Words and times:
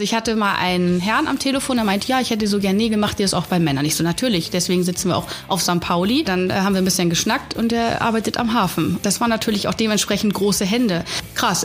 Ich 0.00 0.14
hatte 0.14 0.36
mal 0.36 0.54
einen 0.54 1.00
Herrn 1.00 1.26
am 1.26 1.40
Telefon, 1.40 1.74
der 1.74 1.84
meinte, 1.84 2.06
ja, 2.06 2.20
ich 2.20 2.30
hätte 2.30 2.46
so 2.46 2.60
gerne 2.60 2.78
Nägel, 2.78 2.98
macht 2.98 3.18
ihr 3.18 3.24
das 3.24 3.34
auch 3.34 3.46
bei 3.46 3.58
Männern? 3.58 3.84
Ich 3.84 3.96
so, 3.96 4.04
natürlich, 4.04 4.48
deswegen 4.48 4.84
sitzen 4.84 5.08
wir 5.08 5.16
auch 5.16 5.26
auf 5.48 5.60
St. 5.60 5.80
Pauli. 5.80 6.22
Dann 6.22 6.50
äh, 6.50 6.52
haben 6.52 6.74
wir 6.74 6.80
ein 6.80 6.84
bisschen 6.84 7.10
geschnackt 7.10 7.54
und 7.54 7.72
der 7.72 8.00
arbeitet 8.00 8.36
am 8.36 8.54
Hafen. 8.54 9.00
Das 9.02 9.20
war 9.20 9.26
natürlich 9.26 9.66
auch 9.66 9.74
dementsprechend 9.74 10.34
große 10.34 10.64
Hände. 10.64 11.04
Krass, 11.34 11.64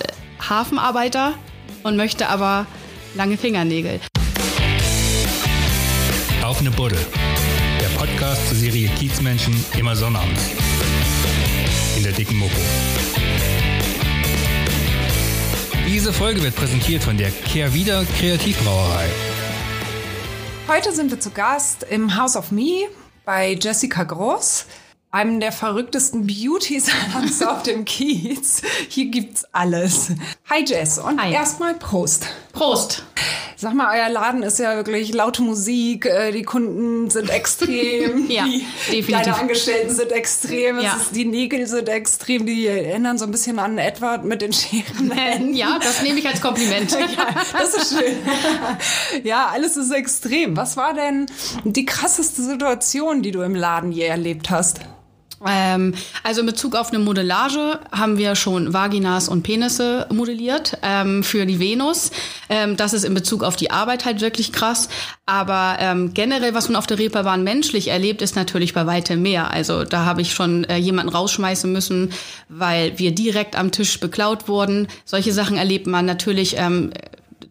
Hafenarbeiter 0.50 1.36
und 1.84 1.96
möchte 1.96 2.28
aber 2.28 2.66
lange 3.14 3.38
Fingernägel. 3.38 4.00
Auf 6.44 6.60
eine 6.60 6.72
Buddel. 6.72 6.98
Der 7.82 7.90
Podcast 8.00 8.48
zur 8.50 8.58
Serie 8.58 8.90
Kiezmenschen 8.98 9.64
immer 9.78 9.96
sonnabends. 9.96 10.42
In 11.98 12.02
der 12.02 12.14
dicken 12.14 12.38
Mopo. 12.38 12.58
Diese 15.86 16.14
Folge 16.14 16.42
wird 16.42 16.56
präsentiert 16.56 17.04
von 17.04 17.18
der 17.18 17.30
Kehrwieder 17.30 18.06
Kreativbrauerei. 18.18 19.10
Heute 20.68 20.94
sind 20.94 21.12
wir 21.12 21.20
zu 21.20 21.32
Gast 21.32 21.84
im 21.90 22.16
House 22.18 22.36
of 22.38 22.52
Me 22.52 22.88
bei 23.26 23.54
Jessica 23.60 24.04
Gross, 24.04 24.66
einem 25.12 25.40
der 25.40 25.52
verrücktesten 25.52 26.26
Beauty-Salons 26.26 27.44
auf 27.48 27.64
dem 27.64 27.84
Kiez. 27.86 28.62
Hier 28.88 29.06
gibt's 29.08 29.46
alles. 29.52 30.12
Hi 30.50 30.64
Jess 30.66 31.00
und 31.00 31.22
Hi. 31.22 31.34
erstmal 31.34 31.74
Prost. 31.76 32.28
Prost! 32.54 33.04
Sag 33.58 33.74
mal, 33.76 33.98
euer 33.98 34.10
Laden 34.10 34.44
ist 34.44 34.60
ja 34.60 34.76
wirklich 34.76 35.14
laute 35.14 35.42
Musik, 35.42 36.06
äh, 36.06 36.32
die 36.32 36.44
Kunden 36.44 37.10
sind 37.10 37.30
extrem, 37.30 38.30
Ja, 38.30 38.44
die, 38.44 38.64
definitiv. 38.92 39.08
deine 39.10 39.36
Angestellten 39.38 39.96
sind 39.96 40.12
extrem, 40.12 40.80
Ja. 40.80 40.96
ist, 40.98 41.16
die 41.16 41.26
Nägel 41.26 41.66
sind 41.66 41.88
extrem, 41.90 42.46
die 42.46 42.68
erinnern 42.68 43.18
so 43.18 43.26
ein 43.26 43.32
bisschen 43.32 43.58
an 43.60 43.78
Edward 43.78 44.24
mit 44.26 44.42
den 44.44 44.52
Scherenhänden. 44.54 45.54
Ja, 45.56 45.80
das 45.82 46.04
nehme 46.04 46.20
ich 46.20 46.28
als 46.28 46.42
Kompliment. 46.42 46.92
Ja, 46.94 47.28
das 47.58 47.74
ist 47.74 47.98
schön. 47.98 48.18
ja, 49.24 49.48
alles 49.52 49.76
ist 49.78 49.92
extrem. 49.92 50.56
Was 50.58 50.78
war 50.78 50.94
denn 50.94 51.26
die 51.64 51.86
krasseste 51.86 52.44
Situation, 52.44 53.22
die 53.24 53.32
du 53.32 53.42
im 53.42 53.56
Laden 53.56 53.92
je 53.92 54.04
erlebt 54.04 54.50
hast? 54.50 54.80
Ähm, 55.48 55.94
also 56.24 56.42
in 56.42 56.46
Bezug 56.46 56.76
auf 56.76 56.90
eine 56.90 57.00
Modellage 57.00 57.80
haben 57.92 58.18
wir 58.18 58.36
schon 58.36 58.74
Vaginas 58.74 59.28
und 59.28 59.44
Penisse 59.44 60.08
modelliert 60.12 60.78
ähm, 60.82 61.24
für 61.24 61.46
die 61.46 61.60
Venus. 61.60 62.12
Ähm, 62.50 62.78
das 62.78 62.94
ist 62.94 63.04
in 63.04 63.14
Bezug 63.14 63.44
auf 63.44 63.56
die 63.56 63.72
Arbeit 63.72 64.06
halt 64.06 64.22
wirklich 64.22 64.52
krass. 64.52 64.90
Aber 65.26 65.78
ähm, 65.80 66.14
generell, 66.14 66.54
was 66.54 66.70
man 66.70 66.76
auf 66.76 66.88
der 66.88 67.00
Reeperbahn 67.00 67.44
menschlich 67.44 67.90
erlebt, 67.90 68.22
ist 68.22 68.36
natürlich 68.36 68.74
bei 68.74 68.86
weitem 68.86 69.22
mehr. 69.22 69.52
Also 69.52 69.84
da 69.84 70.06
habe 70.06 70.22
ich 70.22 70.34
schon 70.34 70.64
äh, 70.66 70.78
jemanden 70.78 71.14
rausschmeißen 71.14 71.72
müssen, 71.72 72.12
weil 72.50 72.98
wir 73.00 73.14
direkt 73.14 73.56
am 73.56 73.72
Tisch 73.72 74.00
beklaut 74.00 74.48
wurden. 74.48 74.88
Solche 75.06 75.34
Sachen 75.34 75.58
erlebt 75.58 75.88
man 75.88 76.06
natürlich. 76.06 76.56
Ähm, 76.58 76.92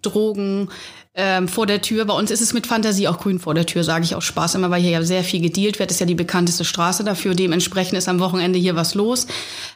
Drogen 0.02 0.68
ähm, 1.14 1.46
vor 1.46 1.66
der 1.66 1.82
Tür. 1.82 2.06
Bei 2.06 2.14
uns 2.14 2.30
ist 2.30 2.40
es 2.40 2.54
mit 2.54 2.66
Fantasie 2.66 3.06
auch 3.06 3.18
grün 3.18 3.38
vor 3.38 3.54
der 3.54 3.66
Tür, 3.66 3.84
sage 3.84 4.04
ich 4.04 4.14
auch 4.14 4.22
Spaß 4.22 4.54
immer, 4.54 4.70
weil 4.70 4.80
hier 4.80 4.92
ja 4.92 5.02
sehr 5.02 5.24
viel 5.24 5.40
gedealt 5.40 5.78
wird. 5.78 5.90
Das 5.90 5.96
ist 5.96 6.00
ja 6.00 6.06
die 6.06 6.14
bekannteste 6.14 6.64
Straße 6.64 7.04
dafür. 7.04 7.34
Dementsprechend 7.34 7.98
ist 7.98 8.08
am 8.08 8.20
Wochenende 8.20 8.58
hier 8.58 8.76
was 8.76 8.94
los. 8.94 9.26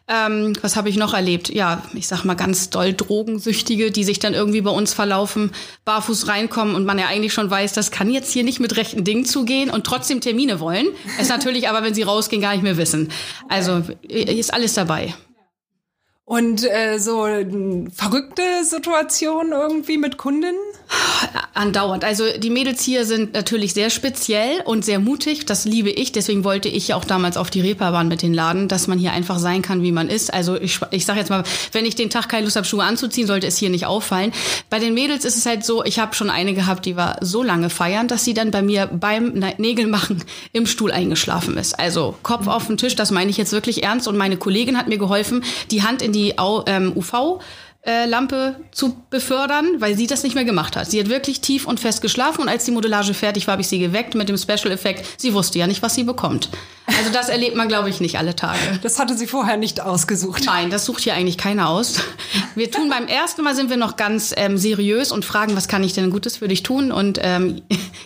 Ähm, 0.09 0.55
was 0.63 0.77
habe 0.77 0.89
ich 0.89 0.97
noch 0.97 1.13
erlebt? 1.13 1.51
Ja, 1.51 1.83
ich 1.95 2.09
sag 2.09 2.25
mal 2.25 2.35
ganz 2.35 2.71
doll 2.71 2.95
Drogensüchtige, 2.95 3.91
die 3.91 4.05
sich 4.05 4.19
dann 4.19 4.33
irgendwie 4.33 4.63
bei 4.63 4.71
uns 4.71 4.95
verlaufen, 4.95 5.51
barfuß 5.85 6.29
reinkommen 6.29 6.75
und 6.75 6.87
man 6.87 6.99
ja 6.99 7.07
eigentlich 7.07 7.35
schon 7.35 7.51
weiß, 7.51 7.73
das 7.75 7.91
kann 7.91 8.11
jetzt 8.11 8.33
hier 8.33 8.45
nicht 8.45 8.61
mit 8.61 8.77
rechten 8.77 9.05
Dingen 9.05 9.27
zugehen 9.27 9.69
und 9.69 9.85
trotzdem 9.85 10.21
Termine 10.21 10.61
wollen. 10.61 10.87
Es 11.19 11.29
natürlich 11.29 11.69
aber, 11.69 11.83
wenn 11.83 11.95
sie 11.95 12.03
rausgehen, 12.03 12.41
gar 12.41 12.53
nicht 12.53 12.63
mehr 12.63 12.77
wissen. 12.77 13.11
Also 13.49 13.83
ist 14.09 14.55
alles 14.55 14.75
dabei. 14.75 15.15
Und 16.29 16.65
äh, 16.65 16.99
so 16.99 17.25
verrückte 17.95 18.43
Situationen 18.65 19.53
irgendwie 19.53 19.97
mit 19.97 20.17
Kunden? 20.19 20.57
Andauernd. 21.55 22.05
Also 22.05 22.25
die 22.37 22.51
Mädels 22.51 22.83
hier 22.83 23.05
sind 23.05 23.33
natürlich 23.33 23.75
sehr 23.75 23.91
speziell 23.91 24.61
und 24.65 24.85
sehr 24.85 24.99
mutig. 24.99 25.47
Das 25.47 25.65
liebe 25.65 25.89
ich. 25.89 26.11
Deswegen 26.11 26.43
wollte 26.43 26.69
ich 26.69 26.89
ja 26.89 26.97
auch 26.97 27.05
damals 27.05 27.37
auf 27.37 27.49
die 27.49 27.61
Reeperbahn 27.61 28.09
mit 28.09 28.23
den 28.23 28.35
Laden, 28.35 28.67
dass 28.67 28.89
man 28.89 28.99
hier 28.99 29.13
einfach 29.13 29.39
sein 29.39 29.63
kann, 29.63 29.83
wie 29.83 29.93
man 29.93 30.09
ist. 30.09 30.35
Also 30.35 30.61
ich, 30.61 30.81
ich 30.91 31.07
sage 31.07 31.21
jetzt 31.21 31.31
mal, 31.31 31.45
wenn 31.71 31.87
ich 31.87 31.95
den 31.95 32.11
Tag 32.11 32.29
keine 32.29 32.45
Lust 32.45 32.57
habe, 32.57 32.67
Schuhe 32.67 32.83
anzuziehen, 32.83 33.29
sollte 33.29 33.47
es 33.47 33.57
hier 33.57 33.71
nicht 33.71 33.87
auffallen. 33.87 34.33
Bei 34.69 34.81
den 34.81 34.95
Mädels 34.95 35.25
ist 35.25 35.37
es 35.37 35.47
halt 35.47 35.65
so, 35.65 35.85
ich 35.85 36.01
habe 36.01 36.15
schon 36.17 36.31
eine 36.31 36.55
gehabt, 36.55 36.87
die 36.87 36.97
war 36.97 37.19
so 37.21 37.45
lange 37.45 37.71
feiern, 37.71 38.09
dass 38.09 38.25
sie 38.25 38.35
dann 38.35 38.51
bei 38.51 38.63
mir 38.63 38.89
beim 38.89 39.45
Nägelmachen 39.59 40.25
im 40.53 40.67
Stuhl 40.67 40.91
eingeschlafen 40.91 41.57
ist. 41.57 41.79
Also 41.79 42.17
Kopf 42.25 42.49
auf 42.49 42.67
den 42.67 42.79
Tisch, 42.79 42.97
das 42.97 43.13
meine 43.13 43.31
ich 43.31 43.37
jetzt 43.37 43.53
wirklich 43.53 43.85
ernst. 43.85 44.09
Und 44.09 44.17
meine 44.17 44.37
Kollegin 44.37 44.77
hat 44.77 44.89
mir 44.89 44.99
geholfen, 44.99 45.45
die 45.71 45.83
Hand 45.83 46.03
in 46.03 46.13
die 46.13 46.16
Ähm, 46.67 46.93
UV 46.97 47.41
äh, 47.87 48.05
Lampe 48.07 48.57
zu 48.73 49.01
befördern, 49.11 49.77
weil 49.79 49.97
sie 49.97 50.09
das 50.09 50.25
nicht 50.25 50.35
mehr 50.35 50.45
gemacht 50.45 50.77
hat. 50.77 50.91
Sie 50.91 50.99
hat 50.99 51.09
wirklich 51.09 51.41
tief 51.41 51.67
und 51.67 51.79
fest 51.79 52.03
geschlafen 52.03 52.43
und 52.43 52.49
als 52.49 52.65
die 52.65 52.73
Modellage 52.73 53.15
fertig 53.15 53.47
war, 53.47 53.53
habe 53.53 53.63
ich 53.63 53.69
sie 53.69 53.79
geweckt 53.79 54.17
mit 54.17 54.29
dem 54.29 54.37
Special 54.37 54.73
Effekt. 54.73 55.07
Sie 55.19 55.33
wusste 55.33 55.61
ja 55.61 55.69
nicht, 55.69 55.83
was 55.83 55.95
sie 55.95 56.03
bekommt. 56.03 56.49
Also 56.87 57.13
das 57.13 57.29
erlebt 57.29 57.55
man, 57.57 57.69
glaube 57.69 57.89
ich, 57.89 58.01
nicht 58.01 58.19
alle 58.19 58.35
Tage. 58.35 58.59
Das 58.83 58.99
hatte 58.99 59.17
sie 59.17 59.29
vorher 59.29 59.57
nicht 59.57 59.81
ausgesucht. 59.81 60.45
Nein, 60.47 60.71
das 60.71 60.85
sucht 60.85 61.05
hier 61.05 61.15
eigentlich 61.15 61.39
keiner 61.39 61.69
aus. 61.69 62.01
Wir 62.57 62.71
tun 62.71 62.91
beim 62.91 63.07
ersten 63.07 63.43
Mal 63.43 63.55
sind 63.55 63.71
wir 63.71 63.77
noch 63.77 63.97
ganz 63.97 64.35
ähm, 64.37 64.59
seriös 64.59 65.13
und 65.13 65.25
fragen, 65.25 65.57
was 65.57 65.69
kann 65.69 65.85
ich 65.85 65.93
denn 65.93 66.11
Gutes 66.11 66.39
für 66.39 66.49
dich 66.49 66.65
tun? 66.65 66.91
Und 66.91 67.21
ähm, 67.23 67.63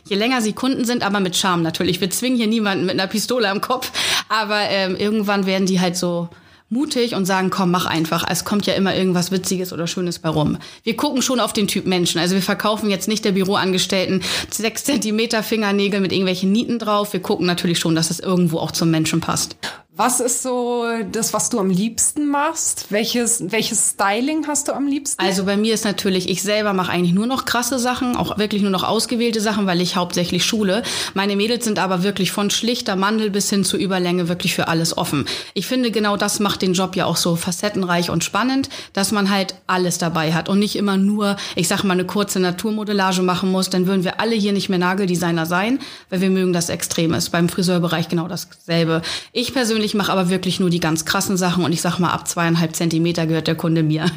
je 0.09 0.17
länger 0.17 0.43
sie 0.43 0.53
Kunden 0.53 0.85
sind, 0.85 1.03
aber 1.03 1.21
mit 1.21 1.37
Charme 1.37 1.63
natürlich. 1.63 2.03
Wir 2.03 2.11
zwingen 2.11 2.37
hier 2.37 2.49
niemanden 2.49 2.85
mit 2.85 3.01
einer 3.01 3.07
Pistole 3.07 3.49
am 3.49 3.63
Kopf, 3.63 3.91
aber 4.29 4.61
ähm, 4.61 4.97
irgendwann 4.97 5.47
werden 5.47 5.67
die 5.67 5.81
halt 5.81 5.97
so 5.97 6.29
mutig 6.71 7.15
und 7.15 7.27
sagen, 7.27 7.51
komm, 7.51 7.71
mach 7.71 7.87
einfach. 7.87 8.25
Es 8.29 8.45
kommt 8.45 8.65
ja 8.67 8.75
immer 8.75 8.95
irgendwas 8.95 9.33
Witziges 9.33 9.73
oder 9.73 9.87
Schönes 9.87 10.21
bei 10.21 10.29
rum. 10.29 10.57
Wir 10.85 10.97
gucken 10.97 11.21
schon 11.21 11.41
auf 11.41 11.53
den 11.53 11.67
Typ 11.67 11.87
Menschen. 11.87 12.21
Also 12.21 12.35
wir 12.37 12.43
verkaufen 12.43 12.89
jetzt 12.89 13.09
nicht 13.09 13.25
der 13.25 13.33
Büroangestellten 13.33 14.23
sechs 14.51 14.85
Zentimeter 14.85 15.43
Fingernägel 15.43 16.01
mit 16.01 16.13
irgendwelchen 16.13 16.53
Nieten 16.53 16.79
drauf. 16.79 17.13
Wir 17.13 17.21
gucken 17.21 17.47
natürlich 17.47 17.81
schon, 17.81 17.95
dass 17.95 18.11
es 18.11 18.21
irgendwo 18.21 18.59
auch 18.59 18.71
zum 18.71 18.91
Menschen 18.91 19.21
passt. 19.21 19.57
Was 19.93 20.21
ist 20.21 20.45
so 20.45 20.85
das, 21.11 21.35
was 21.35 21.51
du 21.51 21.59
am 21.59 21.69
liebsten 21.69 22.29
machst? 22.29 22.87
Welches, 22.91 23.51
welches 23.51 23.91
Styling 23.91 24.47
hast 24.47 24.69
du 24.69 24.73
am 24.73 24.87
liebsten? 24.87 25.21
Also 25.21 25.45
bei 25.45 25.57
mir 25.57 25.75
ist 25.75 25.85
natürlich, 25.85 26.31
ich 26.31 26.43
selber 26.43 26.73
mache 26.73 26.93
eigentlich 26.93 27.13
nur 27.13 27.27
noch 27.27 27.45
krasse 27.45 27.81
Sachen, 27.81 28.15
auch 28.17 28.39
wirklich 28.39 28.63
nur 28.63 28.71
noch 28.71 28.85
ausgewählte 28.85 29.41
Sachen, 29.41 29.67
weil 29.67 29.81
ich 29.81 29.97
hauptsächlich 29.97 30.45
schule. 30.45 30.85
Meine 31.15 31.35
Mädels 31.35 31.65
sind 31.65 31.81
aber 31.81 32.05
wirklich 32.05 32.31
von 32.31 32.51
schlichter 32.51 32.95
Mandel 32.95 33.31
bis 33.31 33.51
hin 33.51 33.65
zu 33.65 33.77
Überlänge 33.77 34.29
wirklich 34.29 34.55
für 34.55 34.69
alles 34.69 34.97
offen. 34.97 35.27
Ich 35.55 35.67
finde, 35.67 35.91
genau 35.91 36.17
das 36.17 36.39
macht 36.39 36.63
den 36.63 36.73
Job 36.73 36.95
ja 36.95 37.05
auch 37.05 37.17
so 37.17 37.35
facettenreich 37.35 38.11
und 38.11 38.23
spannend, 38.23 38.69
dass 38.93 39.11
man 39.11 39.29
halt 39.29 39.57
alles 39.67 39.99
dabei 39.99 40.33
hat 40.33 40.49
und 40.49 40.61
nicht 40.61 40.77
immer 40.77 40.99
nur, 40.99 41.37
ich 41.57 41.67
sag 41.67 41.83
mal, 41.83 41.95
eine 41.95 42.07
kurze 42.07 42.39
Naturmodellage 42.39 43.23
machen 43.23 43.51
muss. 43.51 43.71
Dann 43.71 43.89
würden 43.89 44.05
wir 44.05 44.21
alle 44.21 44.37
hier 44.37 44.53
nicht 44.53 44.69
mehr 44.69 44.79
Nageldesigner 44.79 45.47
sein, 45.47 45.81
weil 46.11 46.21
wir 46.21 46.31
mögen 46.31 46.53
das 46.53 46.69
Extremes. 46.69 47.29
Beim 47.29 47.49
Friseurbereich 47.49 48.09
genau 48.09 48.29
dasselbe. 48.29 49.03
Ich 49.33 49.53
persönlich 49.53 49.80
mache 49.95 50.13
aber 50.13 50.31
wirklich 50.31 50.61
nur 50.61 50.71
die 50.71 50.81
ganz 50.81 51.05
krassen 51.05 51.37
Sachen 51.37 51.65
und 51.65 51.73
ich 51.73 51.81
sag 51.81 51.99
mal, 51.99 52.11
ab 52.11 52.29
zweieinhalb 52.29 52.77
Zentimeter 52.77 53.27
gehört 53.27 53.47
der 53.47 53.55
Kunde 53.55 53.83
mir. 53.83 54.07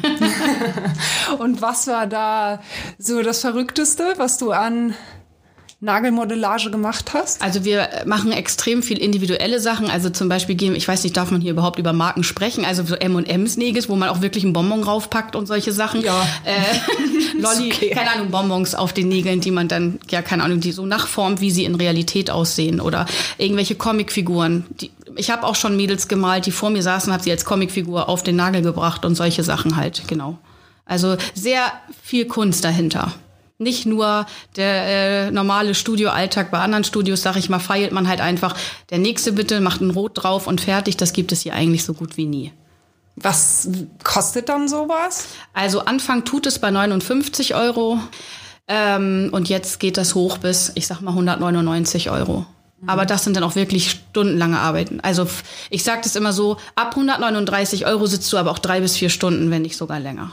Und 1.38 1.62
was 1.62 1.86
war 1.86 2.06
da 2.06 2.60
so 2.98 3.22
das 3.22 3.40
Verrückteste, 3.40 4.14
was 4.16 4.38
du 4.38 4.52
an 4.52 4.94
Nagelmodellage 5.80 6.70
gemacht 6.70 7.12
hast? 7.12 7.42
Also 7.42 7.64
wir 7.64 7.88
machen 8.06 8.32
extrem 8.32 8.82
viel 8.82 8.98
individuelle 8.98 9.60
Sachen. 9.60 9.90
Also 9.90 10.08
zum 10.08 10.28
Beispiel 10.28 10.54
gehen, 10.54 10.74
ich 10.74 10.88
weiß 10.88 11.04
nicht, 11.04 11.16
darf 11.16 11.30
man 11.30 11.40
hier 11.40 11.52
überhaupt 11.52 11.78
über 11.78 11.92
Marken 11.92 12.24
sprechen? 12.24 12.64
Also 12.64 12.84
so 12.84 12.94
M&M's 12.94 13.56
Nägel, 13.56 13.86
wo 13.88 13.96
man 13.96 14.08
auch 14.08 14.22
wirklich 14.22 14.44
einen 14.44 14.54
Bonbon 14.54 14.82
raufpackt 14.82 15.36
und 15.36 15.46
solche 15.46 15.72
Sachen. 15.72 16.00
Ja. 16.00 16.26
Äh, 16.44 17.38
Lolli, 17.38 17.70
okay. 17.72 17.90
keine 17.90 18.12
Ahnung, 18.12 18.30
Bonbons 18.30 18.74
auf 18.74 18.92
den 18.92 19.08
Nägeln, 19.08 19.40
die 19.40 19.50
man 19.50 19.68
dann, 19.68 19.98
ja, 20.10 20.22
keine 20.22 20.42
Ahnung, 20.42 20.60
die 20.60 20.72
so 20.72 20.86
nachformt, 20.86 21.40
wie 21.40 21.50
sie 21.50 21.64
in 21.64 21.74
Realität 21.74 22.30
aussehen. 22.30 22.80
Oder 22.80 23.06
irgendwelche 23.36 23.74
Comicfiguren. 23.74 24.64
Die, 24.80 24.90
ich 25.16 25.30
habe 25.30 25.44
auch 25.44 25.54
schon 25.54 25.76
Mädels 25.76 26.08
gemalt, 26.08 26.46
die 26.46 26.50
vor 26.50 26.70
mir 26.70 26.82
saßen, 26.82 27.12
habe 27.12 27.22
sie 27.22 27.30
als 27.30 27.44
Comicfigur 27.44 28.08
auf 28.08 28.22
den 28.22 28.36
Nagel 28.36 28.62
gebracht 28.62 29.04
und 29.04 29.14
solche 29.14 29.42
Sachen 29.42 29.76
halt, 29.76 30.02
genau. 30.06 30.38
Also 30.86 31.16
sehr 31.34 31.72
viel 32.02 32.26
Kunst 32.26 32.64
dahinter. 32.64 33.12
Nicht 33.58 33.86
nur 33.86 34.26
der 34.56 35.26
äh, 35.26 35.30
normale 35.30 35.74
Studioalltag. 35.74 36.50
Bei 36.50 36.58
anderen 36.58 36.84
Studios, 36.84 37.22
sag 37.22 37.36
ich 37.36 37.48
mal, 37.48 37.60
feilt 37.60 37.92
man 37.92 38.08
halt 38.08 38.20
einfach, 38.20 38.56
der 38.90 38.98
nächste 38.98 39.32
bitte 39.32 39.60
macht 39.60 39.80
ein 39.80 39.90
Rot 39.90 40.22
drauf 40.22 40.46
und 40.46 40.60
fertig. 40.60 40.96
Das 40.96 41.12
gibt 41.12 41.30
es 41.32 41.42
hier 41.42 41.54
eigentlich 41.54 41.84
so 41.84 41.94
gut 41.94 42.16
wie 42.16 42.26
nie. 42.26 42.52
Was 43.16 43.68
kostet 44.02 44.48
dann 44.48 44.66
sowas? 44.66 45.28
Also 45.52 45.80
Anfang 45.80 46.24
tut 46.24 46.46
es 46.46 46.58
bei 46.58 46.70
59 46.72 47.54
Euro 47.54 48.00
ähm, 48.66 49.28
und 49.30 49.48
jetzt 49.48 49.78
geht 49.78 49.98
das 49.98 50.16
hoch 50.16 50.38
bis, 50.38 50.72
ich 50.74 50.88
sag 50.88 51.00
mal, 51.00 51.12
199 51.12 52.10
Euro. 52.10 52.46
Aber 52.86 53.06
das 53.06 53.24
sind 53.24 53.36
dann 53.36 53.44
auch 53.44 53.56
wirklich 53.56 53.90
stundenlange 53.90 54.58
Arbeiten. 54.58 55.00
Also 55.00 55.26
ich 55.70 55.84
sage 55.84 56.00
das 56.02 56.16
immer 56.16 56.32
so, 56.32 56.56
ab 56.74 56.90
139 56.90 57.86
Euro 57.86 58.06
sitzt 58.06 58.32
du 58.32 58.36
aber 58.36 58.50
auch 58.50 58.58
drei 58.58 58.80
bis 58.80 58.96
vier 58.96 59.10
Stunden, 59.10 59.50
wenn 59.50 59.62
nicht 59.62 59.76
sogar 59.76 60.00
länger. 60.00 60.32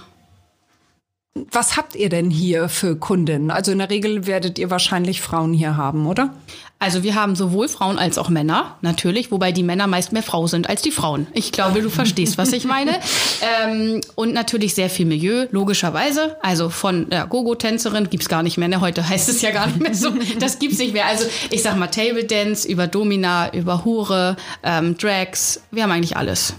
Was 1.34 1.78
habt 1.78 1.96
ihr 1.96 2.10
denn 2.10 2.30
hier 2.30 2.68
für 2.68 2.98
Kundinnen? 2.98 3.52
Also 3.52 3.72
in 3.72 3.78
der 3.78 3.90
Regel 3.90 4.28
werdet 4.28 4.60
ihr 4.60 4.70
wahrscheinlich 4.70 5.22
Frauen 5.22 5.54
hier 5.54 5.78
haben, 5.78 6.06
oder? 6.06 6.34
Also 6.82 7.04
wir 7.04 7.14
haben 7.14 7.36
sowohl 7.36 7.68
Frauen 7.68 8.00
als 8.00 8.18
auch 8.18 8.30
Männer, 8.30 8.76
natürlich, 8.82 9.30
wobei 9.30 9.52
die 9.52 9.62
Männer 9.62 9.86
meist 9.86 10.14
mehr 10.14 10.24
Frau 10.24 10.48
sind 10.48 10.68
als 10.68 10.82
die 10.82 10.90
Frauen. 10.90 11.28
Ich 11.34 11.52
glaube, 11.52 11.84
du 11.84 11.92
verstehst, 11.92 12.40
was 12.40 12.52
ich 12.52 12.66
meine. 12.66 12.92
Ähm, 13.64 14.02
und 14.16 14.34
natürlich 14.34 14.76
sehr 14.76 14.90
viel 14.90 15.08
Milieu, 15.08 15.48
logischerweise. 15.52 16.38
Also 16.44 16.70
von 16.70 17.08
ja, 17.12 17.26
Gogo-Tänzerin 17.26 18.08
gibt's 18.10 18.30
gar 18.30 18.44
nicht 18.44 18.58
mehr. 18.58 18.68
Ne? 18.68 18.82
Heute 18.82 19.08
heißt 19.08 19.30
es 19.30 19.42
ja 19.42 19.50
gar 19.50 19.66
nicht 19.66 19.80
mehr 19.80 19.96
so. 19.96 20.12
Das 20.40 20.60
gibt's 20.60 20.78
nicht 20.78 20.94
mehr. 20.94 21.08
Also 21.08 21.26
ich 21.50 21.64
sag 21.64 21.76
mal 21.76 21.88
Table 21.88 22.24
Dance, 22.24 22.68
über 22.68 22.86
Domina, 22.86 23.52
über 23.54 23.84
Hure, 23.84 24.36
ähm, 24.64 24.96
Drags. 24.96 25.62
Wir 25.72 25.84
haben 25.84 25.92
eigentlich 25.92 26.18
alles 26.18 26.54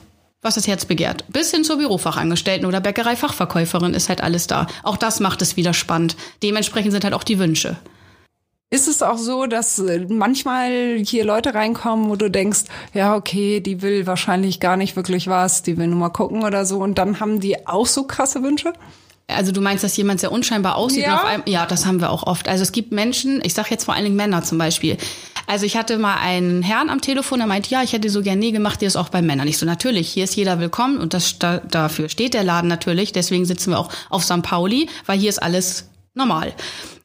was 0.44 0.56
das 0.56 0.66
Herz 0.66 0.84
begehrt. 0.84 1.24
Bis 1.28 1.52
hin 1.52 1.62
zur 1.62 1.78
Bürofachangestellten 1.78 2.66
oder 2.66 2.80
Bäckerei-Fachverkäuferin 2.80 3.94
ist 3.94 4.08
halt 4.08 4.20
alles 4.20 4.48
da. 4.48 4.66
Auch 4.82 4.96
das 4.96 5.20
macht 5.20 5.40
es 5.40 5.56
wieder 5.56 5.72
spannend. 5.72 6.16
Dementsprechend 6.42 6.90
sind 6.90 7.04
halt 7.04 7.14
auch 7.14 7.22
die 7.22 7.38
Wünsche. 7.38 7.76
Ist 8.72 8.88
es 8.88 9.02
auch 9.02 9.18
so, 9.18 9.44
dass 9.44 9.78
äh, 9.80 10.06
manchmal 10.08 10.96
hier 11.04 11.26
Leute 11.26 11.52
reinkommen, 11.52 12.08
wo 12.08 12.16
du 12.16 12.30
denkst, 12.30 12.62
ja, 12.94 13.14
okay, 13.14 13.60
die 13.60 13.82
will 13.82 14.06
wahrscheinlich 14.06 14.60
gar 14.60 14.78
nicht 14.78 14.96
wirklich 14.96 15.28
was, 15.28 15.62
die 15.62 15.76
will 15.76 15.88
nur 15.88 15.98
mal 15.98 16.08
gucken 16.08 16.42
oder 16.42 16.64
so 16.64 16.78
und 16.78 16.96
dann 16.96 17.20
haben 17.20 17.38
die 17.38 17.66
auch 17.66 17.84
so 17.84 18.04
krasse 18.04 18.42
Wünsche? 18.42 18.72
Also 19.28 19.52
du 19.52 19.60
meinst, 19.60 19.84
dass 19.84 19.94
jemand 19.98 20.20
sehr 20.20 20.32
unscheinbar 20.32 20.76
aussieht? 20.76 21.02
Ja. 21.02 21.22
Einem, 21.22 21.42
ja, 21.44 21.66
das 21.66 21.84
haben 21.84 22.00
wir 22.00 22.08
auch 22.08 22.22
oft. 22.22 22.48
Also 22.48 22.62
es 22.62 22.72
gibt 22.72 22.92
Menschen, 22.92 23.42
ich 23.44 23.52
sage 23.52 23.68
jetzt 23.72 23.84
vor 23.84 23.92
allen 23.92 24.04
Dingen 24.04 24.16
Männer 24.16 24.42
zum 24.42 24.56
Beispiel. 24.56 24.96
Also 25.46 25.66
ich 25.66 25.76
hatte 25.76 25.98
mal 25.98 26.16
einen 26.16 26.62
Herrn 26.62 26.88
am 26.88 27.02
Telefon, 27.02 27.40
der 27.40 27.48
meinte, 27.48 27.68
ja, 27.68 27.82
ich 27.82 27.92
hätte 27.92 28.08
so 28.08 28.22
gern 28.22 28.38
Nägel, 28.38 28.60
macht 28.60 28.80
ihr 28.80 28.86
das 28.86 28.96
auch 28.96 29.10
bei 29.10 29.20
Männern? 29.20 29.48
Ich 29.48 29.58
so, 29.58 29.66
natürlich, 29.66 30.08
hier 30.08 30.24
ist 30.24 30.34
jeder 30.34 30.60
willkommen 30.60 30.96
und 30.96 31.12
das, 31.12 31.38
da, 31.38 31.58
dafür 31.58 32.08
steht 32.08 32.32
der 32.32 32.42
Laden 32.42 32.68
natürlich. 32.68 33.12
Deswegen 33.12 33.44
sitzen 33.44 33.72
wir 33.72 33.78
auch 33.78 33.90
auf 34.08 34.24
St. 34.24 34.40
Pauli, 34.40 34.88
weil 35.04 35.18
hier 35.18 35.28
ist 35.28 35.42
alles 35.42 35.90
normal. 36.14 36.54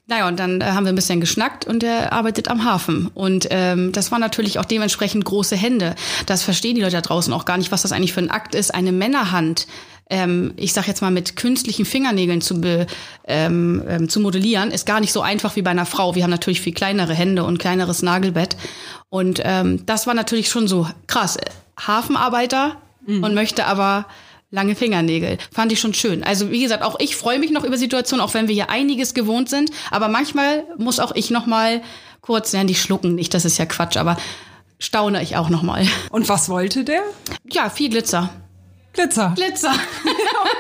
Naja, 0.10 0.30
und 0.30 0.40
dann 0.40 0.62
äh, 0.62 0.66
haben 0.66 0.86
wir 0.86 0.94
ein 0.94 0.96
bisschen 0.96 1.20
geschnackt 1.20 1.68
und 1.68 1.84
er 1.84 2.14
arbeitet 2.14 2.48
am 2.48 2.64
Hafen. 2.64 3.12
Und 3.14 3.48
ähm, 3.52 3.92
das 3.92 4.10
war 4.10 4.20
natürlich 4.20 4.58
auch 4.58 4.66
dementsprechend 4.66 5.26
große 5.26 5.58
Hände. 5.58 5.96
Das 6.26 6.44
verstehen 6.44 6.76
die 6.76 6.82
Leute 6.82 6.96
da 6.96 7.02
draußen 7.02 7.34
auch 7.34 7.44
gar 7.44 7.58
nicht, 7.58 7.74
was 7.74 7.82
das 7.82 7.92
eigentlich 7.92 8.14
für 8.14 8.22
ein 8.22 8.32
Akt 8.32 8.56
ist. 8.56 8.74
Eine 8.74 8.94
Männerhand, 8.94 9.68
ähm, 10.10 10.54
ich 10.56 10.72
sag 10.72 10.88
jetzt 10.88 11.02
mal 11.02 11.12
mit 11.12 11.36
künstlichen 11.36 11.84
Fingernägeln 11.84 12.40
zu, 12.40 12.62
be, 12.62 12.88
ähm, 13.28 13.84
ähm, 13.86 14.08
zu 14.08 14.22
modellieren, 14.22 14.72
ist 14.72 14.86
gar 14.86 15.02
nicht 15.02 15.12
so 15.12 15.22
einfach 15.22 15.58
wie 15.58 15.62
bei 15.62 15.72
einer 15.72 15.86
Frau. 15.86 16.16
Wir 16.16 16.24
haben 16.24 16.32
natürlich 16.32 16.62
viel 16.62 16.74
kleinere 16.74 17.14
Hände 17.14 17.44
und 17.44 17.58
kleineres 17.58 18.02
Nagelbett. 18.02 18.56
Und 19.10 19.42
ähm, 19.44 19.86
das 19.86 20.08
war 20.08 20.14
natürlich 20.14 20.48
schon 20.48 20.70
so 20.70 20.88
krass. 21.08 21.38
Hafenarbeiter 21.78 22.78
und 23.08 23.34
möchte 23.36 23.66
aber 23.66 24.06
lange 24.50 24.76
Fingernägel. 24.76 25.38
Fand 25.52 25.72
ich 25.72 25.80
schon 25.80 25.94
schön. 25.94 26.24
Also 26.24 26.52
wie 26.52 26.62
gesagt, 26.62 26.84
auch 26.84 27.00
ich 27.00 27.16
freue 27.16 27.40
mich 27.40 27.52
noch 27.52 27.64
über 27.64 27.78
Situationen, 27.78 28.26
auch 28.26 28.34
wenn 28.34 28.48
wir 28.48 28.56
hier 28.56 28.70
einiges 28.70 29.14
gewohnt 29.14 29.50
sind. 29.50 29.72
Aber 29.92 30.08
manchmal 30.08 30.64
muss 30.78 31.00
auch 31.00 31.14
ich 31.16 31.30
noch 31.32 31.46
mal 31.46 31.82
kurz, 32.22 32.52
ja, 32.52 32.64
nicht 32.64 32.82
schlucken, 32.82 33.16
nicht, 33.16 33.34
das 33.34 33.46
ist 33.46 33.58
ja 33.58 33.66
Quatsch, 33.66 33.98
aber 33.98 34.18
staune 34.80 35.22
ich 35.22 35.36
auch 35.36 35.50
noch 35.50 35.64
mal. 35.64 35.86
Und 36.12 36.30
was 36.30 36.50
wollte 36.50 36.84
der? 36.84 37.02
Ja, 37.50 37.70
viel 37.70 37.90
Glitzer. 37.90 38.30
Glitzer. 38.98 39.34
Glitzer. 39.36 39.74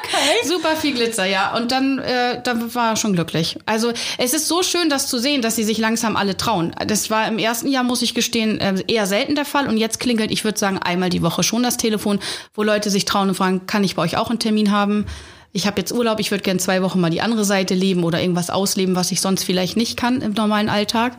Okay. 0.07 0.47
Super 0.47 0.75
viel 0.75 0.93
Glitzer, 0.93 1.25
ja. 1.25 1.55
Und 1.55 1.71
dann, 1.71 1.99
äh, 1.99 2.41
dann 2.41 2.73
war 2.73 2.91
er 2.91 2.95
schon 2.95 3.13
glücklich. 3.13 3.57
Also 3.65 3.91
es 4.17 4.33
ist 4.33 4.47
so 4.47 4.63
schön, 4.63 4.89
das 4.89 5.07
zu 5.07 5.19
sehen, 5.19 5.41
dass 5.41 5.55
sie 5.55 5.63
sich 5.63 5.77
langsam 5.77 6.15
alle 6.15 6.37
trauen. 6.37 6.73
Das 6.87 7.09
war 7.09 7.27
im 7.27 7.39
ersten 7.39 7.67
Jahr, 7.67 7.83
muss 7.83 8.01
ich 8.01 8.13
gestehen, 8.13 8.59
äh, 8.59 8.81
eher 8.87 9.05
selten 9.05 9.35
der 9.35 9.45
Fall. 9.45 9.67
Und 9.67 9.77
jetzt 9.77 9.99
klingelt, 9.99 10.31
ich 10.31 10.43
würde 10.45 10.57
sagen, 10.57 10.77
einmal 10.77 11.09
die 11.09 11.21
Woche 11.21 11.43
schon 11.43 11.61
das 11.61 11.77
Telefon, 11.77 12.19
wo 12.53 12.63
Leute 12.63 12.89
sich 12.89 13.05
trauen 13.05 13.29
und 13.29 13.35
fragen, 13.35 13.67
kann 13.67 13.83
ich 13.83 13.95
bei 13.95 14.01
euch 14.03 14.17
auch 14.17 14.29
einen 14.29 14.39
Termin 14.39 14.71
haben? 14.71 15.05
Ich 15.51 15.67
habe 15.67 15.79
jetzt 15.79 15.91
Urlaub, 15.91 16.19
ich 16.19 16.31
würde 16.31 16.43
gern 16.43 16.59
zwei 16.59 16.81
Wochen 16.81 17.01
mal 17.01 17.09
die 17.09 17.21
andere 17.21 17.43
Seite 17.43 17.73
leben 17.73 18.03
oder 18.03 18.21
irgendwas 18.21 18.49
ausleben, 18.49 18.95
was 18.95 19.11
ich 19.11 19.21
sonst 19.21 19.43
vielleicht 19.43 19.75
nicht 19.75 19.97
kann 19.97 20.21
im 20.21 20.33
normalen 20.33 20.69
Alltag. 20.69 21.13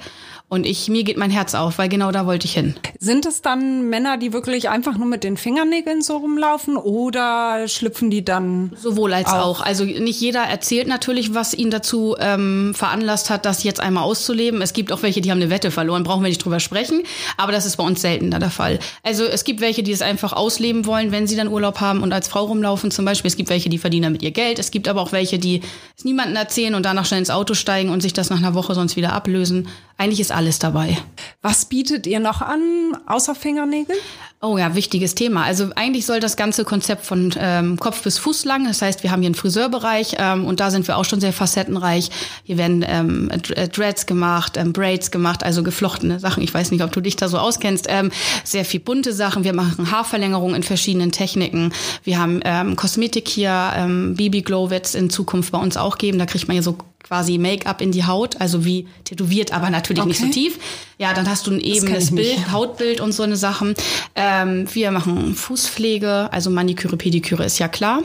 Und 0.50 0.64
ich, 0.64 0.88
mir 0.88 1.04
geht 1.04 1.18
mein 1.18 1.30
Herz 1.30 1.54
auf, 1.54 1.76
weil 1.76 1.90
genau 1.90 2.10
da 2.10 2.24
wollte 2.24 2.46
ich 2.46 2.54
hin. 2.54 2.74
Sind 2.98 3.26
es 3.26 3.42
dann 3.42 3.90
Männer, 3.90 4.16
die 4.16 4.32
wirklich 4.32 4.70
einfach 4.70 4.96
nur 4.96 5.06
mit 5.06 5.22
den 5.22 5.36
Fingernägeln 5.36 6.00
so 6.00 6.16
rumlaufen 6.16 6.78
oder 6.78 7.68
schlüpfen 7.68 8.08
die 8.08 8.24
dann? 8.24 8.72
Sowohl 8.80 9.12
als 9.12 9.28
Auch. 9.28 9.60
auch. 9.60 9.60
Also 9.60 9.84
nicht 9.84 10.18
jeder 10.20 10.40
erzählt 10.40 10.88
natürlich, 10.88 11.34
was 11.34 11.52
ihn 11.52 11.70
dazu 11.70 12.16
ähm, 12.18 12.72
veranlasst 12.74 13.28
hat, 13.28 13.44
das 13.44 13.62
jetzt 13.62 13.80
einmal 13.80 14.04
auszuleben. 14.04 14.62
Es 14.62 14.72
gibt 14.72 14.90
auch 14.90 15.02
welche, 15.02 15.20
die 15.20 15.30
haben 15.30 15.38
eine 15.38 15.50
Wette 15.50 15.70
verloren, 15.70 16.02
brauchen 16.02 16.22
wir 16.22 16.30
nicht 16.30 16.42
drüber 16.42 16.60
sprechen. 16.60 17.02
Aber 17.36 17.52
das 17.52 17.66
ist 17.66 17.76
bei 17.76 17.84
uns 17.84 18.00
seltener 18.00 18.38
der 18.38 18.50
Fall. 18.50 18.78
Also 19.02 19.24
es 19.24 19.44
gibt 19.44 19.60
welche, 19.60 19.82
die 19.82 19.92
es 19.92 20.00
einfach 20.00 20.32
ausleben 20.32 20.86
wollen, 20.86 21.12
wenn 21.12 21.26
sie 21.26 21.36
dann 21.36 21.48
Urlaub 21.48 21.82
haben 21.82 22.02
und 22.02 22.14
als 22.14 22.26
Frau 22.26 22.44
rumlaufen 22.44 22.90
zum 22.90 23.04
Beispiel. 23.04 23.28
Es 23.28 23.36
gibt 23.36 23.50
welche, 23.50 23.68
die 23.68 23.78
verdienen 23.78 24.04
damit 24.04 24.22
ihr 24.22 24.30
Geld. 24.30 24.58
Es 24.58 24.70
gibt 24.70 24.88
aber 24.88 25.02
auch 25.02 25.12
welche, 25.12 25.38
die 25.38 25.60
es 25.94 26.04
niemandem 26.04 26.36
erzählen 26.36 26.74
und 26.74 26.86
danach 26.86 27.04
schnell 27.04 27.20
ins 27.20 27.30
Auto 27.30 27.52
steigen 27.52 27.90
und 27.90 28.00
sich 28.00 28.14
das 28.14 28.30
nach 28.30 28.38
einer 28.38 28.54
Woche 28.54 28.74
sonst 28.74 28.96
wieder 28.96 29.12
ablösen. 29.12 29.68
Eigentlich 30.00 30.20
ist 30.20 30.30
alles 30.30 30.60
dabei. 30.60 30.96
Was 31.42 31.64
bietet 31.64 32.06
ihr 32.06 32.20
noch 32.20 32.40
an, 32.40 32.96
außer 33.06 33.34
Fingernägel? 33.34 33.96
Oh 34.40 34.56
ja, 34.56 34.76
wichtiges 34.76 35.16
Thema. 35.16 35.42
Also 35.42 35.70
eigentlich 35.74 36.06
soll 36.06 36.20
das 36.20 36.36
ganze 36.36 36.64
Konzept 36.64 37.04
von 37.04 37.34
ähm, 37.36 37.76
Kopf 37.80 38.04
bis 38.04 38.16
Fuß 38.18 38.44
lang. 38.44 38.64
Das 38.64 38.80
heißt, 38.80 39.02
wir 39.02 39.10
haben 39.10 39.22
hier 39.22 39.26
einen 39.26 39.34
Friseurbereich 39.34 40.14
ähm, 40.18 40.44
und 40.46 40.60
da 40.60 40.70
sind 40.70 40.86
wir 40.86 40.96
auch 40.96 41.04
schon 41.04 41.20
sehr 41.20 41.32
facettenreich. 41.32 42.10
Hier 42.44 42.56
werden 42.56 42.84
ähm, 42.86 43.28
äh, 43.32 43.66
Dreads 43.66 44.06
gemacht, 44.06 44.56
ähm, 44.56 44.72
Braids 44.72 45.10
gemacht, 45.10 45.42
also 45.42 45.64
geflochtene 45.64 46.20
Sachen. 46.20 46.44
Ich 46.44 46.54
weiß 46.54 46.70
nicht, 46.70 46.84
ob 46.84 46.92
du 46.92 47.00
dich 47.00 47.16
da 47.16 47.26
so 47.26 47.38
auskennst. 47.38 47.86
Ähm, 47.88 48.12
sehr 48.44 48.64
viel 48.64 48.78
bunte 48.78 49.12
Sachen. 49.12 49.42
Wir 49.42 49.52
machen 49.52 49.90
Haarverlängerung 49.90 50.54
in 50.54 50.62
verschiedenen 50.62 51.10
Techniken. 51.10 51.72
Wir 52.04 52.20
haben 52.20 52.38
ähm, 52.44 52.76
Kosmetik 52.76 53.26
hier. 53.26 53.72
Ähm, 53.74 54.14
BB 54.14 54.44
Glow 54.44 54.70
wird 54.70 54.86
es 54.86 54.94
in 54.94 55.10
Zukunft 55.10 55.50
bei 55.50 55.58
uns 55.58 55.76
auch 55.76 55.98
geben. 55.98 56.20
Da 56.20 56.26
kriegt 56.26 56.46
man 56.46 56.56
ja 56.56 56.62
so 56.62 56.78
quasi 57.02 57.38
Make-up 57.38 57.80
in 57.80 57.92
die 57.92 58.04
Haut, 58.04 58.40
also 58.40 58.64
wie 58.64 58.86
tätowiert, 59.04 59.52
aber 59.52 59.70
natürlich 59.70 60.04
nicht 60.04 60.18
so 60.18 60.24
Okay. 60.24 60.32
tief. 60.34 60.58
Ja, 60.98 61.14
dann 61.14 61.28
hast 61.28 61.46
du 61.46 61.52
ein 61.52 61.60
ebenes 61.60 62.10
nicht. 62.10 62.36
Bild, 62.36 62.52
Hautbild 62.52 63.00
und 63.00 63.12
so 63.12 63.22
eine 63.22 63.36
Sachen. 63.36 63.74
Ähm, 64.14 64.66
wir 64.72 64.90
machen 64.90 65.34
Fußpflege, 65.34 66.28
also 66.32 66.50
Maniküre, 66.50 66.96
Pediküre 66.96 67.44
ist 67.44 67.58
ja 67.58 67.68
klar. 67.68 68.02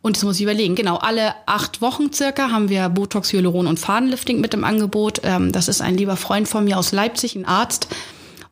Und 0.00 0.16
das 0.16 0.22
muss 0.22 0.36
ich 0.36 0.42
überlegen. 0.42 0.76
Genau, 0.76 0.96
alle 0.96 1.34
acht 1.46 1.82
Wochen 1.82 2.12
circa 2.12 2.50
haben 2.50 2.68
wir 2.68 2.88
Botox, 2.88 3.32
Hyaluron 3.32 3.66
und 3.66 3.80
Fadenlifting 3.80 4.40
mit 4.40 4.54
im 4.54 4.62
Angebot. 4.62 5.20
Ähm, 5.24 5.50
das 5.50 5.66
ist 5.66 5.80
ein 5.82 5.96
lieber 5.96 6.16
Freund 6.16 6.46
von 6.48 6.64
mir 6.64 6.78
aus 6.78 6.92
Leipzig, 6.92 7.34
ein 7.34 7.44
Arzt. 7.44 7.88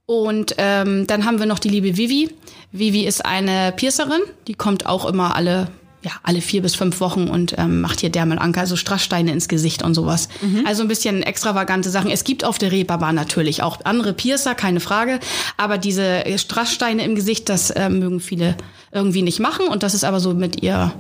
Und 0.07 0.57
ähm, 0.59 1.07
dann 1.07 1.25
haben 1.25 1.39
wir 1.39 1.47
noch 1.47 1.61
die 1.61 1.69
liebe 1.69 1.97
Vivi. 1.97 2.31
Vivi 2.73 3.07
ist 3.07 3.25
eine 3.25 3.73
Piercerin, 3.73 4.21
die 4.49 4.55
kommt 4.55 4.87
auch 4.87 5.07
immer 5.07 5.37
alle 5.37 5.69
ja, 6.05 6.13
alle 6.23 6.43
vier 6.43 6.61
bis 6.61 6.75
fünf 6.75 7.01
Wochen 7.01 7.29
und 7.29 7.55
ähm, 7.59 7.81
macht 7.81 8.01
hier 8.01 8.11
Dermalanker, 8.11 8.61
also 8.61 8.77
Strasssteine 8.77 9.33
ins 9.33 9.49
Gesicht 9.49 9.83
und 9.83 9.95
sowas. 9.95 10.29
Also 10.67 10.83
ein 10.83 10.89
bisschen 10.89 11.23
extravagante 11.23 11.89
Sachen. 11.89 12.11
Es 12.11 12.25
gibt 12.25 12.45
auf 12.45 12.59
der 12.59 12.71
Reeperbahn 12.71 13.15
natürlich 13.15 13.63
auch 13.63 13.79
andere 13.85 14.13
Piercer, 14.13 14.55
keine 14.55 14.81
Frage. 14.81 15.19
Aber 15.57 15.79
diese 15.79 16.23
Strasssteine 16.37 17.05
im 17.05 17.15
Gesicht, 17.15 17.49
das 17.49 17.71
äh, 17.71 17.89
mögen 17.89 18.21
viele 18.21 18.57
irgendwie 18.93 19.23
nicht 19.23 19.41
machen. 19.41 19.67
Und 19.67 19.83
das 19.83 19.95
ist 19.95 20.05
aber 20.05 20.21
so 20.21 20.35
mit 20.35 20.63
ihr 20.63 20.93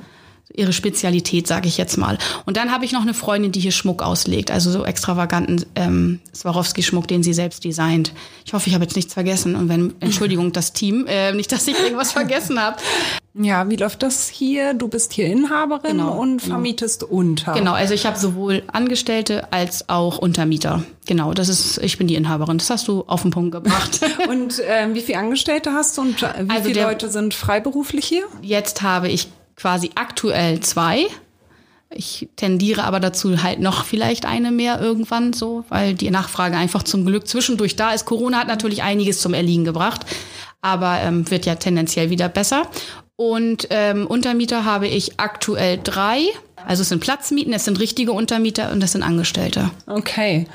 ihre 0.53 0.73
Spezialität, 0.73 1.47
sage 1.47 1.67
ich 1.69 1.79
jetzt 1.79 1.97
mal. 1.97 2.19
Und 2.47 2.57
dann 2.57 2.71
habe 2.73 2.85
ich 2.85 2.93
noch 2.93 3.03
eine 3.03 3.15
Freundin, 3.15 3.51
die 3.53 3.61
hier 3.61 3.73
Schmuck 3.73 4.03
auslegt, 4.03 4.51
also 4.51 4.71
so 4.71 4.85
extravaganten 4.85 5.65
ähm, 5.75 6.21
Swarovski-Schmuck, 6.35 7.09
den 7.09 7.23
sie 7.23 7.33
selbst 7.33 7.65
designt. 7.65 8.13
Ich 8.45 8.53
hoffe, 8.53 8.69
ich 8.69 8.75
habe 8.75 8.85
jetzt 8.85 8.95
nichts 8.95 9.15
vergessen. 9.15 9.57
Und 9.57 9.69
wenn, 9.69 9.95
Entschuldigung, 10.01 10.53
das 10.53 10.73
Team, 10.73 11.07
äh, 11.09 11.33
nicht, 11.33 11.51
dass 11.51 11.67
ich 11.67 11.79
irgendwas 11.81 12.13
vergessen 12.13 12.61
habe. 12.61 12.77
Ja, 13.37 13.69
wie 13.69 13.75
läuft 13.75 14.05
das 14.05 14.29
hier? 14.29 14.75
Du 14.75 14.87
bist 14.87 15.13
hier 15.13 15.27
Inhaberin 15.27 15.97
Genau, 15.97 16.13
und 16.21 16.39
genau. 16.39 16.55
vermietest 16.55 17.03
unter. 17.03 17.53
Genau, 17.55 17.73
also 17.73 17.93
ich 17.93 18.07
habe 18.07 18.17
sowohl 18.17 18.63
Angestellte 18.69 19.53
als 19.53 19.89
auch 19.89 20.19
Untermieter. 20.19 20.85
Genau, 21.07 21.35
das 21.35 21.49
ist, 21.49 21.79
ich 21.79 21.99
bin 21.99 22.07
die 22.07 22.15
Inhaberin. 22.15 22.59
Das 22.59 22.71
hast 22.71 22.87
du 22.87 23.03
auf 23.09 23.23
den 23.23 23.33
Punkt 23.33 23.51
gebracht. 23.51 23.99
Und 24.29 24.63
ähm, 24.69 24.95
wie 24.95 25.01
viele 25.01 25.19
Angestellte 25.19 25.73
hast 25.73 25.99
du 25.99 26.03
und 26.03 26.23
äh, 26.23 26.29
wie 26.45 26.51
Also 26.51 26.63
viele 26.63 26.75
der- 26.75 26.87
Leute 26.87 27.11
sind 27.11 27.35
freiberuflich 27.35 28.05
hier? 28.07 28.23
Jetzt 28.41 28.83
habe 28.83 29.09
ich 29.09 29.27
quasi 29.57 29.91
aktuell 29.95 30.61
zwei. 30.61 31.07
Ich 31.91 32.29
tendiere 32.37 32.85
aber 32.85 32.99
dazu 32.99 33.43
halt 33.43 33.61
noch 33.61 33.85
vielleicht 33.85 34.27
eine 34.27 34.51
mehr 34.51 34.81
irgendwann 34.81 35.33
so, 35.33 35.65
weil 35.69 35.95
die 35.95 36.11
Nachfrage 36.11 36.57
einfach 36.57 36.83
zum 36.83 37.07
Glück 37.07 37.29
zwischendurch 37.29 37.77
da 37.77 37.93
ist. 37.93 38.05
Corona 38.05 38.39
hat 38.39 38.49
natürlich 38.49 38.83
einiges 38.83 39.21
zum 39.21 39.33
Erliegen 39.33 39.65
gebracht, 39.65 40.05
aber 40.61 41.01
ähm, 41.03 41.31
wird 41.31 41.47
ja 41.47 41.55
tendenziell 41.55 42.11
wieder 42.11 42.29
besser. 42.29 42.67
Und 43.17 43.69
ähm, 43.71 44.07
Untermieter 44.07 44.65
habe 44.65 44.89
ich 44.89 45.21
aktuell 45.21 45.79
drei. 45.83 46.23
Also 46.67 46.83
es 46.83 46.89
sind 46.89 47.01
Platzmieten, 47.01 47.53
es 47.53 47.65
sind 47.65 47.79
richtige 47.79 48.13
Untermieter 48.13 48.73
und 48.73 48.83
das 48.83 48.93
sind 48.93 49.03
Angestellte. 49.03 49.71
Okay. 49.87 50.47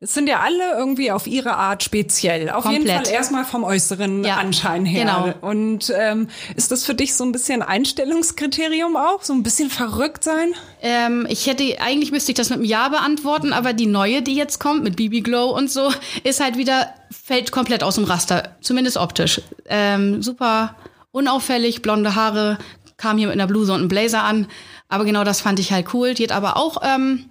Es 0.00 0.12
sind 0.12 0.28
ja 0.28 0.40
alle 0.40 0.72
irgendwie 0.76 1.10
auf 1.12 1.26
ihre 1.26 1.54
Art 1.56 1.82
speziell. 1.82 2.50
Auf 2.50 2.64
jeden 2.66 2.86
Komplett. 2.86 3.06
Fall 3.06 3.14
erstmal 3.14 3.44
vom 3.44 3.64
äußeren 3.64 4.22
Ja, 4.22 4.36
Anschein 4.36 4.84
her. 4.84 5.04
genau. 5.04 5.48
Und 5.50 5.90
ähm, 5.96 6.28
ist 6.56 6.70
das 6.72 6.84
für 6.84 6.94
dich 6.94 7.14
so 7.14 7.24
ein 7.24 7.32
bisschen 7.32 7.62
Einstellungskriterium 7.62 8.96
auch? 8.96 9.22
So 9.22 9.32
ein 9.32 9.42
bisschen 9.42 9.70
verrückt 9.70 10.22
sein? 10.24 10.52
Ähm, 10.82 11.26
ich 11.30 11.46
hätte, 11.46 11.80
eigentlich 11.80 12.12
müsste 12.12 12.32
ich 12.32 12.36
das 12.36 12.50
mit 12.50 12.58
einem 12.58 12.66
Ja 12.66 12.88
beantworten, 12.90 13.52
aber 13.54 13.72
die 13.72 13.86
neue, 13.86 14.20
die 14.20 14.34
jetzt 14.34 14.58
kommt, 14.60 14.84
mit 14.84 14.96
BB 14.96 15.22
Glow 15.24 15.56
und 15.56 15.70
so, 15.70 15.90
ist 16.22 16.40
halt 16.40 16.58
wieder, 16.58 16.92
fällt 17.10 17.50
komplett 17.50 17.82
aus 17.82 17.94
dem 17.94 18.04
Raster. 18.04 18.56
Zumindest 18.60 18.96
optisch. 18.98 19.40
Ähm, 19.66 20.22
super 20.22 20.74
unauffällig, 21.12 21.80
blonde 21.80 22.14
Haare, 22.16 22.58
kam 22.96 23.16
hier 23.18 23.28
mit 23.28 23.34
einer 23.34 23.46
Bluse 23.46 23.72
und 23.72 23.78
einem 23.80 23.88
Blazer 23.88 24.24
an. 24.24 24.48
Aber 24.88 25.04
genau 25.04 25.24
das 25.24 25.40
fand 25.40 25.60
ich 25.60 25.72
halt 25.72 25.94
cool. 25.94 26.12
Die 26.14 26.24
hat 26.24 26.32
aber 26.32 26.56
auch 26.56 26.78
ähm, 26.82 27.26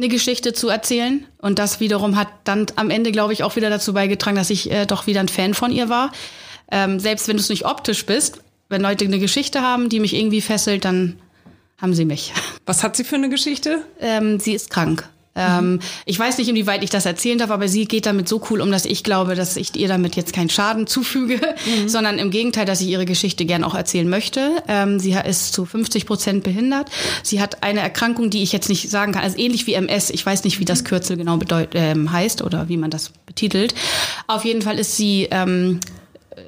eine 0.00 0.08
Geschichte 0.08 0.52
zu 0.52 0.68
erzählen. 0.68 1.26
Und 1.38 1.58
das 1.58 1.78
wiederum 1.78 2.16
hat 2.16 2.28
dann 2.44 2.66
am 2.76 2.90
Ende, 2.90 3.12
glaube 3.12 3.32
ich, 3.32 3.42
auch 3.42 3.56
wieder 3.56 3.70
dazu 3.70 3.92
beigetragen, 3.92 4.36
dass 4.36 4.50
ich 4.50 4.70
äh, 4.70 4.86
doch 4.86 5.06
wieder 5.06 5.20
ein 5.20 5.28
Fan 5.28 5.54
von 5.54 5.70
ihr 5.70 5.88
war. 5.88 6.12
Ähm, 6.70 6.98
selbst 6.98 7.28
wenn 7.28 7.36
du 7.36 7.42
es 7.42 7.48
nicht 7.48 7.66
optisch 7.66 8.06
bist, 8.06 8.40
wenn 8.68 8.80
Leute 8.80 9.04
eine 9.04 9.18
Geschichte 9.18 9.60
haben, 9.60 9.88
die 9.88 10.00
mich 10.00 10.14
irgendwie 10.14 10.40
fesselt, 10.40 10.84
dann 10.84 11.18
haben 11.78 11.94
sie 11.94 12.04
mich. 12.04 12.32
Was 12.66 12.82
hat 12.82 12.96
sie 12.96 13.04
für 13.04 13.16
eine 13.16 13.28
Geschichte? 13.28 13.84
Ähm, 14.00 14.40
sie 14.40 14.54
ist 14.54 14.70
krank. 14.70 15.08
Ähm, 15.36 15.78
ich 16.06 16.18
weiß 16.18 16.38
nicht, 16.38 16.48
inwieweit 16.48 16.82
ich 16.82 16.90
das 16.90 17.06
erzählen 17.06 17.38
darf, 17.38 17.50
aber 17.50 17.68
sie 17.68 17.84
geht 17.84 18.06
damit 18.06 18.28
so 18.28 18.42
cool 18.50 18.60
um, 18.60 18.70
dass 18.70 18.84
ich 18.84 19.04
glaube, 19.04 19.36
dass 19.36 19.56
ich 19.56 19.76
ihr 19.76 19.86
damit 19.86 20.16
jetzt 20.16 20.32
keinen 20.32 20.50
Schaden 20.50 20.86
zufüge, 20.86 21.40
sondern 21.86 22.18
im 22.18 22.30
Gegenteil, 22.30 22.66
dass 22.66 22.80
ich 22.80 22.88
ihre 22.88 23.04
Geschichte 23.04 23.44
gern 23.44 23.62
auch 23.62 23.74
erzählen 23.74 24.08
möchte. 24.08 24.62
Ähm, 24.66 24.98
sie 24.98 25.12
ist 25.12 25.52
zu 25.52 25.64
50 25.64 26.06
Prozent 26.06 26.42
behindert. 26.42 26.90
Sie 27.22 27.40
hat 27.40 27.62
eine 27.62 27.80
Erkrankung, 27.80 28.30
die 28.30 28.42
ich 28.42 28.52
jetzt 28.52 28.68
nicht 28.68 28.90
sagen 28.90 29.12
kann, 29.12 29.22
also 29.22 29.38
ähnlich 29.38 29.66
wie 29.66 29.74
MS. 29.74 30.10
Ich 30.10 30.26
weiß 30.26 30.42
nicht, 30.44 30.58
wie 30.58 30.64
das 30.64 30.84
Kürzel 30.84 31.16
genau 31.16 31.36
bedeut 31.36 31.70
ähm, 31.74 32.10
heißt 32.10 32.42
oder 32.42 32.68
wie 32.68 32.76
man 32.76 32.90
das 32.90 33.10
betitelt. 33.26 33.74
Auf 34.26 34.44
jeden 34.44 34.62
Fall 34.62 34.78
ist 34.80 34.96
sie 34.96 35.28
ähm, 35.30 35.78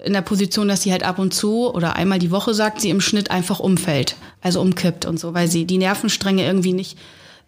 in 0.04 0.12
der 0.12 0.22
Position, 0.22 0.66
dass 0.66 0.82
sie 0.82 0.90
halt 0.90 1.04
ab 1.04 1.20
und 1.20 1.32
zu 1.32 1.72
oder 1.72 1.94
einmal 1.94 2.18
die 2.18 2.32
Woche 2.32 2.52
sagt, 2.54 2.80
sie 2.80 2.90
im 2.90 3.00
Schnitt 3.00 3.30
einfach 3.30 3.60
umfällt, 3.60 4.16
also 4.40 4.60
umkippt 4.60 5.04
und 5.04 5.20
so, 5.20 5.34
weil 5.34 5.48
sie 5.48 5.66
die 5.66 5.78
Nervenstränge 5.78 6.44
irgendwie 6.44 6.72
nicht 6.72 6.98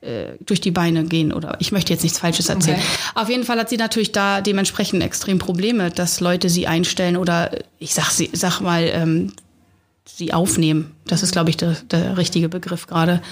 äh, 0.05 0.37
durch 0.45 0.61
die 0.61 0.71
Beine 0.71 1.05
gehen 1.05 1.33
oder 1.33 1.57
ich 1.61 1.73
möchte 1.73 1.93
jetzt 1.93 2.03
nichts 2.03 2.19
Falsches 2.19 2.49
erzählen. 2.49 2.77
Okay. 2.79 2.87
Auf 3.15 3.29
jeden 3.29 3.45
Fall 3.45 3.59
hat 3.59 3.69
sie 3.71 3.77
natürlich 3.77 4.13
da 4.13 4.41
dementsprechend 4.41 5.03
extrem 5.03 5.39
Probleme, 5.39 5.91
dass 5.91 6.21
Leute 6.21 6.49
sie 6.49 6.67
einstellen 6.67 7.17
oder 7.17 7.51
ich 7.79 7.95
sag 7.95 8.11
sie, 8.11 8.31
sag 8.33 8.61
mal, 8.61 8.89
ähm, 8.93 9.33
sie 10.05 10.33
aufnehmen. 10.33 10.95
Das 11.07 11.23
ist, 11.23 11.33
glaube 11.33 11.51
ich, 11.51 11.57
der, 11.57 11.77
der 11.91 12.17
richtige 12.19 12.49
Begriff 12.49 12.87
gerade. 12.87 13.23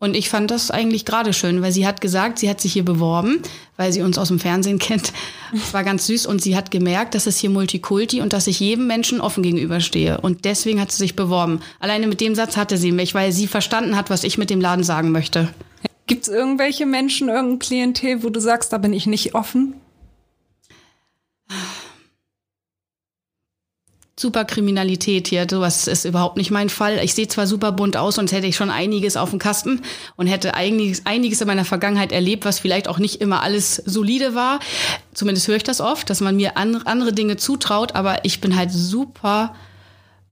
Und 0.00 0.14
ich 0.14 0.28
fand 0.28 0.52
das 0.52 0.70
eigentlich 0.70 1.04
gerade 1.04 1.32
schön, 1.32 1.60
weil 1.60 1.72
sie 1.72 1.84
hat 1.84 2.00
gesagt, 2.00 2.38
sie 2.38 2.48
hat 2.48 2.60
sich 2.60 2.72
hier 2.72 2.84
beworben, 2.84 3.40
weil 3.76 3.92
sie 3.92 4.02
uns 4.02 4.16
aus 4.16 4.28
dem 4.28 4.38
Fernsehen 4.38 4.78
kennt. 4.78 5.12
Es 5.52 5.74
war 5.74 5.82
ganz 5.82 6.06
süß 6.06 6.26
und 6.26 6.40
sie 6.40 6.56
hat 6.56 6.70
gemerkt, 6.70 7.14
dass 7.14 7.26
es 7.26 7.38
hier 7.38 7.50
Multikulti 7.50 8.20
und 8.20 8.32
dass 8.32 8.46
ich 8.46 8.60
jedem 8.60 8.86
Menschen 8.86 9.20
offen 9.20 9.42
gegenüberstehe. 9.42 10.20
Und 10.20 10.44
deswegen 10.44 10.80
hat 10.80 10.92
sie 10.92 10.98
sich 10.98 11.16
beworben. 11.16 11.60
Alleine 11.80 12.06
mit 12.06 12.20
dem 12.20 12.36
Satz 12.36 12.56
hatte 12.56 12.76
sie 12.76 12.92
mich, 12.92 13.14
weil 13.14 13.32
sie 13.32 13.48
verstanden 13.48 13.96
hat, 13.96 14.08
was 14.08 14.22
ich 14.22 14.38
mit 14.38 14.50
dem 14.50 14.60
Laden 14.60 14.84
sagen 14.84 15.10
möchte. 15.10 15.48
Gibt 16.08 16.26
es 16.26 16.28
irgendwelche 16.32 16.86
Menschen, 16.86 17.28
irgendein 17.28 17.58
Klientel, 17.58 18.22
wo 18.22 18.30
du 18.30 18.40
sagst, 18.40 18.72
da 18.72 18.78
bin 18.78 18.94
ich 18.94 19.06
nicht 19.06 19.34
offen? 19.34 19.74
Superkriminalität 24.18 25.28
hier, 25.28 25.46
sowas 25.48 25.86
ist 25.86 26.06
überhaupt 26.06 26.38
nicht 26.38 26.50
mein 26.50 26.70
Fall. 26.70 26.98
Ich 27.04 27.14
sehe 27.14 27.28
zwar 27.28 27.46
super 27.46 27.72
bunt 27.72 27.96
aus, 27.98 28.16
sonst 28.16 28.32
hätte 28.32 28.46
ich 28.46 28.56
schon 28.56 28.70
einiges 28.70 29.18
auf 29.18 29.30
dem 29.30 29.38
Kasten 29.38 29.82
und 30.16 30.26
hätte 30.26 30.54
einiges, 30.54 31.04
einiges 31.04 31.42
in 31.42 31.46
meiner 31.46 31.66
Vergangenheit 31.66 32.10
erlebt, 32.10 32.46
was 32.46 32.58
vielleicht 32.58 32.88
auch 32.88 32.98
nicht 32.98 33.20
immer 33.20 33.42
alles 33.42 33.76
solide 33.76 34.34
war. 34.34 34.60
Zumindest 35.12 35.46
höre 35.46 35.56
ich 35.56 35.62
das 35.62 35.82
oft, 35.82 36.08
dass 36.08 36.20
man 36.20 36.36
mir 36.36 36.56
an, 36.56 36.76
andere 36.86 37.12
Dinge 37.12 37.36
zutraut, 37.36 37.94
aber 37.94 38.24
ich 38.24 38.40
bin 38.40 38.56
halt 38.56 38.72
super 38.72 39.54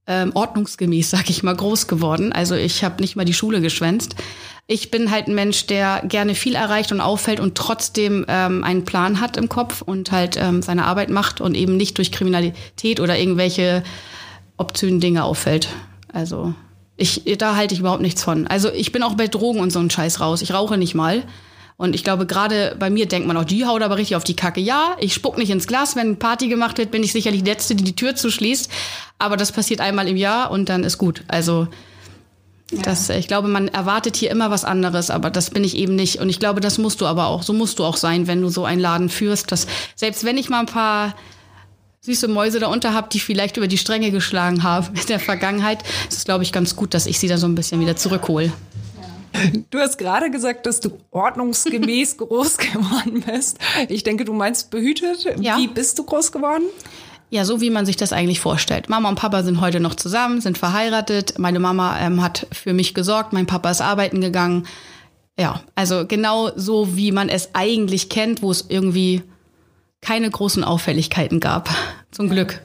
ähm, 0.07 0.31
ordnungsgemäß, 0.33 1.09
sag 1.11 1.29
ich 1.29 1.43
mal, 1.43 1.55
groß 1.55 1.87
geworden. 1.87 2.31
Also 2.31 2.55
ich 2.55 2.83
habe 2.83 3.01
nicht 3.01 3.15
mal 3.15 3.25
die 3.25 3.33
Schule 3.33 3.61
geschwänzt. 3.61 4.15
Ich 4.69 4.91
bin 4.91 5.11
halt 5.11 5.27
ein 5.27 5.35
Mensch, 5.35 5.65
der 5.67 6.03
gerne 6.05 6.35
viel 6.35 6.55
erreicht 6.55 6.91
und 6.91 6.99
auffällt 6.99 7.39
und 7.39 7.55
trotzdem 7.55 8.25
ähm, 8.27 8.65
einen 8.65 8.83
Plan 8.83 9.21
hat 9.21 9.37
im 9.37 9.47
Kopf 9.47 9.81
und 9.81 10.11
halt 10.11 10.35
ähm, 10.37 10.61
seine 10.61 10.85
Arbeit 10.85 11.09
macht 11.09 11.39
und 11.39 11.55
eben 11.55 11.77
nicht 11.77 11.97
durch 11.97 12.11
Kriminalität 12.11 12.99
oder 12.99 13.17
irgendwelche 13.17 13.83
obszönen 14.57 14.99
Dinge 14.99 15.23
auffällt. 15.23 15.69
Also 16.11 16.53
ich, 16.97 17.23
da 17.37 17.55
halte 17.55 17.75
ich 17.75 17.79
überhaupt 17.79 18.01
nichts 18.01 18.23
von. 18.23 18.47
Also 18.47 18.71
ich 18.71 18.91
bin 18.91 19.03
auch 19.03 19.13
bei 19.13 19.27
Drogen 19.27 19.59
und 19.59 19.71
so 19.71 19.79
einen 19.79 19.89
Scheiß 19.89 20.19
raus. 20.19 20.41
Ich 20.41 20.53
rauche 20.53 20.77
nicht 20.77 20.95
mal. 20.95 21.23
Und 21.77 21.93
ich 21.93 22.03
glaube, 22.03 22.25
gerade 22.25 22.75
bei 22.79 22.89
mir 22.89 23.07
denkt 23.07 23.27
man 23.27 23.37
auch, 23.37 23.45
die 23.45 23.65
haut 23.65 23.83
aber 23.83 23.97
richtig 23.97 24.15
auf 24.15 24.23
die 24.23 24.35
Kacke. 24.35 24.59
Ja, 24.59 24.95
ich 24.99 25.13
spuck 25.13 25.37
nicht 25.37 25.51
ins 25.51 25.67
Glas. 25.67 25.95
Wenn 25.95 26.17
Party 26.17 26.47
gemacht 26.47 26.79
wird, 26.79 26.89
bin 26.89 27.03
ich 27.03 27.11
sicherlich 27.11 27.43
die 27.43 27.49
Letzte, 27.49 27.75
die 27.75 27.83
die 27.83 27.95
Tür 27.95 28.15
zuschließt. 28.15 28.69
Aber 29.19 29.37
das 29.37 29.51
passiert 29.51 29.79
einmal 29.79 30.07
im 30.07 30.17
Jahr 30.17 30.49
und 30.49 30.69
dann 30.69 30.83
ist 30.83 30.97
gut. 30.97 31.23
Also 31.27 31.67
das, 32.71 33.09
ich 33.09 33.27
glaube, 33.27 33.47
man 33.47 33.67
erwartet 33.67 34.17
hier 34.17 34.31
immer 34.31 34.49
was 34.49 34.65
anderes, 34.65 35.09
aber 35.09 35.29
das 35.29 35.51
bin 35.51 35.63
ich 35.63 35.77
eben 35.77 35.95
nicht. 35.95 36.19
Und 36.19 36.29
ich 36.29 36.39
glaube, 36.39 36.61
das 36.61 36.79
musst 36.79 36.99
du 36.99 37.05
aber 37.05 37.27
auch. 37.27 37.43
So 37.43 37.53
musst 37.53 37.77
du 37.77 37.85
auch 37.85 37.95
sein, 37.95 38.25
wenn 38.25 38.41
du 38.41 38.49
so 38.49 38.65
einen 38.65 38.81
Laden 38.81 39.09
führst. 39.09 39.51
Dass, 39.51 39.67
selbst 39.95 40.23
wenn 40.25 40.37
ich 40.37 40.49
mal 40.49 40.61
ein 40.61 40.65
paar 40.65 41.15
süße 42.01 42.27
Mäuse 42.27 42.59
darunter 42.59 42.93
habe, 42.93 43.09
die 43.11 43.19
vielleicht 43.19 43.57
über 43.57 43.67
die 43.67 43.77
Stränge 43.77 44.11
geschlagen 44.11 44.63
haben 44.63 44.95
in 44.95 45.07
der 45.07 45.19
Vergangenheit, 45.19 45.83
ist 46.09 46.17
es, 46.17 46.25
glaube 46.25 46.43
ich, 46.43 46.51
ganz 46.51 46.75
gut, 46.75 46.93
dass 46.93 47.05
ich 47.05 47.19
sie 47.19 47.27
da 47.27 47.37
so 47.37 47.47
ein 47.47 47.55
bisschen 47.55 47.79
wieder 47.79 47.95
zurückhole. 47.95 48.51
Du 49.69 49.79
hast 49.79 49.97
gerade 49.97 50.31
gesagt, 50.31 50.65
dass 50.65 50.79
du 50.79 50.97
ordnungsgemäß 51.11 52.17
groß 52.17 52.57
geworden 52.57 53.23
bist. 53.25 53.57
Ich 53.89 54.03
denke, 54.03 54.25
du 54.25 54.33
meinst 54.33 54.69
behütet. 54.71 55.27
Ja. 55.39 55.57
Wie 55.57 55.67
bist 55.67 55.97
du 55.99 56.03
groß 56.03 56.31
geworden? 56.31 56.63
Ja, 57.29 57.43
so 57.43 57.59
wie 57.59 57.69
man 57.69 57.85
sich 57.85 57.97
das 57.97 58.13
eigentlich 58.13 58.39
vorstellt. 58.39 58.87
Mama 58.87 59.09
und 59.09 59.15
Papa 59.15 59.43
sind 59.43 59.59
heute 59.59 59.79
noch 59.79 59.95
zusammen, 59.95 60.39
sind 60.39 60.57
verheiratet. 60.57 61.37
Meine 61.37 61.59
Mama 61.59 61.99
ähm, 61.99 62.23
hat 62.23 62.47
für 62.53 62.73
mich 62.73 62.93
gesorgt, 62.93 63.33
mein 63.33 63.45
Papa 63.45 63.69
ist 63.69 63.81
arbeiten 63.81 64.21
gegangen. 64.21 64.65
Ja, 65.37 65.61
also 65.75 66.07
genau 66.07 66.51
so, 66.55 66.95
wie 66.95 67.11
man 67.11 67.29
es 67.29 67.49
eigentlich 67.53 68.09
kennt, 68.09 68.41
wo 68.41 68.49
es 68.49 68.65
irgendwie 68.69 69.23
keine 70.01 70.29
großen 70.29 70.63
Auffälligkeiten 70.63 71.39
gab. 71.39 71.69
Zum 72.11 72.29
Glück. 72.29 72.61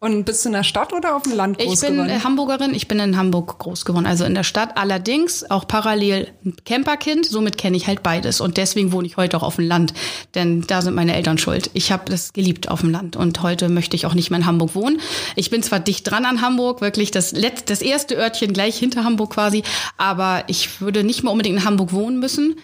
Und 0.00 0.24
bist 0.26 0.44
du 0.44 0.50
in 0.50 0.52
der 0.52 0.62
Stadt 0.62 0.92
oder 0.92 1.16
auf 1.16 1.24
dem 1.24 1.32
Land 1.32 1.58
groß 1.58 1.74
Ich 1.74 1.80
bin 1.80 1.96
geworden? 1.96 2.10
äh, 2.10 2.20
Hamburgerin, 2.22 2.72
ich 2.72 2.86
bin 2.86 3.00
in 3.00 3.16
Hamburg 3.16 3.58
groß 3.58 3.84
geworden, 3.84 4.06
also 4.06 4.24
in 4.24 4.34
der 4.36 4.44
Stadt. 4.44 4.76
Allerdings 4.76 5.50
auch 5.50 5.66
parallel 5.66 6.28
ein 6.44 6.54
Camperkind, 6.64 7.26
somit 7.26 7.58
kenne 7.58 7.76
ich 7.76 7.88
halt 7.88 8.04
beides. 8.04 8.40
Und 8.40 8.58
deswegen 8.58 8.92
wohne 8.92 9.08
ich 9.08 9.16
heute 9.16 9.36
auch 9.36 9.42
auf 9.42 9.56
dem 9.56 9.66
Land, 9.66 9.94
denn 10.36 10.62
da 10.62 10.82
sind 10.82 10.94
meine 10.94 11.16
Eltern 11.16 11.36
schuld. 11.36 11.70
Ich 11.74 11.90
habe 11.90 12.04
das 12.08 12.32
geliebt 12.32 12.68
auf 12.68 12.82
dem 12.82 12.90
Land 12.90 13.16
und 13.16 13.42
heute 13.42 13.68
möchte 13.68 13.96
ich 13.96 14.06
auch 14.06 14.14
nicht 14.14 14.30
mehr 14.30 14.38
in 14.38 14.46
Hamburg 14.46 14.76
wohnen. 14.76 15.00
Ich 15.34 15.50
bin 15.50 15.64
zwar 15.64 15.80
dicht 15.80 16.08
dran 16.08 16.24
an 16.26 16.42
Hamburg, 16.42 16.80
wirklich 16.80 17.10
das, 17.10 17.32
letzte, 17.32 17.72
das 17.72 17.82
erste 17.82 18.14
Örtchen 18.14 18.52
gleich 18.52 18.78
hinter 18.78 19.02
Hamburg 19.02 19.30
quasi, 19.32 19.64
aber 19.96 20.44
ich 20.46 20.80
würde 20.80 21.02
nicht 21.02 21.24
mehr 21.24 21.32
unbedingt 21.32 21.58
in 21.58 21.64
Hamburg 21.64 21.92
wohnen 21.92 22.20
müssen, 22.20 22.54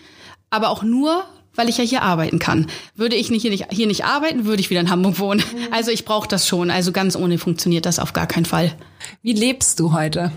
aber 0.51 0.69
auch 0.69 0.85
nur, 0.85 1.25
weil 1.55 1.69
ich 1.69 1.79
ja 1.79 1.85
hier 1.85 2.03
arbeiten 2.03 2.39
kann. 2.39 2.67
Würde 2.95 3.17
ich 3.17 3.31
nicht 3.31 3.43
hier, 3.43 3.51
nicht 3.51 3.67
hier 3.71 3.87
nicht 3.87 4.05
arbeiten, 4.05 4.45
würde 4.45 4.61
ich 4.61 4.71
wieder 4.71 4.81
in 4.81 4.91
Hamburg 4.91 5.19
wohnen. 5.19 5.43
Also 5.71 5.91
ich 5.91 6.05
brauche 6.05 6.29
das 6.29 6.47
schon. 6.47 6.71
Also 6.71 6.93
ganz 6.93 7.17
ohne 7.17 7.39
funktioniert 7.39 7.87
das 7.87 7.99
auf 7.99 8.13
gar 8.13 8.27
keinen 8.27 8.45
Fall. 8.45 8.75
Wie 9.23 9.33
lebst 9.33 9.81
du 9.81 9.93
heute? 9.93 10.33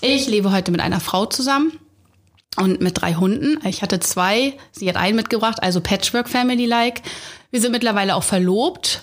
Ich 0.00 0.26
lebe 0.26 0.52
heute 0.52 0.70
mit 0.70 0.80
einer 0.80 1.00
Frau 1.00 1.26
zusammen 1.26 1.72
und 2.56 2.80
mit 2.80 3.00
drei 3.00 3.14
Hunden. 3.14 3.58
Ich 3.66 3.82
hatte 3.82 4.00
zwei, 4.00 4.54
sie 4.72 4.88
hat 4.88 4.96
einen 4.96 5.16
mitgebracht, 5.16 5.62
also 5.62 5.80
Patchwork 5.80 6.28
Family 6.28 6.66
like. 6.66 7.02
Wir 7.50 7.60
sind 7.60 7.72
mittlerweile 7.72 8.14
auch 8.14 8.22
verlobt 8.22 9.02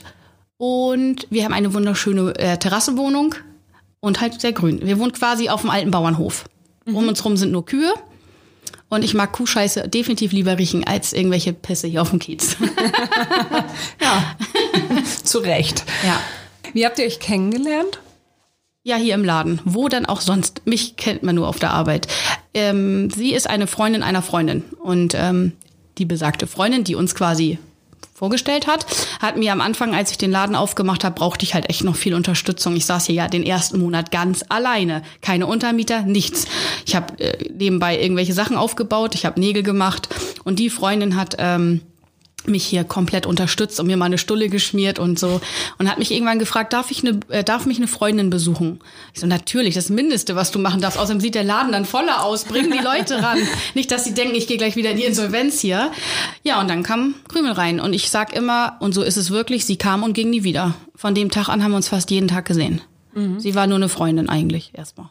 und 0.58 1.28
wir 1.30 1.46
haben 1.46 1.54
eine 1.54 1.74
wunderschöne 1.74 2.36
äh, 2.38 2.58
Terrassenwohnung 2.58 3.36
und 4.00 4.22
halt 4.22 4.40
sehr 4.42 4.54
grün. 4.54 4.82
Wir 4.84 5.00
wohnen 5.00 5.14
quasi 5.14 5.50
auf 5.50 5.62
dem 5.62 5.70
alten 5.70 5.92
Bauernhof. 5.92 6.46
Um 6.86 7.08
uns 7.08 7.24
rum 7.24 7.38
sind 7.38 7.52
nur 7.52 7.66
Kühe. 7.66 7.94
Und 8.94 9.04
ich 9.04 9.16
mag 9.16 9.32
Kuhscheiße 9.32 9.88
definitiv 9.90 10.34
lieber 10.34 10.60
riechen 10.60 10.84
als 10.84 11.14
irgendwelche 11.14 11.52
Pisse 11.52 11.88
hier 11.88 12.04
auf 12.04 12.12
dem 12.12 12.20
Kiez. 12.20 12.58
Ja, 14.00 14.36
zu 15.24 15.40
Recht. 15.40 15.84
ja. 16.06 16.20
Wie 16.74 16.86
habt 16.86 17.00
ihr 17.00 17.06
euch 17.06 17.20
kennengelernt? 17.20 18.00
Ja, 18.84 18.98
hier 18.98 19.16
im 19.16 19.24
Laden. 19.24 19.60
Wo 19.66 19.88
denn 19.88 20.06
auch 20.06 20.22
sonst? 20.22 20.62
Mich 20.66 20.96
kennt 20.96 21.24
man 21.24 21.36
nur 21.36 21.48
auf 21.48 21.58
der 21.58 21.72
Arbeit. 21.72 22.08
Ähm, 22.54 23.10
sie 23.10 23.34
ist 23.34 23.50
eine 23.50 23.66
Freundin 23.66 24.04
einer 24.04 24.22
Freundin. 24.22 24.64
Und 24.80 25.16
ähm, 25.16 25.54
die 25.98 26.06
besagte 26.06 26.46
Freundin, 26.46 26.84
die 26.84 26.96
uns 26.96 27.16
quasi 27.16 27.58
vorgestellt 28.24 28.68
hat, 28.68 28.86
hat 29.20 29.36
mir 29.36 29.52
am 29.52 29.60
Anfang, 29.60 29.94
als 29.94 30.12
ich 30.12 30.18
den 30.18 30.32
Laden 30.32 30.56
aufgemacht 30.56 31.04
habe, 31.04 31.14
brauchte 31.14 31.44
ich 31.44 31.56
halt 31.56 31.70
echt 31.70 31.84
noch 31.84 31.98
viel 31.98 32.14
Unterstützung. 32.14 32.74
Ich 32.74 32.86
saß 32.86 33.08
hier 33.08 33.16
ja 33.16 33.28
den 33.28 33.44
ersten 33.44 33.80
Monat 33.80 34.12
ganz 34.12 34.46
alleine. 34.48 35.02
Keine 35.20 35.46
Untermieter, 35.46 36.04
nichts. 36.04 36.46
Ich 36.86 36.96
habe 36.96 37.20
äh, 37.20 37.50
nebenbei 37.54 38.00
irgendwelche 38.00 38.32
Sachen 38.32 38.56
aufgebaut, 38.56 39.14
ich 39.14 39.26
habe 39.26 39.42
Nägel 39.42 39.62
gemacht 39.62 40.08
und 40.46 40.60
die 40.60 40.70
Freundin 40.70 41.18
hat... 41.18 41.36
Ähm, 41.38 41.82
mich 42.48 42.66
hier 42.66 42.84
komplett 42.84 43.26
unterstützt 43.26 43.80
und 43.80 43.88
mir 43.88 43.98
mal 43.98 44.06
eine 44.06 44.18
Stulle 44.18 44.50
geschmiert 44.50 45.00
und 45.00 45.20
so 45.20 45.42
und 45.78 45.90
hat 45.90 46.00
mich 46.00 46.12
irgendwann 46.12 46.40
gefragt, 46.40 46.74
darf 46.74 46.92
ich 46.92 47.06
eine, 47.06 47.20
äh, 47.30 47.44
darf 47.44 47.66
mich 47.66 47.78
eine 47.78 47.88
Freundin 47.88 48.30
besuchen? 48.30 48.80
Ich 49.14 49.22
so, 49.22 49.28
natürlich, 49.28 49.76
das 49.76 49.90
Mindeste, 49.90 50.36
was 50.36 50.52
du 50.52 50.60
machen 50.60 50.82
darfst. 50.82 50.98
Außerdem 50.98 51.22
sieht 51.22 51.36
der 51.36 51.44
Laden 51.44 51.72
dann 51.72 51.86
voller 51.86 52.24
aus. 52.24 52.46
Bring 52.46 52.72
die 52.72 52.84
Leute 52.84 53.22
ran. 53.22 53.40
Nicht, 53.74 53.92
dass 53.92 54.04
sie 54.04 54.14
denken, 54.14 54.36
ich 54.36 54.48
gehe 54.48 54.58
gleich 54.58 54.76
wieder 54.76 54.92
in 54.92 54.98
die 54.98 55.06
Insolvenz 55.06 55.60
hier. 55.60 55.92
Ja, 56.44 56.60
und 56.60 56.70
dann 56.70 56.84
kam 56.84 57.16
Krümel 57.28 57.54
rein 57.54 57.80
und 57.80 57.94
ich 57.94 58.10
sag 58.10 58.34
immer, 58.36 58.78
und 58.80 58.94
so 58.94 59.04
ist 59.04 59.18
es 59.18 59.32
wirklich, 59.32 59.66
sie 59.66 59.78
kam 59.78 60.04
und 60.04 60.14
ging 60.14 60.30
nie 60.30 60.44
wieder. 60.44 60.74
Von 60.96 61.16
dem 61.16 61.32
Tag 61.32 61.50
an 61.50 61.64
haben 61.64 61.72
wir 61.72 61.78
uns 61.78 61.88
fast 61.88 62.12
jeden 62.12 62.28
Tag 62.28 62.46
gesehen. 62.46 62.82
Sie 63.38 63.54
war 63.54 63.68
nur 63.68 63.78
eine 63.78 63.90
Freundin 63.90 64.28
eigentlich 64.28 64.72
erstmal. 64.74 65.10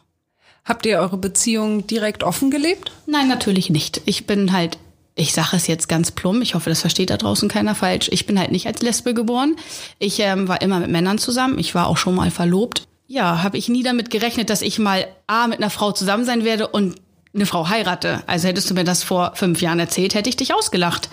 Habt 0.65 0.85
ihr 0.85 0.99
eure 0.99 1.17
Beziehung 1.17 1.87
direkt 1.87 2.23
offen 2.23 2.51
gelebt? 2.51 2.91
Nein, 3.05 3.27
natürlich 3.27 3.69
nicht. 3.69 4.01
Ich 4.05 4.25
bin 4.25 4.51
halt, 4.51 4.77
ich 5.15 5.33
sage 5.33 5.55
es 5.55 5.67
jetzt 5.67 5.87
ganz 5.87 6.11
plump, 6.11 6.41
ich 6.41 6.55
hoffe, 6.55 6.69
das 6.69 6.81
versteht 6.81 7.09
da 7.09 7.17
draußen 7.17 7.49
keiner 7.49 7.75
falsch. 7.75 8.09
Ich 8.11 8.25
bin 8.25 8.39
halt 8.39 8.51
nicht 8.51 8.65
als 8.67 8.81
Lesbe 8.81 9.13
geboren. 9.13 9.55
Ich 9.99 10.19
ähm, 10.19 10.47
war 10.47 10.61
immer 10.61 10.79
mit 10.79 10.89
Männern 10.89 11.17
zusammen. 11.19 11.59
Ich 11.59 11.75
war 11.75 11.87
auch 11.87 11.97
schon 11.97 12.15
mal 12.15 12.31
verlobt. 12.31 12.87
ja, 13.07 13.43
habe 13.43 13.57
ich 13.57 13.69
nie 13.69 13.83
damit 13.83 14.09
gerechnet, 14.09 14.49
dass 14.49 14.61
ich 14.61 14.79
mal 14.79 15.05
A 15.27 15.47
mit 15.47 15.59
einer 15.59 15.69
Frau 15.69 15.91
zusammen 15.91 16.25
sein 16.25 16.43
werde 16.43 16.67
und 16.67 16.95
eine 17.35 17.47
Frau 17.47 17.67
heirate. 17.67 18.21
Also 18.27 18.47
hättest 18.47 18.69
du 18.69 18.75
mir 18.75 18.83
das 18.83 19.03
vor 19.03 19.31
fünf 19.35 19.61
Jahren 19.61 19.79
erzählt, 19.79 20.13
hätte 20.13 20.29
ich 20.29 20.37
dich 20.37 20.53
ausgelacht. 20.53 21.09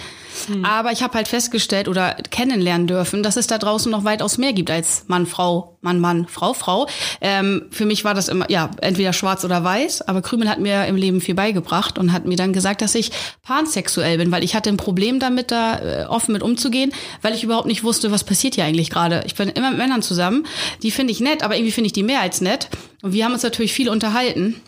Mhm. 0.49 0.65
Aber 0.65 0.93
ich 0.93 1.03
habe 1.03 1.15
halt 1.15 1.29
festgestellt 1.29 1.89
oder 1.89 2.15
kennenlernen 2.31 2.87
dürfen, 2.87 3.23
dass 3.23 3.37
es 3.37 3.47
da 3.47 3.57
draußen 3.57 3.91
noch 3.91 4.05
weitaus 4.05 4.37
mehr 4.37 4.53
gibt 4.53 4.71
als 4.71 5.05
Mann, 5.07 5.27
Frau, 5.27 5.79
Mann, 5.81 5.99
Mann, 5.99 6.27
Frau, 6.29 6.53
Frau. 6.53 6.87
Ähm, 7.23 7.67
für 7.71 7.87
mich 7.87 8.05
war 8.05 8.13
das 8.13 8.29
immer, 8.29 8.51
ja, 8.51 8.71
entweder 8.83 9.15
schwarz 9.15 9.45
oder 9.45 9.65
weiß. 9.65 10.03
Aber 10.03 10.21
Krümel 10.21 10.51
hat 10.51 10.59
mir 10.59 10.87
im 10.87 10.97
Leben 10.97 11.23
viel 11.23 11.35
beigebracht 11.35 11.99
und 11.99 12.13
hat 12.13 12.27
mir 12.27 12.37
dann 12.37 12.53
gesagt, 12.53 12.83
dass 12.83 12.95
ich 12.95 13.13
pansexuell 13.43 14.19
bin, 14.19 14.31
weil 14.31 14.45
ich 14.45 14.55
hatte 14.55 14.69
ein 14.69 14.77
Problem 14.77 15.21
damit, 15.21 15.51
da 15.51 15.79
äh, 15.79 16.05
offen 16.05 16.33
mit 16.33 16.43
umzugehen, 16.43 16.93
weil 17.23 17.35
ich 17.35 17.45
überhaupt 17.45 17.67
nicht 17.67 17.83
wusste, 17.83 18.13
was 18.13 18.25
passiert 18.25 18.57
hier 18.57 18.65
eigentlich 18.65 18.91
gerade. 18.91 19.23
Ich 19.25 19.37
bin 19.37 19.49
immer 19.49 19.71
mit 19.71 19.79
Männern 19.79 20.03
zusammen. 20.03 20.47
Die 20.83 20.91
finde 20.91 21.13
ich 21.13 21.21
nett, 21.21 21.43
aber 21.43 21.57
irgendwie 21.57 21.73
finde 21.73 21.87
ich 21.87 21.95
die 21.95 22.03
mehr 22.03 22.21
als 22.21 22.43
nett. 22.43 22.69
Und 23.01 23.15
wir 23.15 23.25
haben 23.25 23.33
uns 23.33 23.43
natürlich 23.43 23.73
viel 23.73 23.89
unterhalten. 23.89 24.61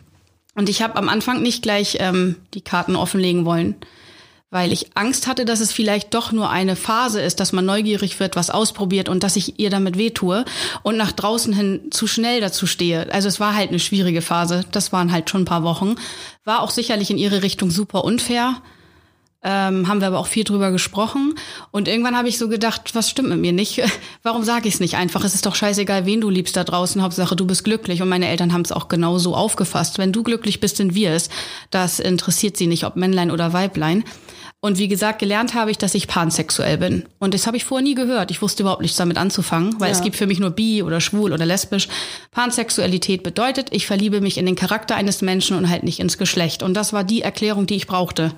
Und 0.55 0.69
ich 0.69 0.83
habe 0.83 0.97
am 0.97 1.09
Anfang 1.09 1.43
nicht 1.43 1.63
gleich 1.63 1.97
ähm, 2.01 2.37
die 2.55 2.61
Karten 2.61 2.97
offenlegen 2.97 3.45
wollen, 3.45 3.77
weil 4.51 4.71
ich 4.71 4.95
Angst 4.97 5.27
hatte, 5.27 5.47
dass 5.47 5.61
es 5.61 5.73
vielleicht 5.73 6.13
doch 6.13 6.31
nur 6.31 6.51
eine 6.51 6.77
Phase 6.77 7.23
ist, 7.23 7.41
dass 7.41 7.53
man 7.53 7.65
neugierig 7.65 8.21
wird, 8.21 8.37
was 8.37 8.51
ausprobiert 8.51 9.09
und 9.09 9.23
dass 9.23 9.37
ich 9.37 9.59
ihr 9.59 9.71
damit 9.71 9.97
wehtue 9.97 10.45
und 10.83 10.99
nach 10.99 11.13
draußen 11.13 11.55
hin 11.55 11.89
zu 11.91 12.07
schnell 12.07 12.43
dazu 12.43 12.67
stehe. 12.67 13.11
Also 13.13 13.29
es 13.29 13.41
war 13.41 13.55
halt 13.55 13.71
eine 13.71 13.79
schwierige 13.79 14.21
Phase. 14.21 14.65
Das 14.71 14.93
waren 14.93 15.11
halt 15.11 15.31
schon 15.31 15.43
ein 15.43 15.47
paar 15.47 15.63
Wochen. 15.63 15.95
War 16.45 16.61
auch 16.61 16.71
sicherlich 16.71 17.11
in 17.11 17.19
ihre 17.19 17.43
Richtung 17.43 17.71
super 17.71 18.05
unfair 18.05 18.61
ähm, 19.43 19.89
haben 19.89 20.01
wir 20.01 20.07
aber 20.07 20.19
auch 20.19 20.27
viel 20.27 20.45
drüber 20.45 20.71
gesprochen. 20.71 21.35
Und 21.71 21.89
irgendwann 21.89 22.17
habe 22.17 22.29
ich 22.29 22.39
so 22.39 22.49
gedacht, 22.49 22.95
was 22.95 23.11
stimmt 23.11 23.31
mit 23.31 23.39
mir 23.39 23.53
nicht? 23.53 23.83
Warum 24.23 24.45
sage 24.45 24.69
ich 24.69 24.75
es 24.75 24.81
nicht 24.81 24.97
einfach? 24.97 25.25
Es 25.25 25.35
ist 25.35 25.47
doch 25.47 25.55
scheißegal, 25.55 26.07
wen 26.07 26.21
du 26.21 26.31
liebst 26.31 26.57
da 26.57 26.65
draußen. 26.65 27.03
Hauptsache, 27.03 27.35
du 27.35 27.47
bist 27.47 27.65
glücklich. 27.65 28.03
Und 28.03 28.09
meine 28.09 28.29
Eltern 28.29 28.53
haben 28.53 28.63
es 28.63 28.73
auch 28.73 28.89
genau 28.89 29.19
so 29.19 29.35
aufgefasst. 29.35 29.99
Wenn 29.99 30.13
du 30.13 30.23
glücklich 30.23 30.61
bist, 30.61 30.77
sind 30.77 30.95
wir 30.95 31.13
es. 31.13 31.29
Das 31.71 31.99
interessiert 31.99 32.57
sie 32.57 32.67
nicht, 32.67 32.85
ob 32.85 32.97
Männlein 32.97 33.31
oder 33.31 33.53
Weiblein. 33.53 34.05
Und 34.65 34.79
wie 34.79 34.87
gesagt, 34.87 35.19
gelernt 35.19 35.55
habe 35.55 35.73
ich, 35.73 35.79
dass 35.79 35.93
ich 35.97 36.07
pansexuell 36.07 36.79
bin. 36.79 37.05
Und 37.19 37.35
das 37.35 37.49
habe 37.49 37.57
ich 37.57 37.65
vorher 37.65 37.83
nie 37.83 37.97
gehört. 37.97 38.31
Ich 38.31 38.43
wusste 38.43 38.63
überhaupt 38.63 38.81
nichts 38.81 38.97
damit 38.97 39.19
anzufangen, 39.19 39.81
weil 39.81 39.89
ja. 39.89 39.97
es 39.97 40.03
gibt 40.03 40.15
für 40.15 40.29
mich 40.29 40.39
nur 40.39 40.51
bi 40.51 40.85
oder 40.85 41.01
schwul 41.01 41.33
oder 41.33 41.45
lesbisch. 41.45 41.89
Pansexualität 42.31 43.25
bedeutet, 43.25 43.71
ich 43.73 43.89
verliebe 43.89 44.21
mich 44.21 44.39
in 44.39 44.47
den 44.47 44.55
Charakter 44.55 44.95
eines 44.95 45.21
Menschen 45.21 45.57
und 45.57 45.69
halt 45.69 45.83
nicht 45.83 45.99
ins 45.99 46.17
Geschlecht. 46.17 46.63
Und 46.63 46.75
das 46.75 46.93
war 46.93 47.03
die 47.03 47.23
Erklärung, 47.23 47.67
die 47.67 47.75
ich 47.75 47.89
brauchte. 47.89 48.35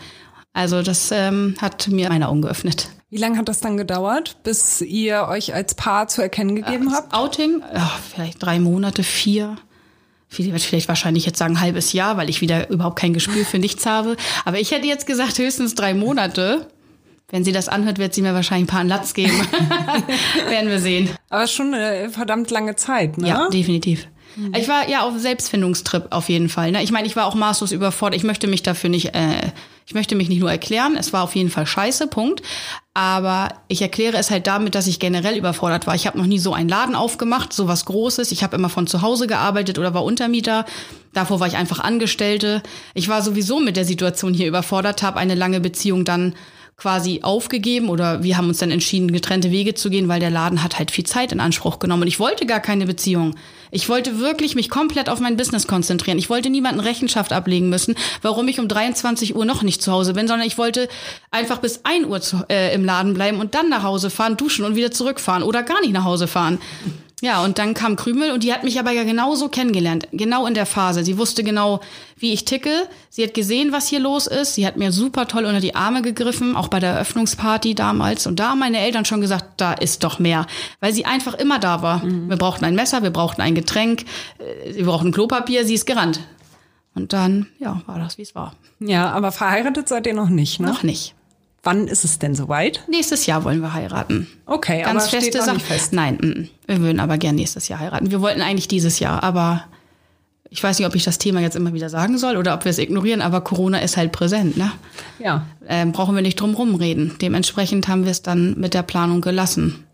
Also 0.54 0.82
das 0.82 1.10
ähm, 1.10 1.56
hat 1.60 1.88
mir 1.88 2.08
meine 2.08 2.28
Augen 2.28 2.40
geöffnet. 2.40 2.88
Wie 3.10 3.18
lange 3.18 3.36
hat 3.38 3.48
das 3.48 3.60
dann 3.60 3.76
gedauert, 3.76 4.38
bis 4.44 4.80
ihr 4.80 5.26
euch 5.28 5.52
als 5.52 5.74
Paar 5.74 6.08
zu 6.08 6.22
erkennen 6.22 6.56
gegeben 6.56 6.86
das 6.86 6.94
habt? 6.94 7.14
Outing, 7.14 7.62
ja, 7.72 7.92
vielleicht 8.10 8.42
drei 8.42 8.58
Monate, 8.58 9.02
vier. 9.02 9.56
Vielleicht 10.28 10.88
wahrscheinlich 10.88 11.26
jetzt 11.26 11.38
sagen 11.38 11.60
halbes 11.60 11.92
Jahr, 11.92 12.16
weil 12.16 12.28
ich 12.28 12.40
wieder 12.40 12.68
überhaupt 12.70 12.98
kein 12.98 13.14
Gespür 13.14 13.44
für 13.44 13.58
nichts 13.58 13.86
habe. 13.86 14.16
Aber 14.44 14.58
ich 14.58 14.72
hätte 14.72 14.86
jetzt 14.86 15.06
gesagt 15.06 15.38
höchstens 15.38 15.76
drei 15.76 15.94
Monate. 15.94 16.66
Wenn 17.30 17.44
sie 17.44 17.52
das 17.52 17.68
anhört, 17.68 17.98
wird 17.98 18.14
sie 18.14 18.22
mir 18.22 18.34
wahrscheinlich 18.34 18.68
ein 18.68 18.74
paar 18.74 18.84
Latz 18.84 19.14
geben. 19.14 19.32
Werden 20.48 20.70
wir 20.70 20.80
sehen. 20.80 21.10
Aber 21.30 21.46
schon 21.46 21.72
eine 21.72 22.10
verdammt 22.10 22.50
lange 22.50 22.74
Zeit, 22.74 23.18
ne? 23.18 23.28
Ja, 23.28 23.48
definitiv. 23.48 24.08
Mhm. 24.36 24.54
Ich 24.56 24.66
war 24.68 24.88
ja 24.88 25.02
auf 25.02 25.16
Selbstfindungstrip 25.18 26.08
auf 26.10 26.28
jeden 26.28 26.48
Fall. 26.48 26.72
Ne? 26.72 26.82
Ich 26.82 26.90
meine, 26.90 27.06
ich 27.06 27.14
war 27.14 27.26
auch 27.26 27.34
maßlos 27.34 27.70
überfordert. 27.70 28.18
Ich 28.18 28.24
möchte 28.24 28.46
mich 28.46 28.62
dafür 28.62 28.90
nicht, 28.90 29.14
äh, 29.14 29.52
ich 29.86 29.94
möchte 29.94 30.14
mich 30.14 30.28
nicht 30.28 30.40
nur 30.40 30.50
erklären. 30.50 30.96
Es 30.96 31.12
war 31.12 31.22
auf 31.22 31.34
jeden 31.34 31.50
Fall 31.50 31.66
scheiße, 31.66 32.06
Punkt. 32.06 32.42
Aber 32.94 33.50
ich 33.68 33.82
erkläre 33.82 34.16
es 34.16 34.30
halt 34.30 34.46
damit, 34.46 34.74
dass 34.74 34.86
ich 34.86 34.98
generell 34.98 35.36
überfordert 35.36 35.86
war. 35.86 35.94
Ich 35.94 36.06
habe 36.06 36.16
noch 36.16 36.26
nie 36.26 36.38
so 36.38 36.54
einen 36.54 36.68
Laden 36.68 36.94
aufgemacht, 36.94 37.52
so 37.52 37.68
was 37.68 37.84
Großes. 37.84 38.32
Ich 38.32 38.42
habe 38.42 38.56
immer 38.56 38.70
von 38.70 38.86
zu 38.86 39.02
Hause 39.02 39.26
gearbeitet 39.26 39.78
oder 39.78 39.92
war 39.92 40.04
Untermieter. 40.04 40.64
Davor 41.12 41.40
war 41.40 41.48
ich 41.48 41.56
einfach 41.56 41.80
Angestellte. 41.80 42.62
Ich 42.94 43.08
war 43.08 43.20
sowieso 43.20 43.60
mit 43.60 43.76
der 43.76 43.84
Situation 43.84 44.32
hier 44.32 44.48
überfordert, 44.48 45.02
habe 45.02 45.18
eine 45.18 45.34
lange 45.34 45.60
Beziehung 45.60 46.04
dann 46.04 46.34
quasi 46.76 47.20
aufgegeben 47.22 47.88
oder 47.88 48.22
wir 48.22 48.36
haben 48.36 48.48
uns 48.48 48.58
dann 48.58 48.70
entschieden, 48.70 49.12
getrennte 49.12 49.50
Wege 49.50 49.74
zu 49.74 49.90
gehen, 49.90 50.08
weil 50.08 50.20
der 50.20 50.30
Laden 50.30 50.62
hat 50.62 50.78
halt 50.78 50.90
viel 50.90 51.04
Zeit 51.04 51.30
in 51.30 51.40
Anspruch 51.40 51.78
genommen 51.78 52.02
und 52.02 52.08
ich 52.08 52.18
wollte 52.18 52.46
gar 52.46 52.60
keine 52.60 52.86
Beziehung. 52.86 53.36
Ich 53.70 53.88
wollte 53.88 54.18
wirklich 54.18 54.54
mich 54.54 54.70
komplett 54.70 55.08
auf 55.08 55.20
mein 55.20 55.36
Business 55.36 55.66
konzentrieren. 55.66 56.18
Ich 56.18 56.30
wollte 56.30 56.50
niemanden 56.50 56.80
Rechenschaft 56.80 57.32
ablegen 57.32 57.68
müssen, 57.68 57.94
warum 58.22 58.48
ich 58.48 58.60
um 58.60 58.68
23 58.68 59.36
Uhr 59.36 59.44
noch 59.44 59.62
nicht 59.62 59.82
zu 59.82 59.92
Hause 59.92 60.14
bin, 60.14 60.28
sondern 60.28 60.46
ich 60.46 60.58
wollte 60.58 60.88
einfach 61.30 61.58
bis 61.58 61.84
1 61.84 62.06
Uhr 62.06 62.20
zu, 62.20 62.44
äh, 62.48 62.74
im 62.74 62.84
Laden 62.84 63.14
bleiben 63.14 63.40
und 63.40 63.54
dann 63.54 63.68
nach 63.68 63.82
Hause 63.82 64.10
fahren, 64.10 64.36
duschen 64.36 64.64
und 64.64 64.76
wieder 64.76 64.90
zurückfahren 64.90 65.42
oder 65.42 65.62
gar 65.62 65.80
nicht 65.80 65.92
nach 65.92 66.04
Hause 66.04 66.26
fahren. 66.26 66.58
Ja, 67.24 67.42
und 67.42 67.56
dann 67.56 67.72
kam 67.72 67.96
Krümel 67.96 68.32
und 68.32 68.44
die 68.44 68.52
hat 68.52 68.64
mich 68.64 68.78
aber 68.78 68.90
ja 68.90 69.02
genauso 69.02 69.48
kennengelernt, 69.48 70.08
genau 70.12 70.46
in 70.46 70.52
der 70.52 70.66
Phase. 70.66 71.02
Sie 71.04 71.16
wusste 71.16 71.42
genau, 71.42 71.80
wie 72.18 72.34
ich 72.34 72.44
ticke. 72.44 72.86
Sie 73.08 73.22
hat 73.22 73.32
gesehen, 73.32 73.72
was 73.72 73.88
hier 73.88 73.98
los 73.98 74.26
ist. 74.26 74.56
Sie 74.56 74.66
hat 74.66 74.76
mir 74.76 74.92
super 74.92 75.26
toll 75.26 75.46
unter 75.46 75.60
die 75.60 75.74
Arme 75.74 76.02
gegriffen, 76.02 76.54
auch 76.54 76.68
bei 76.68 76.80
der 76.80 76.90
Eröffnungsparty 76.90 77.74
damals. 77.74 78.26
Und 78.26 78.40
da 78.40 78.50
haben 78.50 78.58
meine 78.58 78.78
Eltern 78.78 79.06
schon 79.06 79.22
gesagt, 79.22 79.52
da 79.56 79.72
ist 79.72 80.04
doch 80.04 80.18
mehr, 80.18 80.46
weil 80.80 80.92
sie 80.92 81.06
einfach 81.06 81.32
immer 81.32 81.58
da 81.58 81.80
war. 81.80 82.04
Mhm. 82.04 82.28
Wir 82.28 82.36
brauchten 82.36 82.66
ein 82.66 82.74
Messer, 82.74 83.02
wir 83.02 83.10
brauchten 83.10 83.40
ein 83.40 83.54
Getränk, 83.54 84.04
äh, 84.38 84.74
wir 84.74 84.84
brauchten 84.84 85.10
Klopapier, 85.10 85.64
sie 85.64 85.76
ist 85.76 85.86
gerannt. 85.86 86.20
Und 86.94 87.14
dann, 87.14 87.46
ja, 87.58 87.80
war 87.86 87.98
das, 87.98 88.18
wie 88.18 88.22
es 88.22 88.34
war. 88.34 88.54
Ja, 88.80 89.10
aber 89.12 89.32
verheiratet 89.32 89.88
seid 89.88 90.06
ihr 90.06 90.14
noch 90.14 90.28
nicht, 90.28 90.60
ne? 90.60 90.66
Noch 90.66 90.82
nicht. 90.82 91.14
Wann 91.64 91.88
ist 91.88 92.04
es 92.04 92.18
denn 92.18 92.34
soweit? 92.34 92.84
Nächstes 92.88 93.26
Jahr 93.26 93.42
wollen 93.44 93.60
wir 93.60 93.72
heiraten. 93.72 94.28
Okay, 94.46 94.82
Ganz 94.82 95.04
aber 95.04 95.10
feste 95.10 95.30
steht 95.30 95.46
noch 95.46 95.54
nicht 95.54 95.66
fest. 95.66 95.92
Nein, 95.92 96.16
mm, 96.16 96.48
wir 96.68 96.80
würden 96.80 97.00
aber 97.00 97.18
gern 97.18 97.34
nächstes 97.34 97.68
Jahr 97.68 97.80
heiraten. 97.80 98.10
Wir 98.10 98.20
wollten 98.20 98.42
eigentlich 98.42 98.68
dieses 98.68 99.00
Jahr, 99.00 99.22
aber 99.22 99.64
ich 100.50 100.62
weiß 100.62 100.78
nicht, 100.78 100.86
ob 100.86 100.94
ich 100.94 101.04
das 101.04 101.18
Thema 101.18 101.40
jetzt 101.40 101.56
immer 101.56 101.72
wieder 101.72 101.88
sagen 101.88 102.16
soll 102.18 102.36
oder 102.36 102.54
ob 102.54 102.64
wir 102.64 102.70
es 102.70 102.78
ignorieren, 102.78 103.22
aber 103.22 103.40
Corona 103.40 103.78
ist 103.78 103.96
halt 103.96 104.12
präsent, 104.12 104.56
ne? 104.56 104.70
Ja. 105.18 105.46
Ähm, 105.66 105.92
brauchen 105.92 106.14
wir 106.14 106.22
nicht 106.22 106.38
drum 106.38 106.54
rumreden. 106.54 107.16
Dementsprechend 107.20 107.88
haben 107.88 108.04
wir 108.04 108.12
es 108.12 108.22
dann 108.22 108.54
mit 108.58 108.74
der 108.74 108.82
Planung 108.82 109.20
gelassen. 109.20 109.84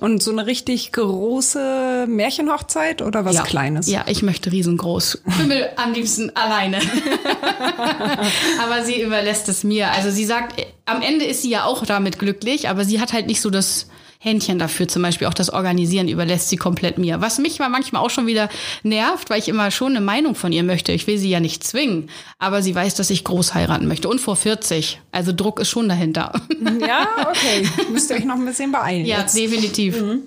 Und 0.00 0.22
so 0.22 0.32
eine 0.32 0.46
richtig 0.46 0.90
große 0.92 2.06
Märchenhochzeit 2.08 3.02
oder 3.02 3.24
was 3.24 3.36
ja. 3.36 3.42
Kleines? 3.42 3.88
Ja, 3.88 4.04
ich 4.08 4.22
möchte 4.22 4.50
riesengroß. 4.50 5.22
Kümmel 5.38 5.68
am 5.76 5.92
liebsten 5.92 6.34
alleine. 6.34 6.78
aber 8.62 8.84
sie 8.84 9.00
überlässt 9.00 9.48
es 9.48 9.64
mir. 9.64 9.92
Also 9.92 10.10
sie 10.10 10.24
sagt, 10.24 10.60
am 10.86 11.02
Ende 11.02 11.24
ist 11.26 11.42
sie 11.42 11.50
ja 11.50 11.64
auch 11.64 11.84
damit 11.84 12.18
glücklich, 12.18 12.68
aber 12.68 12.84
sie 12.84 13.00
hat 13.00 13.12
halt 13.12 13.26
nicht 13.26 13.40
so 13.40 13.50
das 13.50 13.86
Händchen 14.22 14.60
dafür, 14.60 14.86
zum 14.86 15.02
Beispiel 15.02 15.26
auch 15.26 15.34
das 15.34 15.50
Organisieren 15.50 16.06
überlässt 16.06 16.48
sie 16.48 16.56
komplett 16.56 16.96
mir. 16.96 17.20
Was 17.20 17.38
mich 17.38 17.58
mal 17.58 17.68
manchmal 17.68 18.02
auch 18.02 18.10
schon 18.10 18.28
wieder 18.28 18.48
nervt, 18.84 19.30
weil 19.30 19.40
ich 19.40 19.48
immer 19.48 19.72
schon 19.72 19.96
eine 19.96 20.00
Meinung 20.00 20.36
von 20.36 20.52
ihr 20.52 20.62
möchte. 20.62 20.92
Ich 20.92 21.08
will 21.08 21.18
sie 21.18 21.28
ja 21.28 21.40
nicht 21.40 21.64
zwingen, 21.64 22.08
aber 22.38 22.62
sie 22.62 22.72
weiß, 22.72 22.94
dass 22.94 23.10
ich 23.10 23.24
groß 23.24 23.54
heiraten 23.54 23.88
möchte 23.88 24.08
und 24.08 24.20
vor 24.20 24.36
40. 24.36 25.00
Also 25.10 25.32
Druck 25.32 25.58
ist 25.58 25.70
schon 25.70 25.88
dahinter. 25.88 26.32
Ja, 26.80 27.06
okay. 27.28 27.68
Müsst 27.92 28.10
ihr 28.10 28.16
euch 28.16 28.24
noch 28.24 28.36
ein 28.36 28.44
bisschen 28.44 28.72
beeilen. 28.72 29.04
Ja, 29.04 29.20
jetzt. 29.20 29.36
definitiv. 29.36 30.00
Mhm. 30.00 30.22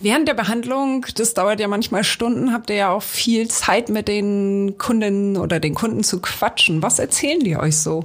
Während 0.00 0.28
der 0.28 0.34
Behandlung, 0.34 1.06
das 1.14 1.34
dauert 1.34 1.58
ja 1.58 1.68
manchmal 1.68 2.04
Stunden, 2.04 2.52
habt 2.52 2.70
ihr 2.70 2.76
ja 2.76 2.90
auch 2.90 3.02
viel 3.02 3.48
Zeit 3.48 3.88
mit 3.88 4.06
den 4.08 4.76
Kundinnen 4.78 5.36
oder 5.36 5.58
den 5.58 5.74
Kunden 5.74 6.04
zu 6.04 6.20
quatschen. 6.20 6.82
Was 6.82 6.98
erzählen 6.98 7.40
die 7.40 7.56
euch 7.56 7.76
so? 7.78 8.04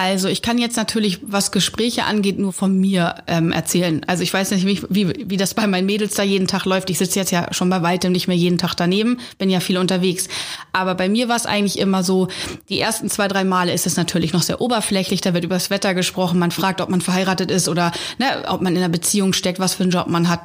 Also 0.00 0.28
ich 0.28 0.42
kann 0.42 0.58
jetzt 0.58 0.76
natürlich, 0.76 1.18
was 1.22 1.50
Gespräche 1.50 2.04
angeht, 2.04 2.38
nur 2.38 2.52
von 2.52 2.78
mir 2.78 3.16
ähm, 3.26 3.50
erzählen. 3.50 4.02
Also 4.06 4.22
ich 4.22 4.32
weiß 4.32 4.52
nicht, 4.52 4.64
wie, 4.64 4.80
wie, 4.88 5.28
wie 5.28 5.36
das 5.36 5.54
bei 5.54 5.66
meinen 5.66 5.86
Mädels 5.86 6.14
da 6.14 6.22
jeden 6.22 6.46
Tag 6.46 6.66
läuft. 6.66 6.88
Ich 6.88 6.98
sitze 6.98 7.18
jetzt 7.18 7.32
ja 7.32 7.52
schon 7.52 7.68
bei 7.68 7.82
weitem 7.82 8.12
nicht 8.12 8.28
mehr 8.28 8.36
jeden 8.36 8.58
Tag 8.58 8.76
daneben, 8.76 9.18
bin 9.38 9.50
ja 9.50 9.58
viel 9.58 9.76
unterwegs. 9.76 10.28
Aber 10.72 10.94
bei 10.94 11.08
mir 11.08 11.28
war 11.28 11.34
es 11.34 11.46
eigentlich 11.46 11.80
immer 11.80 12.04
so, 12.04 12.28
die 12.68 12.78
ersten 12.78 13.10
zwei, 13.10 13.26
drei 13.26 13.42
Male 13.42 13.72
ist 13.72 13.88
es 13.88 13.96
natürlich 13.96 14.32
noch 14.32 14.42
sehr 14.42 14.60
oberflächlich. 14.60 15.20
Da 15.20 15.34
wird 15.34 15.42
über 15.42 15.56
das 15.56 15.68
Wetter 15.68 15.94
gesprochen, 15.94 16.38
man 16.38 16.52
fragt, 16.52 16.80
ob 16.80 16.90
man 16.90 17.00
verheiratet 17.00 17.50
ist 17.50 17.68
oder 17.68 17.90
ne, 18.20 18.44
ob 18.46 18.60
man 18.60 18.74
in 18.74 18.78
einer 18.78 18.92
Beziehung 18.92 19.32
steckt, 19.32 19.58
was 19.58 19.74
für 19.74 19.82
einen 19.82 19.90
Job 19.90 20.06
man 20.06 20.28
hat. 20.28 20.42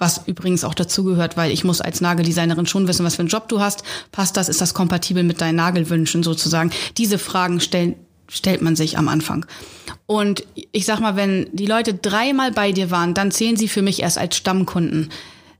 Was 0.00 0.22
übrigens 0.26 0.64
auch 0.64 0.74
dazugehört, 0.74 1.36
weil 1.36 1.52
ich 1.52 1.62
muss 1.62 1.80
als 1.80 2.00
Nageldesignerin 2.00 2.66
schon 2.66 2.88
wissen, 2.88 3.04
was 3.04 3.14
für 3.14 3.22
einen 3.22 3.28
Job 3.28 3.48
du 3.48 3.60
hast. 3.60 3.84
Passt 4.10 4.36
das? 4.36 4.48
Ist 4.48 4.60
das 4.60 4.74
kompatibel 4.74 5.22
mit 5.22 5.40
deinen 5.40 5.56
Nagelwünschen 5.56 6.24
sozusagen? 6.24 6.72
Diese 6.96 7.18
Fragen 7.18 7.60
stellen 7.60 7.94
stellt 8.28 8.62
man 8.62 8.76
sich 8.76 8.98
am 8.98 9.08
Anfang. 9.08 9.46
Und 10.06 10.44
ich 10.72 10.84
sag 10.84 11.00
mal, 11.00 11.16
wenn 11.16 11.48
die 11.52 11.66
Leute 11.66 11.94
dreimal 11.94 12.52
bei 12.52 12.72
dir 12.72 12.90
waren, 12.90 13.14
dann 13.14 13.30
zählen 13.30 13.56
sie 13.56 13.68
für 13.68 13.82
mich 13.82 14.02
erst 14.02 14.18
als 14.18 14.36
Stammkunden. 14.36 15.10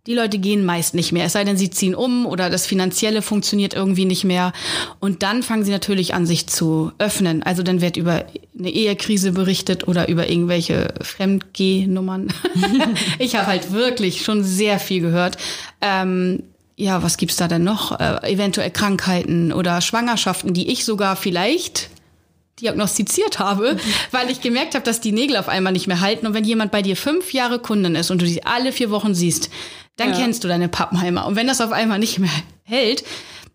Die 0.06 0.14
Leute 0.14 0.38
gehen 0.38 0.64
meist 0.64 0.94
nicht 0.94 1.12
mehr, 1.12 1.26
es 1.26 1.34
sei 1.34 1.44
denn, 1.44 1.58
sie 1.58 1.68
ziehen 1.68 1.94
um 1.94 2.24
oder 2.24 2.48
das 2.48 2.64
Finanzielle 2.64 3.20
funktioniert 3.20 3.74
irgendwie 3.74 4.06
nicht 4.06 4.24
mehr. 4.24 4.54
Und 5.00 5.22
dann 5.22 5.42
fangen 5.42 5.64
sie 5.64 5.70
natürlich 5.70 6.14
an, 6.14 6.24
sich 6.24 6.46
zu 6.46 6.92
öffnen. 6.98 7.42
Also 7.42 7.62
dann 7.62 7.82
wird 7.82 7.98
über 7.98 8.24
eine 8.58 8.70
Ehekrise 8.70 9.32
berichtet 9.32 9.86
oder 9.86 10.08
über 10.08 10.30
irgendwelche 10.30 10.94
Fremdgehnummern. 11.02 12.28
ich 13.18 13.36
habe 13.36 13.48
halt 13.48 13.72
wirklich 13.72 14.24
schon 14.24 14.44
sehr 14.44 14.78
viel 14.78 15.02
gehört. 15.02 15.36
Ähm, 15.82 16.42
ja, 16.74 17.02
was 17.02 17.18
gibt's 17.18 17.36
da 17.36 17.46
denn 17.46 17.64
noch? 17.64 18.00
Äh, 18.00 18.32
eventuell 18.32 18.70
Krankheiten 18.70 19.52
oder 19.52 19.82
Schwangerschaften, 19.82 20.54
die 20.54 20.70
ich 20.70 20.86
sogar 20.86 21.16
vielleicht 21.16 21.90
diagnostiziert 22.60 23.38
habe, 23.38 23.74
mhm. 23.74 23.78
weil 24.10 24.30
ich 24.30 24.40
gemerkt 24.40 24.74
habe, 24.74 24.84
dass 24.84 25.00
die 25.00 25.12
Nägel 25.12 25.36
auf 25.36 25.48
einmal 25.48 25.72
nicht 25.72 25.86
mehr 25.86 26.00
halten. 26.00 26.26
Und 26.26 26.34
wenn 26.34 26.44
jemand 26.44 26.72
bei 26.72 26.82
dir 26.82 26.96
fünf 26.96 27.32
Jahre 27.32 27.58
Kundin 27.58 27.94
ist 27.94 28.10
und 28.10 28.20
du 28.22 28.26
sie 28.26 28.44
alle 28.44 28.72
vier 28.72 28.90
Wochen 28.90 29.14
siehst, 29.14 29.50
dann 29.96 30.10
Ja. 30.10 30.18
kennst 30.18 30.44
du 30.44 30.48
deine 30.48 30.68
Pappenheimer. 30.68 31.26
Und 31.26 31.36
wenn 31.36 31.46
das 31.46 31.60
auf 31.60 31.72
einmal 31.72 31.98
nicht 31.98 32.18
mehr 32.18 32.30
hält, 32.62 33.04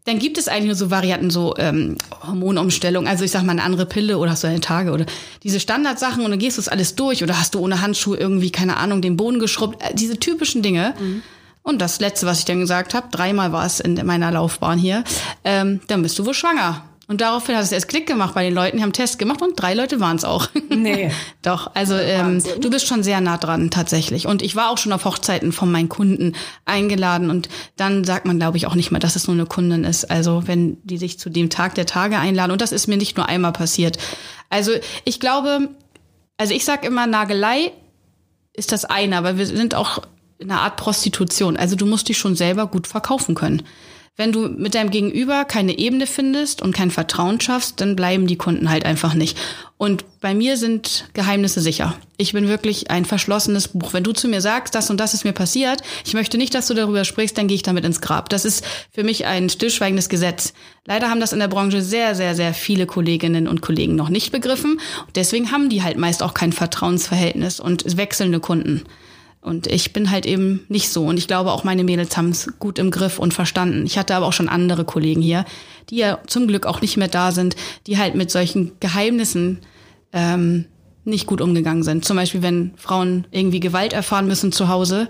dann 0.05 0.19
gibt 0.19 0.37
es 0.37 0.49
eigentlich 0.49 0.65
nur 0.65 0.75
so 0.75 0.91
Varianten, 0.91 1.29
so 1.29 1.55
ähm, 1.57 1.97
Hormonumstellung, 2.27 3.07
also 3.07 3.23
ich 3.23 3.31
sag 3.31 3.43
mal 3.43 3.53
eine 3.53 3.63
andere 3.63 3.85
Pille 3.85 4.17
oder 4.17 4.31
hast 4.31 4.43
du 4.43 4.47
deine 4.47 4.59
Tage 4.59 4.91
oder 4.91 5.05
diese 5.43 5.61
Standardsachen 5.61 6.25
und 6.25 6.31
dann 6.31 6.39
gehst 6.39 6.57
du 6.57 6.61
es 6.61 6.67
alles 6.67 6.95
durch 6.95 7.23
oder 7.23 7.39
hast 7.39 7.55
du 7.55 7.59
ohne 7.59 7.81
Handschuhe 7.81 8.17
irgendwie, 8.17 8.51
keine 8.51 8.75
Ahnung, 8.75 9.01
den 9.01 9.15
Boden 9.15 9.39
geschrubbt, 9.39 9.81
äh, 9.81 9.93
diese 9.95 10.19
typischen 10.19 10.61
Dinge. 10.61 10.93
Und 11.61 11.81
das 11.81 12.01
Letzte, 12.01 12.25
was 12.25 12.39
ich 12.39 12.45
dann 12.45 12.59
gesagt 12.59 12.93
habe, 12.93 13.07
dreimal 13.09 13.53
war 13.53 13.65
es 13.65 13.79
in 13.79 14.05
meiner 14.05 14.29
Laufbahn 14.31 14.77
hier, 14.77 15.05
ähm, 15.45 15.79
dann 15.87 16.01
bist 16.03 16.19
du 16.19 16.25
wohl 16.25 16.33
schwanger. 16.33 16.83
Und 17.13 17.21
daraufhin 17.21 17.55
hat 17.55 17.61
es 17.63 17.71
erst 17.71 17.89
Klick 17.89 18.07
gemacht 18.07 18.33
bei 18.33 18.43
den 18.43 18.55
Leuten, 18.55 18.77
die 18.77 18.81
haben 18.81 18.87
einen 18.87 18.93
Test 18.93 19.19
gemacht 19.19 19.43
und 19.43 19.53
drei 19.55 19.75
Leute 19.75 19.99
waren 19.99 20.15
es 20.15 20.25
auch. 20.25 20.47
Nee. 20.67 21.11
Doch, 21.43 21.69
also 21.75 21.93
ähm, 21.93 22.41
du 22.59 22.71
bist 22.71 22.87
schon 22.87 23.03
sehr 23.03 23.21
nah 23.21 23.37
dran 23.37 23.69
tatsächlich. 23.69 24.25
Und 24.25 24.41
ich 24.41 24.55
war 24.55 24.71
auch 24.71 24.79
schon 24.79 24.91
auf 24.91 25.05
Hochzeiten 25.05 25.51
von 25.51 25.71
meinen 25.71 25.89
Kunden 25.89 26.33
eingeladen 26.65 27.29
und 27.29 27.49
dann 27.75 28.03
sagt 28.03 28.25
man, 28.25 28.39
glaube 28.39 28.57
ich, 28.57 28.65
auch 28.65 28.73
nicht 28.73 28.89
mehr, 28.89 28.99
dass 28.99 29.15
es 29.15 29.27
nur 29.27 29.35
eine 29.35 29.45
Kundin 29.45 29.83
ist. 29.83 30.09
Also 30.09 30.47
wenn 30.47 30.83
die 30.87 30.97
sich 30.97 31.19
zu 31.19 31.29
dem 31.29 31.51
Tag 31.51 31.75
der 31.75 31.85
Tage 31.85 32.17
einladen. 32.17 32.51
Und 32.51 32.61
das 32.61 32.71
ist 32.71 32.87
mir 32.87 32.97
nicht 32.97 33.15
nur 33.15 33.29
einmal 33.29 33.53
passiert. 33.53 33.99
Also 34.49 34.71
ich 35.05 35.19
glaube, 35.19 35.69
also 36.37 36.55
ich 36.55 36.65
sag 36.65 36.83
immer, 36.83 37.05
Nagelei 37.05 37.73
ist 38.53 38.71
das 38.71 38.85
eine, 38.85 39.19
aber 39.19 39.37
wir 39.37 39.45
sind 39.45 39.75
auch 39.75 39.99
in 40.39 40.49
einer 40.49 40.61
Art 40.61 40.77
Prostitution. 40.77 41.57
Also 41.57 41.75
du 41.75 41.85
musst 41.85 42.09
dich 42.09 42.17
schon 42.17 42.35
selber 42.35 42.65
gut 42.65 42.87
verkaufen 42.87 43.35
können. 43.35 43.61
Wenn 44.15 44.31
du 44.31 44.47
mit 44.47 44.75
deinem 44.75 44.91
Gegenüber 44.91 45.43
keine 45.43 45.79
Ebene 45.79 46.05
findest 46.05 46.61
und 46.61 46.75
kein 46.75 46.91
Vertrauen 46.91 47.41
schaffst, 47.41 47.81
dann 47.81 47.95
bleiben 47.95 48.27
die 48.27 48.35
Kunden 48.35 48.69
halt 48.69 48.85
einfach 48.85 49.15
nicht. 49.15 49.35
Und 49.77 50.05
bei 50.21 50.35
mir 50.35 50.55
sind 50.55 51.09
Geheimnisse 51.13 51.61
sicher. 51.61 51.95
Ich 52.17 52.31
bin 52.31 52.47
wirklich 52.47 52.91
ein 52.91 53.05
verschlossenes 53.05 53.69
Buch. 53.69 53.91
Wenn 53.91 54.03
du 54.03 54.13
zu 54.13 54.27
mir 54.27 54.39
sagst, 54.39 54.75
das 54.75 54.91
und 54.91 54.99
das 54.99 55.15
ist 55.15 55.25
mir 55.25 55.33
passiert, 55.33 55.81
ich 56.05 56.13
möchte 56.13 56.37
nicht, 56.37 56.53
dass 56.53 56.67
du 56.67 56.75
darüber 56.75 57.05
sprichst, 57.05 57.39
dann 57.39 57.47
gehe 57.47 57.55
ich 57.55 57.63
damit 57.63 57.85
ins 57.85 58.01
Grab. 58.01 58.29
Das 58.29 58.45
ist 58.45 58.63
für 58.91 59.03
mich 59.03 59.25
ein 59.25 59.49
stillschweigendes 59.49 60.09
Gesetz. 60.09 60.53
Leider 60.85 61.09
haben 61.09 61.19
das 61.19 61.33
in 61.33 61.39
der 61.39 61.47
Branche 61.47 61.81
sehr, 61.81 62.13
sehr, 62.13 62.35
sehr 62.35 62.53
viele 62.53 62.85
Kolleginnen 62.85 63.47
und 63.47 63.61
Kollegen 63.61 63.95
noch 63.95 64.09
nicht 64.09 64.31
begriffen. 64.31 64.79
Deswegen 65.15 65.51
haben 65.51 65.69
die 65.69 65.81
halt 65.81 65.97
meist 65.97 66.21
auch 66.21 66.35
kein 66.35 66.53
Vertrauensverhältnis 66.53 67.59
und 67.59 67.97
wechselnde 67.97 68.39
Kunden. 68.39 68.83
Und 69.43 69.67
ich 69.67 69.91
bin 69.91 70.09
halt 70.09 70.25
eben 70.25 70.65
nicht 70.69 70.89
so. 70.89 71.05
Und 71.05 71.17
ich 71.17 71.27
glaube, 71.27 71.51
auch 71.51 71.65
meine 71.65 71.83
Mädels 71.83 72.15
haben 72.15 72.29
es 72.29 72.47
gut 72.59 72.79
im 72.79 72.91
Griff 72.91 73.19
und 73.19 73.33
verstanden. 73.33 73.85
Ich 73.85 73.97
hatte 73.97 74.15
aber 74.15 74.25
auch 74.25 74.33
schon 74.33 74.47
andere 74.47 74.85
Kollegen 74.85 75.21
hier, 75.21 75.45
die 75.89 75.97
ja 75.97 76.19
zum 76.27 76.47
Glück 76.47 76.65
auch 76.65 76.79
nicht 76.79 76.95
mehr 76.95 77.09
da 77.09 77.31
sind, 77.31 77.57
die 77.85 77.97
halt 77.97 78.15
mit 78.15 78.31
solchen 78.31 78.71
Geheimnissen 78.79 79.59
ähm, 80.13 80.65
nicht 81.03 81.25
gut 81.27 81.41
umgegangen 81.41 81.83
sind. 81.83 82.05
Zum 82.05 82.15
Beispiel, 82.15 82.41
wenn 82.41 82.71
Frauen 82.77 83.27
irgendwie 83.31 83.59
Gewalt 83.59 83.91
erfahren 83.91 84.27
müssen 84.27 84.53
zu 84.53 84.69
Hause, 84.69 85.09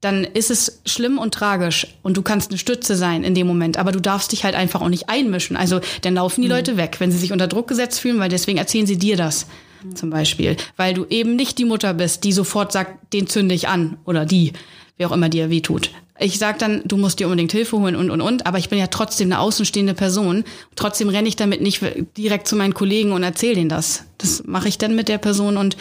dann 0.00 0.24
ist 0.24 0.50
es 0.50 0.80
schlimm 0.84 1.18
und 1.18 1.34
tragisch 1.34 1.86
und 2.02 2.16
du 2.16 2.22
kannst 2.22 2.50
eine 2.50 2.58
Stütze 2.58 2.96
sein 2.96 3.24
in 3.24 3.34
dem 3.34 3.46
Moment, 3.46 3.78
aber 3.78 3.90
du 3.90 4.00
darfst 4.00 4.30
dich 4.30 4.44
halt 4.44 4.54
einfach 4.54 4.80
auch 4.80 4.88
nicht 4.88 5.08
einmischen. 5.08 5.56
Also 5.56 5.80
dann 6.02 6.14
laufen 6.14 6.42
die 6.42 6.48
Leute 6.48 6.76
weg, 6.76 6.96
wenn 6.98 7.10
sie 7.10 7.18
sich 7.18 7.32
unter 7.32 7.48
Druck 7.48 7.68
gesetzt 7.68 8.00
fühlen, 8.00 8.20
weil 8.20 8.28
deswegen 8.28 8.58
erzählen 8.58 8.86
sie 8.86 8.98
dir 8.98 9.16
das 9.16 9.46
zum 9.94 10.10
Beispiel, 10.10 10.56
weil 10.76 10.94
du 10.94 11.06
eben 11.08 11.36
nicht 11.36 11.58
die 11.58 11.64
Mutter 11.64 11.94
bist, 11.94 12.24
die 12.24 12.32
sofort 12.32 12.72
sagt, 12.72 13.12
den 13.12 13.26
zünde 13.26 13.54
ich 13.54 13.68
an 13.68 13.98
oder 14.04 14.26
die, 14.26 14.52
wer 14.96 15.08
auch 15.08 15.14
immer 15.14 15.28
dir 15.28 15.50
weh 15.50 15.60
tut. 15.60 15.90
Ich 16.20 16.38
sag 16.38 16.58
dann, 16.58 16.82
du 16.84 16.96
musst 16.96 17.20
dir 17.20 17.26
unbedingt 17.26 17.52
Hilfe 17.52 17.78
holen 17.78 17.94
und 17.94 18.10
und 18.10 18.20
und, 18.20 18.46
aber 18.46 18.58
ich 18.58 18.68
bin 18.68 18.78
ja 18.78 18.88
trotzdem 18.88 19.28
eine 19.28 19.38
außenstehende 19.38 19.94
Person. 19.94 20.42
Trotzdem 20.74 21.08
renne 21.08 21.28
ich 21.28 21.36
damit 21.36 21.60
nicht 21.60 21.80
direkt 22.16 22.48
zu 22.48 22.56
meinen 22.56 22.74
Kollegen 22.74 23.12
und 23.12 23.22
erzähle 23.22 23.54
denen 23.54 23.68
das. 23.68 24.04
Das 24.18 24.42
mache 24.44 24.66
ich 24.66 24.78
dann 24.78 24.96
mit 24.96 25.08
der 25.08 25.18
Person 25.18 25.56
und 25.56 25.76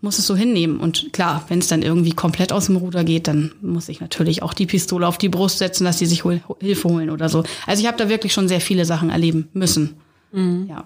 muss 0.00 0.18
es 0.18 0.26
so 0.26 0.34
hinnehmen. 0.34 0.80
Und 0.80 1.12
klar, 1.12 1.44
wenn 1.48 1.60
es 1.60 1.68
dann 1.68 1.82
irgendwie 1.82 2.12
komplett 2.12 2.52
aus 2.52 2.66
dem 2.66 2.76
Ruder 2.76 3.04
geht, 3.04 3.28
dann 3.28 3.52
muss 3.62 3.88
ich 3.88 4.00
natürlich 4.00 4.42
auch 4.42 4.54
die 4.54 4.66
Pistole 4.66 5.06
auf 5.06 5.18
die 5.18 5.28
Brust 5.28 5.58
setzen, 5.58 5.84
dass 5.84 5.98
die 5.98 6.06
sich 6.06 6.24
hol 6.24 6.40
Hilfe 6.60 6.88
holen 6.88 7.10
oder 7.10 7.28
so. 7.28 7.44
Also 7.66 7.80
ich 7.80 7.86
habe 7.86 7.96
da 7.96 8.08
wirklich 8.08 8.32
schon 8.32 8.48
sehr 8.48 8.60
viele 8.60 8.84
Sachen 8.84 9.10
erleben 9.10 9.48
müssen. 9.52 9.96
Ja. 10.32 10.84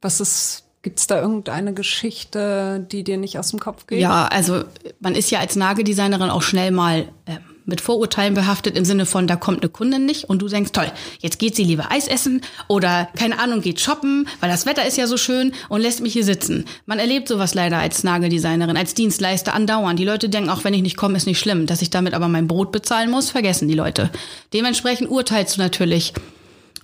Was 0.00 0.20
ist, 0.20 0.64
gibt's 0.82 1.06
da 1.06 1.20
irgendeine 1.20 1.74
Geschichte, 1.74 2.86
die 2.90 3.04
dir 3.04 3.16
nicht 3.16 3.38
aus 3.38 3.50
dem 3.50 3.60
Kopf 3.60 3.86
geht? 3.86 4.00
Ja, 4.00 4.26
also 4.26 4.64
man 5.00 5.14
ist 5.14 5.30
ja 5.30 5.38
als 5.38 5.56
Nageldesignerin 5.56 6.30
auch 6.30 6.42
schnell 6.42 6.72
mal 6.72 7.08
äh, 7.26 7.38
mit 7.64 7.80
Vorurteilen 7.80 8.34
behaftet 8.34 8.76
im 8.76 8.84
Sinne 8.84 9.06
von, 9.06 9.28
da 9.28 9.36
kommt 9.36 9.62
eine 9.62 9.70
Kundin 9.70 10.04
nicht 10.04 10.24
und 10.24 10.42
du 10.42 10.48
denkst, 10.48 10.72
toll, 10.72 10.90
jetzt 11.20 11.38
geht 11.38 11.54
sie 11.54 11.62
lieber 11.62 11.92
Eis 11.92 12.08
essen 12.08 12.40
oder 12.66 13.08
keine 13.16 13.38
Ahnung, 13.38 13.60
geht 13.60 13.80
shoppen, 13.80 14.28
weil 14.40 14.50
das 14.50 14.66
Wetter 14.66 14.84
ist 14.84 14.96
ja 14.96 15.06
so 15.06 15.16
schön 15.16 15.52
und 15.68 15.80
lässt 15.80 16.00
mich 16.00 16.12
hier 16.12 16.24
sitzen. 16.24 16.64
Man 16.86 16.98
erlebt 16.98 17.28
sowas 17.28 17.54
leider 17.54 17.78
als 17.78 18.02
Nageldesignerin, 18.02 18.76
als 18.76 18.94
Dienstleister 18.94 19.54
andauernd. 19.54 19.98
Die 19.98 20.04
Leute 20.04 20.28
denken, 20.28 20.50
auch 20.50 20.64
wenn 20.64 20.74
ich 20.74 20.82
nicht 20.82 20.96
komme, 20.96 21.16
ist 21.16 21.26
nicht 21.26 21.38
schlimm. 21.38 21.66
Dass 21.66 21.82
ich 21.82 21.90
damit 21.90 22.14
aber 22.14 22.28
mein 22.28 22.48
Brot 22.48 22.72
bezahlen 22.72 23.10
muss, 23.10 23.30
vergessen 23.30 23.68
die 23.68 23.74
Leute. 23.74 24.10
Dementsprechend 24.52 25.10
urteilst 25.10 25.56
du 25.56 25.60
natürlich. 25.60 26.12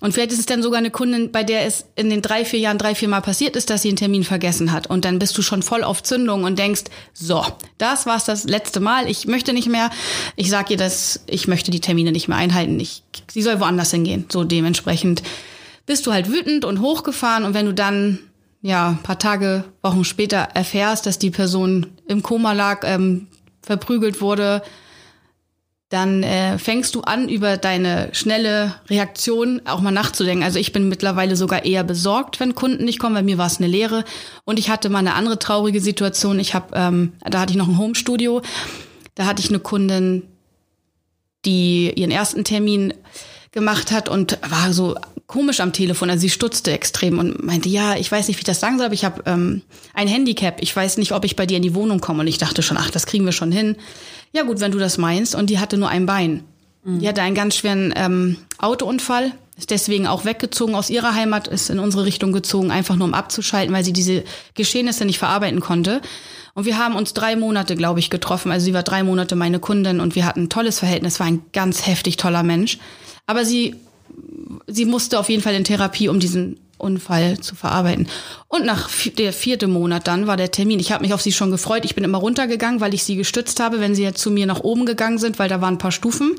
Und 0.00 0.12
vielleicht 0.12 0.32
ist 0.32 0.38
es 0.38 0.46
dann 0.46 0.62
sogar 0.62 0.78
eine 0.78 0.90
Kundin, 0.90 1.32
bei 1.32 1.42
der 1.42 1.66
es 1.66 1.86
in 1.96 2.08
den 2.08 2.22
drei, 2.22 2.44
vier 2.44 2.60
Jahren 2.60 2.78
drei, 2.78 2.94
vier 2.94 3.08
Mal 3.08 3.20
passiert 3.20 3.56
ist, 3.56 3.68
dass 3.70 3.82
sie 3.82 3.88
einen 3.88 3.96
Termin 3.96 4.22
vergessen 4.22 4.70
hat. 4.72 4.86
Und 4.88 5.04
dann 5.04 5.18
bist 5.18 5.36
du 5.36 5.42
schon 5.42 5.62
voll 5.62 5.82
auf 5.82 6.02
Zündung 6.02 6.44
und 6.44 6.58
denkst, 6.58 6.84
so, 7.12 7.44
das 7.78 8.06
war's 8.06 8.24
das 8.24 8.44
letzte 8.44 8.80
Mal. 8.80 9.08
Ich 9.08 9.26
möchte 9.26 9.52
nicht 9.52 9.68
mehr. 9.68 9.90
Ich 10.36 10.50
sag 10.50 10.70
ihr 10.70 10.76
das, 10.76 11.20
ich 11.26 11.48
möchte 11.48 11.70
die 11.70 11.80
Termine 11.80 12.12
nicht 12.12 12.28
mehr 12.28 12.38
einhalten. 12.38 12.78
Ich, 12.78 13.02
sie 13.30 13.42
soll 13.42 13.58
woanders 13.60 13.90
hingehen. 13.90 14.26
So 14.30 14.44
dementsprechend 14.44 15.22
bist 15.86 16.06
du 16.06 16.12
halt 16.12 16.30
wütend 16.30 16.64
und 16.64 16.80
hochgefahren. 16.80 17.44
Und 17.44 17.54
wenn 17.54 17.66
du 17.66 17.74
dann, 17.74 18.20
ja, 18.62 18.98
paar 19.02 19.18
Tage, 19.18 19.64
Wochen 19.82 20.04
später 20.04 20.48
erfährst, 20.54 21.06
dass 21.06 21.18
die 21.18 21.30
Person 21.30 21.86
im 22.06 22.22
Koma 22.22 22.52
lag, 22.52 22.82
ähm, 22.84 23.26
verprügelt 23.62 24.20
wurde, 24.20 24.62
dann 25.88 26.22
äh, 26.22 26.58
fängst 26.58 26.94
du 26.94 27.00
an, 27.00 27.28
über 27.28 27.56
deine 27.56 28.10
schnelle 28.12 28.74
Reaktion 28.90 29.62
auch 29.64 29.80
mal 29.80 29.90
nachzudenken. 29.90 30.44
Also 30.44 30.58
ich 30.58 30.72
bin 30.72 30.88
mittlerweile 30.88 31.34
sogar 31.34 31.64
eher 31.64 31.82
besorgt, 31.82 32.40
wenn 32.40 32.54
Kunden 32.54 32.84
nicht 32.84 32.98
kommen. 32.98 33.14
Bei 33.14 33.22
mir 33.22 33.38
war 33.38 33.46
es 33.46 33.58
eine 33.58 33.68
Lehre. 33.68 34.04
Und 34.44 34.58
ich 34.58 34.68
hatte 34.68 34.90
mal 34.90 34.98
eine 34.98 35.14
andere 35.14 35.38
traurige 35.38 35.80
Situation. 35.80 36.38
Ich 36.40 36.54
habe, 36.54 36.66
ähm, 36.74 37.14
da 37.24 37.40
hatte 37.40 37.52
ich 37.52 37.56
noch 37.56 37.68
ein 37.68 37.78
Homestudio. 37.78 38.42
Da 39.14 39.24
hatte 39.24 39.40
ich 39.42 39.48
eine 39.48 39.60
Kundin, 39.60 40.24
die 41.46 41.90
ihren 41.94 42.10
ersten 42.10 42.44
Termin 42.44 42.92
gemacht 43.58 43.90
hat 43.90 44.08
und 44.08 44.38
war 44.48 44.72
so 44.72 44.94
komisch 45.26 45.60
am 45.60 45.72
Telefon. 45.72 46.08
Also 46.10 46.22
sie 46.22 46.30
stutzte 46.30 46.70
extrem 46.70 47.18
und 47.18 47.44
meinte, 47.44 47.68
ja, 47.68 47.96
ich 47.96 48.10
weiß 48.10 48.28
nicht, 48.28 48.36
wie 48.36 48.40
ich 48.40 48.44
das 48.44 48.60
sagen 48.60 48.78
soll, 48.78 48.86
aber 48.86 48.94
ich 48.94 49.04
habe 49.04 49.22
ähm, 49.26 49.62
ein 49.94 50.08
Handicap. 50.08 50.58
Ich 50.60 50.74
weiß 50.74 50.96
nicht, 50.98 51.12
ob 51.12 51.24
ich 51.24 51.36
bei 51.36 51.44
dir 51.44 51.56
in 51.56 51.62
die 51.62 51.74
Wohnung 51.74 52.00
komme. 52.00 52.20
Und 52.20 52.28
ich 52.28 52.38
dachte 52.38 52.62
schon, 52.62 52.76
ach, 52.76 52.90
das 52.90 53.06
kriegen 53.06 53.24
wir 53.24 53.32
schon 53.32 53.52
hin. 53.52 53.76
Ja 54.32 54.44
gut, 54.44 54.60
wenn 54.60 54.72
du 54.72 54.78
das 54.78 54.96
meinst. 54.96 55.34
Und 55.34 55.50
die 55.50 55.58
hatte 55.58 55.76
nur 55.76 55.88
ein 55.88 56.06
Bein. 56.06 56.44
Die 56.84 57.08
hatte 57.08 57.20
einen 57.20 57.34
ganz 57.34 57.56
schweren 57.56 57.92
ähm, 57.96 58.36
Autounfall, 58.56 59.32
ist 59.58 59.70
deswegen 59.70 60.06
auch 60.06 60.24
weggezogen 60.24 60.76
aus 60.76 60.88
ihrer 60.88 61.14
Heimat, 61.14 61.48
ist 61.48 61.68
in 61.68 61.80
unsere 61.80 62.04
Richtung 62.04 62.32
gezogen, 62.32 62.70
einfach 62.70 62.94
nur 62.94 63.08
um 63.08 63.14
abzuschalten, 63.14 63.74
weil 63.74 63.84
sie 63.84 63.92
diese 63.92 64.22
Geschehnisse 64.54 65.04
nicht 65.04 65.18
verarbeiten 65.18 65.58
konnte. 65.58 66.00
Und 66.54 66.64
wir 66.64 66.78
haben 66.78 66.94
uns 66.94 67.12
drei 67.12 67.34
Monate, 67.34 67.74
glaube 67.74 67.98
ich, 67.98 68.08
getroffen. 68.08 68.52
Also 68.52 68.66
sie 68.66 68.74
war 68.74 68.84
drei 68.84 69.02
Monate 69.02 69.34
meine 69.34 69.58
Kundin 69.58 69.98
und 69.98 70.14
wir 70.14 70.24
hatten 70.24 70.44
ein 70.44 70.48
tolles 70.48 70.78
Verhältnis, 70.78 71.18
war 71.18 71.26
ein 71.26 71.42
ganz 71.52 71.86
heftig 71.86 72.16
toller 72.16 72.44
Mensch. 72.44 72.78
Aber 73.26 73.44
sie, 73.44 73.74
sie 74.68 74.84
musste 74.84 75.18
auf 75.18 75.28
jeden 75.28 75.42
Fall 75.42 75.54
in 75.54 75.64
Therapie, 75.64 76.08
um 76.08 76.20
diesen 76.20 76.60
Unfall 76.78 77.40
zu 77.40 77.56
verarbeiten. 77.56 78.06
Und 78.46 78.64
nach 78.64 78.88
der 79.18 79.32
vierte 79.32 79.66
Monat 79.66 80.06
dann 80.06 80.28
war 80.28 80.36
der 80.36 80.52
Termin. 80.52 80.78
Ich 80.78 80.92
habe 80.92 81.02
mich 81.02 81.12
auf 81.12 81.22
sie 81.22 81.32
schon 81.32 81.50
gefreut. 81.50 81.84
Ich 81.84 81.96
bin 81.96 82.04
immer 82.04 82.18
runtergegangen, 82.18 82.80
weil 82.80 82.94
ich 82.94 83.02
sie 83.02 83.16
gestützt 83.16 83.58
habe, 83.58 83.80
wenn 83.80 83.96
sie 83.96 84.04
jetzt 84.04 84.20
zu 84.20 84.30
mir 84.30 84.46
nach 84.46 84.60
oben 84.60 84.86
gegangen 84.86 85.18
sind, 85.18 85.40
weil 85.40 85.48
da 85.48 85.60
waren 85.60 85.74
ein 85.74 85.78
paar 85.78 85.90
Stufen. 85.90 86.36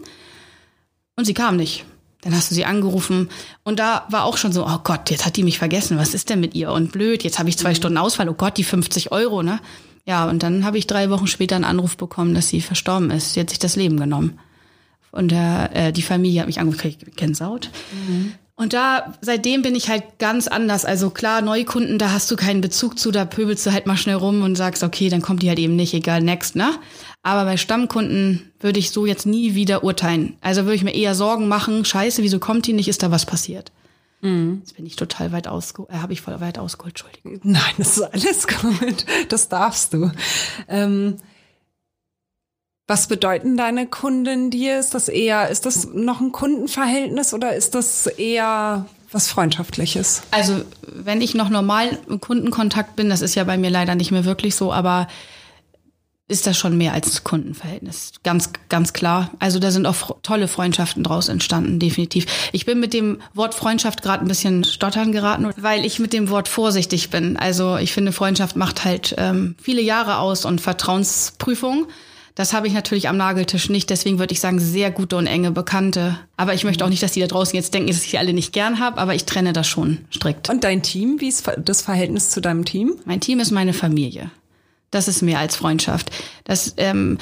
Und 1.17 1.25
sie 1.25 1.33
kam 1.33 1.57
nicht. 1.57 1.83
Dann 2.21 2.35
hast 2.35 2.51
du 2.51 2.55
sie 2.55 2.65
angerufen 2.65 3.29
und 3.63 3.79
da 3.79 4.05
war 4.09 4.25
auch 4.25 4.35
schon 4.35 4.51
so, 4.51 4.65
oh 4.65 4.79
Gott, 4.83 5.09
jetzt 5.09 5.25
hat 5.25 5.37
die 5.37 5.43
mich 5.43 5.57
vergessen, 5.57 5.97
was 5.97 6.13
ist 6.13 6.29
denn 6.29 6.41
mit 6.41 6.53
ihr? 6.53 6.71
Und 6.71 6.91
blöd, 6.91 7.23
jetzt 7.23 7.39
habe 7.39 7.47
ich 7.47 7.57
zwei 7.57 7.73
Stunden 7.73 7.97
Ausfall, 7.97 8.27
oh 8.27 8.33
Gott, 8.33 8.57
die 8.57 8.65
50 8.65 9.13
Euro, 9.13 9.41
ne? 9.41 9.59
Ja, 10.05 10.27
und 10.27 10.43
dann 10.43 10.65
habe 10.65 10.77
ich 10.77 10.87
drei 10.87 11.09
Wochen 11.11 11.27
später 11.27 11.55
einen 11.55 11.65
Anruf 11.65 11.95
bekommen, 11.95 12.33
dass 12.33 12.49
sie 12.49 12.61
verstorben 12.61 13.11
ist. 13.11 13.33
Sie 13.33 13.39
hat 13.39 13.49
sich 13.49 13.59
das 13.59 13.75
Leben 13.75 13.97
genommen. 13.97 14.39
Und 15.11 15.31
der, 15.31 15.75
äh, 15.75 15.93
die 15.93 16.01
Familie 16.01 16.41
hat 16.41 16.47
mich 16.47 16.59
angerufen, 16.59 16.81
krieg 16.81 16.97
ich 17.01 17.15
Gänsehaut. 17.15 17.69
Und 18.59 18.73
da, 18.73 19.13
seitdem 19.21 19.61
bin 19.61 19.73
ich 19.73 19.89
halt 19.89 20.19
ganz 20.19 20.49
anders. 20.49 20.83
Also 20.83 21.11
klar, 21.11 21.41
Neukunden, 21.41 21.97
da 21.97 22.11
hast 22.11 22.29
du 22.29 22.35
keinen 22.35 22.59
Bezug 22.59 22.99
zu, 22.99 23.09
da 23.09 23.23
pöbelst 23.23 23.65
du 23.65 23.71
halt 23.71 23.85
mal 23.85 23.95
schnell 23.95 24.17
rum 24.17 24.43
und 24.43 24.57
sagst, 24.57 24.83
okay, 24.83 25.07
dann 25.07 25.21
kommt 25.21 25.43
die 25.43 25.47
halt 25.47 25.59
eben 25.59 25.77
nicht, 25.77 25.93
egal, 25.93 26.19
next, 26.19 26.57
ne? 26.57 26.73
Aber 27.23 27.45
bei 27.45 27.55
Stammkunden 27.55 28.51
würde 28.59 28.79
ich 28.79 28.91
so 28.91 29.05
jetzt 29.05 29.25
nie 29.25 29.55
wieder 29.55 29.85
urteilen. 29.85 30.35
Also 30.41 30.63
würde 30.63 30.75
ich 30.75 30.83
mir 30.83 30.93
eher 30.93 31.15
Sorgen 31.15 31.47
machen, 31.47 31.85
scheiße, 31.85 32.21
wieso 32.21 32.39
kommt 32.39 32.67
die 32.67 32.73
nicht, 32.73 32.89
ist 32.89 33.01
da 33.01 33.11
was 33.11 33.25
passiert? 33.25 33.71
Jetzt 34.59 34.75
bin 34.75 34.85
ich 34.85 34.97
total 34.97 35.31
weit 35.31 35.47
ausgeholt, 35.47 35.91
äh, 35.91 35.99
habe 35.99 36.11
ich 36.11 36.19
voll 36.19 36.41
weit 36.41 36.59
ausgeholt, 36.59 36.99
Entschuldigung. 36.99 37.39
Nein, 37.43 37.73
das 37.77 37.95
ist 37.95 38.03
alles 38.03 38.45
gut. 38.61 39.05
Das 39.29 39.47
darfst 39.47 39.93
du. 39.93 40.11
Ähm, 40.67 41.15
was 42.89 43.07
bedeuten 43.07 43.55
deine 43.55 43.85
Kunden 43.85 44.49
dir? 44.49 44.79
Ist 44.79 44.95
das 44.95 45.09
eher, 45.09 45.49
ist 45.49 45.65
das 45.65 45.87
noch 45.93 46.19
ein 46.21 46.31
Kundenverhältnis 46.31 47.33
oder 47.35 47.55
ist 47.55 47.75
das 47.75 48.07
eher 48.07 48.85
was 49.11 49.27
Freundschaftliches? 49.27 50.23
Also, 50.31 50.61
wenn 50.81 51.21
ich 51.21 51.35
noch 51.35 51.49
normal 51.49 51.97
im 52.07 52.19
Kundenkontakt 52.19 52.95
bin, 52.95 53.09
das 53.09 53.21
ist 53.21 53.35
ja 53.35 53.43
bei 53.43 53.57
mir 53.57 53.69
leider 53.69 53.95
nicht 53.95 54.11
mehr 54.11 54.25
wirklich 54.25 54.55
so, 54.55 54.73
aber 54.73 55.07
ist 56.27 56.45
das 56.45 56.57
schon 56.57 56.77
mehr 56.77 56.93
als 56.93 57.23
Kundenverhältnis. 57.23 58.13
Ganz, 58.23 58.51
ganz 58.69 58.93
klar. 58.93 59.31
Also 59.39 59.57
da 59.57 59.71
sind 59.71 59.87
auch 59.87 60.17
tolle 60.21 60.47
Freundschaften 60.47 61.03
draus 61.03 61.27
entstanden, 61.27 61.79
definitiv. 61.79 62.27
Ich 62.51 62.67
bin 62.67 62.79
mit 62.79 62.93
dem 62.93 63.19
Wort 63.33 63.55
Freundschaft 63.55 64.03
gerade 64.03 64.23
ein 64.23 64.27
bisschen 64.27 64.63
stottern 64.63 65.11
geraten, 65.11 65.51
weil 65.57 65.85
ich 65.85 65.97
mit 65.97 66.13
dem 66.13 66.29
Wort 66.29 66.47
vorsichtig 66.47 67.09
bin. 67.09 67.35
Also 67.35 67.77
ich 67.77 67.93
finde, 67.93 68.11
Freundschaft 68.11 68.55
macht 68.55 68.85
halt 68.85 69.15
ähm, 69.17 69.55
viele 69.59 69.81
Jahre 69.81 70.19
aus 70.19 70.45
und 70.45 70.61
Vertrauensprüfung. 70.61 71.87
Das 72.39 72.53
habe 72.53 72.67
ich 72.67 72.73
natürlich 72.73 73.09
am 73.09 73.17
Nageltisch 73.17 73.67
nicht. 73.67 73.89
Deswegen 73.89 74.17
würde 74.17 74.31
ich 74.31 74.39
sagen, 74.39 74.61
sehr 74.61 74.91
gute 74.91 75.17
und 75.17 75.27
enge 75.27 75.51
Bekannte. 75.51 76.17
Aber 76.37 76.53
ich 76.53 76.63
möchte 76.63 76.85
auch 76.85 76.89
nicht, 76.89 77.03
dass 77.03 77.11
die 77.11 77.19
da 77.19 77.27
draußen 77.27 77.53
jetzt 77.53 77.73
denken, 77.73 77.89
dass 77.89 78.01
ich 78.01 78.11
die 78.11 78.17
alle 78.17 78.31
nicht 78.31 78.53
gern 78.53 78.79
habe. 78.79 78.97
Aber 78.97 79.13
ich 79.13 79.25
trenne 79.25 79.51
das 79.51 79.67
schon 79.67 79.97
strikt. 80.09 80.49
Und 80.49 80.63
dein 80.63 80.81
Team, 80.81 81.19
wie 81.19 81.27
ist 81.27 81.51
das 81.57 81.81
Verhältnis 81.81 82.29
zu 82.29 82.39
deinem 82.39 82.63
Team? 82.63 82.95
Mein 83.03 83.19
Team 83.19 83.41
ist 83.41 83.51
meine 83.51 83.73
Familie. 83.73 84.31
Das 84.89 85.09
ist 85.09 85.21
mehr 85.21 85.39
als 85.39 85.57
Freundschaft. 85.57 86.11
Das 86.45 86.75
ähm, 86.77 87.17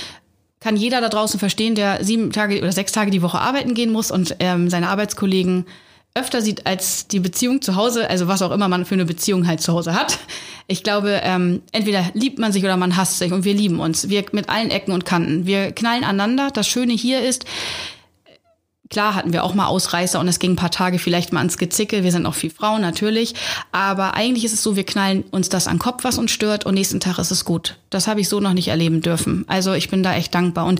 kann 0.60 0.78
jeder 0.78 1.02
da 1.02 1.10
draußen 1.10 1.40
verstehen, 1.40 1.74
der 1.74 2.04
sieben 2.06 2.32
Tage 2.32 2.60
oder 2.60 2.72
sechs 2.72 2.92
Tage 2.92 3.10
die 3.10 3.24
Woche 3.24 3.40
arbeiten 3.40 3.74
gehen 3.74 3.92
muss 3.92 4.12
und 4.12 4.36
ähm, 4.38 4.70
seine 4.70 4.90
Arbeitskollegen 4.90 5.66
öfter 6.14 6.42
sieht 6.42 6.66
als 6.66 7.08
die 7.08 7.20
Beziehung 7.20 7.62
zu 7.62 7.76
Hause, 7.76 8.10
also 8.10 8.28
was 8.28 8.42
auch 8.42 8.52
immer 8.52 8.68
man 8.68 8.86
für 8.86 8.96
eine 8.96 9.06
Beziehung 9.06 9.48
halt 9.48 9.62
zu 9.62 9.74
Hause 9.74 9.94
hat. 9.94 10.18
Ich 10.70 10.84
glaube, 10.84 11.22
ähm, 11.24 11.62
entweder 11.72 12.04
liebt 12.14 12.40
man 12.40 12.52
sich 12.52 12.64
oder 12.64 12.76
man 12.76 12.98
hasst 12.98 13.20
sich 13.20 13.32
und 13.32 13.46
wir 13.46 13.54
lieben 13.54 13.80
uns. 13.80 14.10
Wir 14.10 14.26
mit 14.34 14.50
allen 14.50 14.70
Ecken 14.70 14.92
und 14.92 15.06
Kanten. 15.06 15.46
Wir 15.46 15.72
knallen 15.72 16.04
aneinander. 16.04 16.50
Das 16.52 16.68
Schöne 16.68 16.94
hier 16.94 17.22
ist, 17.22 17.46
Klar 18.90 19.16
hatten 19.16 19.34
wir 19.34 19.44
auch 19.44 19.54
mal 19.54 19.68
Ausreißer 19.68 20.20
und 20.20 20.28
es 20.28 20.40
ging 20.40 20.52
ein 20.52 20.56
paar 20.56 20.72
Tage 20.72 21.00
vielleicht 21.00 21.34
mal 21.34 21.40
ans 21.40 21.58
Gezicke. 21.58 22.04
Wir 22.04 22.12
sind 22.12 22.26
auch 22.26 22.34
viel 22.34 22.50
Frauen 22.50 22.82
natürlich. 22.82 23.36
Aber 23.72 24.14
eigentlich 24.14 24.46
ist 24.46 24.54
es 24.54 24.64
so, 24.64 24.76
wir 24.76 24.86
knallen 24.86 25.24
uns 25.32 25.50
das 25.50 25.68
an 25.68 25.76
den 25.76 25.80
Kopf, 25.80 26.04
was 26.04 26.18
uns 26.18 26.32
stört 26.32 26.66
und 26.66 26.74
nächsten 26.74 27.00
Tag 27.00 27.18
ist 27.20 27.32
es 27.32 27.44
gut. 27.44 27.78
Das 27.90 28.08
habe 28.08 28.22
ich 28.22 28.30
so 28.30 28.40
noch 28.40 28.54
nicht 28.54 28.70
erleben 28.70 29.02
dürfen. 29.02 29.46
Also 29.48 29.74
ich 29.74 29.90
bin 29.90 30.04
da 30.04 30.16
echt 30.16 30.34
dankbar. 30.34 30.66
Und 30.66 30.80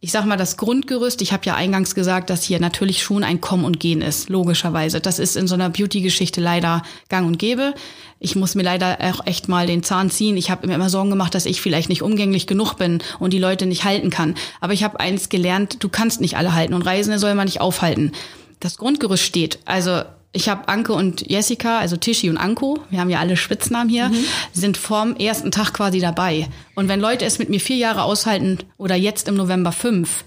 ich 0.00 0.12
sag 0.12 0.24
mal, 0.24 0.36
das 0.36 0.56
Grundgerüst, 0.56 1.22
ich 1.22 1.32
habe 1.32 1.44
ja 1.44 1.54
eingangs 1.54 1.94
gesagt, 1.94 2.30
dass 2.30 2.42
hier 2.42 2.60
natürlich 2.60 3.02
schon 3.02 3.24
ein 3.24 3.40
Kommen 3.40 3.64
und 3.64 3.80
Gehen 3.80 4.02
ist, 4.02 4.28
logischerweise. 4.28 5.00
Das 5.00 5.18
ist 5.18 5.36
in 5.36 5.46
so 5.46 5.54
einer 5.54 5.70
Beauty-Geschichte 5.70 6.40
leider 6.40 6.82
gang 7.08 7.26
und 7.26 7.38
gäbe. 7.38 7.74
Ich 8.22 8.36
muss 8.36 8.54
mir 8.54 8.62
leider 8.62 8.98
auch 9.00 9.26
echt 9.26 9.48
mal 9.48 9.66
den 9.66 9.82
Zahn 9.82 10.10
ziehen. 10.10 10.36
Ich 10.36 10.50
habe 10.50 10.66
mir 10.66 10.74
immer 10.74 10.90
Sorgen 10.90 11.08
gemacht, 11.08 11.34
dass 11.34 11.46
ich 11.46 11.62
vielleicht 11.62 11.88
nicht 11.88 12.02
umgänglich 12.02 12.46
genug 12.46 12.74
bin 12.74 13.02
und 13.18 13.32
die 13.32 13.38
Leute 13.38 13.64
nicht 13.64 13.84
halten 13.84 14.10
kann. 14.10 14.34
Aber 14.60 14.74
ich 14.74 14.84
habe 14.84 15.00
eins 15.00 15.30
gelernt, 15.30 15.82
du 15.82 15.88
kannst 15.88 16.20
nicht 16.20 16.36
alle 16.36 16.54
halten 16.54 16.74
und 16.74 16.82
Reisende 16.82 17.18
soll 17.18 17.34
man 17.40 17.46
nicht 17.46 17.60
aufhalten. 17.60 18.12
Das 18.60 18.76
Grundgerüst 18.76 19.24
steht. 19.24 19.58
Also 19.64 20.02
ich 20.32 20.48
habe 20.48 20.68
Anke 20.68 20.92
und 20.92 21.28
Jessica, 21.28 21.78
also 21.78 21.96
Tischi 21.96 22.30
und 22.30 22.36
Anko, 22.36 22.78
wir 22.90 23.00
haben 23.00 23.10
ja 23.10 23.18
alle 23.18 23.36
Spitznamen 23.36 23.88
hier, 23.88 24.10
mhm. 24.10 24.24
sind 24.52 24.76
vorm 24.76 25.16
ersten 25.16 25.50
Tag 25.50 25.72
quasi 25.72 25.98
dabei. 25.98 26.48
Und 26.76 26.88
wenn 26.88 27.00
Leute 27.00 27.24
es 27.24 27.38
mit 27.38 27.48
mir 27.48 27.60
vier 27.60 27.76
Jahre 27.76 28.04
aushalten 28.04 28.58
oder 28.76 28.94
jetzt 28.94 29.26
im 29.28 29.34
November 29.34 29.72
fünf, 29.72 30.24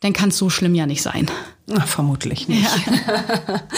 dann 0.00 0.12
kann 0.12 0.28
es 0.28 0.36
so 0.36 0.50
schlimm 0.50 0.74
ja 0.74 0.86
nicht 0.86 1.02
sein. 1.02 1.30
Ach, 1.76 1.86
vermutlich 1.86 2.48
nicht. 2.48 2.68
Ja. 2.86 3.62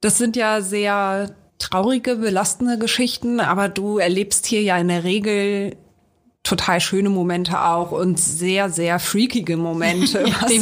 Das 0.00 0.16
sind 0.16 0.36
ja 0.36 0.60
sehr 0.60 1.34
traurige, 1.58 2.16
belastende 2.16 2.78
Geschichten, 2.78 3.40
aber 3.40 3.68
du 3.68 3.98
erlebst 3.98 4.46
hier 4.46 4.62
ja 4.62 4.78
in 4.78 4.86
der 4.86 5.02
Regel 5.02 5.76
total 6.48 6.80
schöne 6.80 7.10
Momente 7.10 7.62
auch 7.62 7.92
und 7.92 8.18
sehr, 8.18 8.70
sehr 8.70 8.98
freakige 8.98 9.56
Momente. 9.56 10.24
Was, 10.40 10.52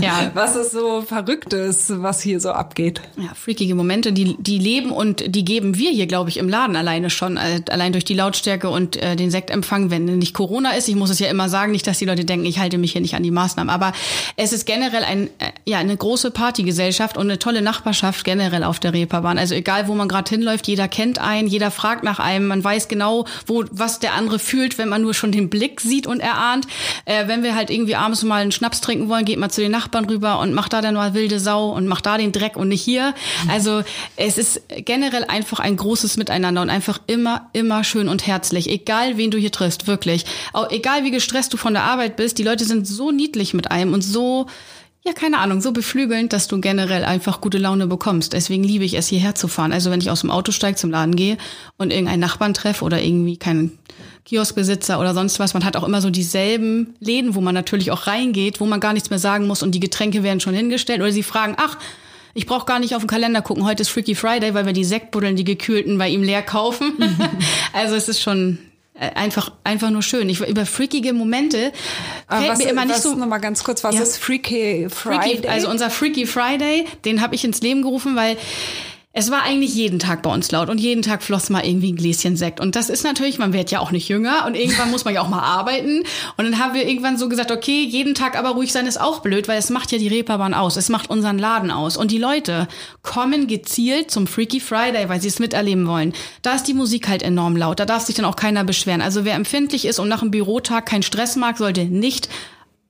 ja. 0.00 0.30
was 0.34 0.56
ist 0.56 0.72
so 0.72 1.02
Verrücktes, 1.02 1.92
was 1.96 2.20
hier 2.20 2.40
so 2.40 2.50
abgeht? 2.50 3.00
Ja, 3.16 3.32
freakige 3.34 3.74
Momente, 3.74 4.12
die, 4.12 4.36
die 4.38 4.58
leben 4.58 4.90
und 4.90 5.34
die 5.34 5.44
geben 5.44 5.76
wir 5.76 5.90
hier, 5.90 6.06
glaube 6.06 6.30
ich, 6.30 6.38
im 6.38 6.48
Laden 6.48 6.74
alleine 6.74 7.10
schon, 7.10 7.36
äh, 7.36 7.62
allein 7.70 7.92
durch 7.92 8.04
die 8.04 8.14
Lautstärke 8.14 8.68
und 8.68 8.96
äh, 8.96 9.14
den 9.14 9.30
Sektempfang, 9.30 9.90
wenn 9.90 10.04
nicht 10.04 10.34
Corona 10.34 10.70
ist. 10.72 10.88
Ich 10.88 10.96
muss 10.96 11.10
es 11.10 11.18
ja 11.18 11.28
immer 11.28 11.48
sagen, 11.48 11.72
nicht, 11.72 11.86
dass 11.86 11.98
die 11.98 12.06
Leute 12.06 12.24
denken, 12.24 12.46
ich 12.46 12.58
halte 12.58 12.78
mich 12.78 12.92
hier 12.92 13.00
nicht 13.00 13.14
an 13.14 13.22
die 13.22 13.30
Maßnahmen. 13.30 13.72
Aber 13.72 13.92
es 14.36 14.52
ist 14.52 14.66
generell 14.66 15.04
ein, 15.04 15.28
äh, 15.38 15.52
ja, 15.64 15.78
eine 15.78 15.96
große 15.96 16.32
Partygesellschaft 16.32 17.16
und 17.16 17.26
eine 17.26 17.38
tolle 17.38 17.62
Nachbarschaft 17.62 18.24
generell 18.24 18.64
auf 18.64 18.80
der 18.80 18.92
Reeperbahn. 18.92 19.38
Also 19.38 19.54
egal, 19.54 19.86
wo 19.86 19.94
man 19.94 20.08
gerade 20.08 20.28
hinläuft, 20.28 20.66
jeder 20.66 20.88
kennt 20.88 21.20
einen, 21.20 21.46
jeder 21.46 21.70
fragt 21.70 22.02
nach 22.02 22.18
einem, 22.18 22.48
man 22.48 22.64
weiß 22.64 22.88
genau, 22.88 23.26
wo, 23.46 23.64
was 23.70 24.00
der 24.00 24.14
andere 24.14 24.38
fühlt, 24.38 24.78
wenn 24.78 24.88
man 24.88 24.93
nur 24.98 25.14
schon 25.14 25.32
den 25.32 25.50
Blick 25.50 25.80
sieht 25.80 26.06
und 26.06 26.20
erahnt. 26.20 26.66
Äh, 27.04 27.28
wenn 27.28 27.42
wir 27.42 27.54
halt 27.54 27.70
irgendwie 27.70 27.96
abends 27.96 28.22
mal 28.22 28.42
einen 28.42 28.52
Schnaps 28.52 28.80
trinken 28.80 29.08
wollen, 29.08 29.24
geht 29.24 29.38
man 29.38 29.50
zu 29.50 29.60
den 29.60 29.72
Nachbarn 29.72 30.04
rüber 30.06 30.38
und 30.40 30.54
macht 30.54 30.72
da 30.72 30.80
dann 30.80 30.94
mal 30.94 31.14
wilde 31.14 31.40
Sau 31.40 31.70
und 31.70 31.86
macht 31.86 32.06
da 32.06 32.18
den 32.18 32.32
Dreck 32.32 32.56
und 32.56 32.68
nicht 32.68 32.82
hier. 32.82 33.14
Also 33.48 33.82
es 34.16 34.38
ist 34.38 34.62
generell 34.68 35.24
einfach 35.24 35.60
ein 35.60 35.76
großes 35.76 36.16
Miteinander 36.16 36.62
und 36.62 36.70
einfach 36.70 37.00
immer, 37.06 37.48
immer 37.52 37.84
schön 37.84 38.08
und 38.08 38.26
herzlich. 38.26 38.68
Egal, 38.68 39.16
wen 39.16 39.30
du 39.30 39.38
hier 39.38 39.52
triffst, 39.52 39.86
wirklich. 39.86 40.24
Auch 40.52 40.70
egal, 40.70 41.04
wie 41.04 41.10
gestresst 41.10 41.52
du 41.52 41.56
von 41.56 41.74
der 41.74 41.84
Arbeit 41.84 42.16
bist, 42.16 42.38
die 42.38 42.42
Leute 42.44 42.64
sind 42.64 42.86
so 42.86 43.10
niedlich 43.10 43.54
mit 43.54 43.70
einem 43.70 43.92
und 43.92 44.02
so 44.02 44.46
ja, 45.06 45.12
keine 45.12 45.38
Ahnung, 45.38 45.60
so 45.60 45.72
beflügelnd, 45.72 46.32
dass 46.32 46.48
du 46.48 46.58
generell 46.60 47.04
einfach 47.04 47.42
gute 47.42 47.58
Laune 47.58 47.86
bekommst. 47.86 48.32
Deswegen 48.32 48.64
liebe 48.64 48.84
ich 48.86 48.94
es, 48.94 49.06
hierher 49.06 49.34
zu 49.34 49.48
fahren. 49.48 49.72
Also 49.72 49.90
wenn 49.90 50.00
ich 50.00 50.10
aus 50.10 50.22
dem 50.22 50.30
Auto 50.30 50.50
steige, 50.50 50.78
zum 50.78 50.90
Laden 50.90 51.14
gehe 51.14 51.36
und 51.76 51.92
irgendeinen 51.92 52.20
Nachbarn 52.20 52.54
treffe 52.54 52.84
oder 52.84 53.02
irgendwie 53.02 53.36
keinen 53.36 53.78
Kioskbesitzer 54.24 54.98
oder 54.98 55.12
sonst 55.14 55.38
was, 55.38 55.54
man 55.54 55.64
hat 55.64 55.76
auch 55.76 55.84
immer 55.84 56.00
so 56.00 56.10
dieselben 56.10 56.94
Läden, 56.98 57.34
wo 57.34 57.40
man 57.40 57.54
natürlich 57.54 57.90
auch 57.90 58.06
reingeht, 58.06 58.60
wo 58.60 58.66
man 58.66 58.80
gar 58.80 58.92
nichts 58.92 59.10
mehr 59.10 59.18
sagen 59.18 59.46
muss 59.46 59.62
und 59.62 59.72
die 59.72 59.80
Getränke 59.80 60.22
werden 60.22 60.40
schon 60.40 60.54
hingestellt 60.54 61.00
oder 61.00 61.12
sie 61.12 61.22
fragen, 61.22 61.54
ach, 61.58 61.78
ich 62.32 62.46
brauche 62.46 62.66
gar 62.66 62.78
nicht 62.78 62.94
auf 62.94 63.02
den 63.02 63.08
Kalender 63.08 63.42
gucken, 63.42 63.64
heute 63.64 63.82
ist 63.82 63.90
Freaky 63.90 64.14
Friday, 64.14 64.54
weil 64.54 64.66
wir 64.66 64.72
die 64.72 64.84
Sektbuddeln, 64.84 65.36
die 65.36 65.44
gekühlten, 65.44 65.98
bei 65.98 66.08
ihm 66.08 66.22
leer 66.22 66.42
kaufen. 66.42 66.94
also 67.72 67.94
es 67.94 68.08
ist 68.08 68.20
schon 68.20 68.58
äh, 68.94 69.10
einfach 69.14 69.52
einfach 69.62 69.90
nur 69.90 70.02
schön. 70.02 70.28
Ich 70.28 70.40
über 70.40 70.66
freakige 70.66 71.12
Momente 71.12 71.72
fällt 72.28 72.48
was, 72.48 72.58
mir 72.58 72.70
immer 72.70 72.84
nicht 72.84 73.02
so. 73.02 73.14
Noch 73.14 73.26
mal 73.26 73.38
ganz 73.38 73.62
kurz, 73.62 73.84
was 73.84 73.94
ja. 73.94 74.02
ist 74.02 74.18
Freaky 74.18 74.88
Friday? 74.88 75.36
Freaky, 75.36 75.48
also 75.48 75.68
unser 75.68 75.90
Freaky 75.90 76.26
Friday, 76.26 76.86
den 77.04 77.20
habe 77.20 77.34
ich 77.34 77.44
ins 77.44 77.60
Leben 77.60 77.82
gerufen, 77.82 78.16
weil 78.16 78.36
es 79.16 79.30
war 79.30 79.44
eigentlich 79.44 79.72
jeden 79.72 80.00
Tag 80.00 80.22
bei 80.22 80.32
uns 80.32 80.50
laut 80.50 80.68
und 80.68 80.80
jeden 80.80 81.02
Tag 81.02 81.22
floss 81.22 81.48
mal 81.48 81.64
irgendwie 81.64 81.92
ein 81.92 81.96
Gläschen 81.96 82.36
Sekt. 82.36 82.58
Und 82.58 82.74
das 82.74 82.88
ist 82.88 83.04
natürlich, 83.04 83.38
man 83.38 83.52
wird 83.52 83.70
ja 83.70 83.78
auch 83.78 83.92
nicht 83.92 84.08
jünger 84.08 84.44
und 84.44 84.56
irgendwann 84.56 84.90
muss 84.90 85.04
man 85.04 85.14
ja 85.14 85.22
auch 85.22 85.28
mal 85.28 85.38
arbeiten. 85.40 86.02
Und 86.36 86.44
dann 86.44 86.58
haben 86.58 86.74
wir 86.74 86.88
irgendwann 86.88 87.16
so 87.16 87.28
gesagt, 87.28 87.52
okay, 87.52 87.84
jeden 87.84 88.16
Tag 88.16 88.36
aber 88.36 88.50
ruhig 88.50 88.72
sein 88.72 88.88
ist 88.88 89.00
auch 89.00 89.20
blöd, 89.20 89.46
weil 89.46 89.56
es 89.56 89.70
macht 89.70 89.92
ja 89.92 89.98
die 89.98 90.08
Reeperbahn 90.08 90.52
aus, 90.52 90.76
es 90.76 90.88
macht 90.88 91.10
unseren 91.10 91.38
Laden 91.38 91.70
aus. 91.70 91.96
Und 91.96 92.10
die 92.10 92.18
Leute 92.18 92.66
kommen 93.02 93.46
gezielt 93.46 94.10
zum 94.10 94.26
Freaky 94.26 94.58
Friday, 94.58 95.08
weil 95.08 95.20
sie 95.20 95.28
es 95.28 95.38
miterleben 95.38 95.86
wollen. 95.86 96.12
Da 96.42 96.56
ist 96.56 96.64
die 96.64 96.74
Musik 96.74 97.06
halt 97.06 97.22
enorm 97.22 97.56
laut, 97.56 97.78
da 97.78 97.86
darf 97.86 98.02
sich 98.02 98.16
dann 98.16 98.24
auch 98.24 98.36
keiner 98.36 98.64
beschweren. 98.64 99.00
Also 99.00 99.24
wer 99.24 99.36
empfindlich 99.36 99.84
ist 99.84 100.00
und 100.00 100.08
nach 100.08 100.22
einem 100.22 100.32
Bürotag 100.32 100.86
keinen 100.86 101.04
Stress 101.04 101.36
mag, 101.36 101.56
sollte 101.56 101.84
nicht 101.84 102.28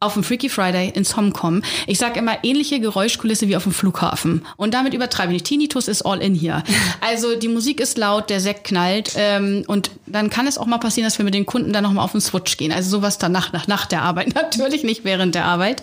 auf 0.05 0.15
dem 0.15 0.23
Freaky 0.23 0.49
Friday 0.49 0.91
ins 0.91 1.15
kommen. 1.15 1.65
Ich 1.87 1.99
sage 1.99 2.19
immer 2.19 2.39
ähnliche 2.43 2.81
Geräuschkulisse 2.81 3.49
wie 3.49 3.57
auf 3.57 3.63
dem 3.63 3.73
Flughafen. 3.73 4.45
Und 4.57 4.75
damit 4.75 4.95
übertreibe 4.95 5.33
ich 5.33 5.35
nicht. 5.35 5.47
Tinnitus 5.47 5.89
ist 5.89 6.03
all 6.03 6.21
in 6.21 6.35
hier. 6.35 6.63
Also 7.01 7.37
die 7.37 7.49
Musik 7.49 7.81
ist 7.81 7.99
laut, 7.99 8.31
der 8.31 8.41
Sekt 8.41 8.65
knallt. 8.65 9.13
Ähm, 9.17 9.65
und 9.67 9.91
dann 10.07 10.31
kann 10.31 10.47
es 10.47 10.57
auch 10.57 10.67
mal 10.67 10.79
passieren, 10.79 11.07
dass 11.07 11.19
wir 11.19 11.25
mit 11.25 11.35
den 11.35 11.45
Kunden 11.45 11.73
dann 11.73 11.85
nochmal 11.85 12.05
auf 12.05 12.13
den 12.13 12.21
Switch 12.21 12.57
gehen. 12.57 12.73
Also 12.73 12.89
sowas 12.89 13.19
danach, 13.19 13.53
nach, 13.53 13.67
nach 13.67 13.87
der 13.87 14.03
Arbeit. 14.03 14.35
Natürlich 14.35 14.85
nicht 14.85 15.05
während 15.05 15.35
der 15.35 15.45
Arbeit. 15.45 15.83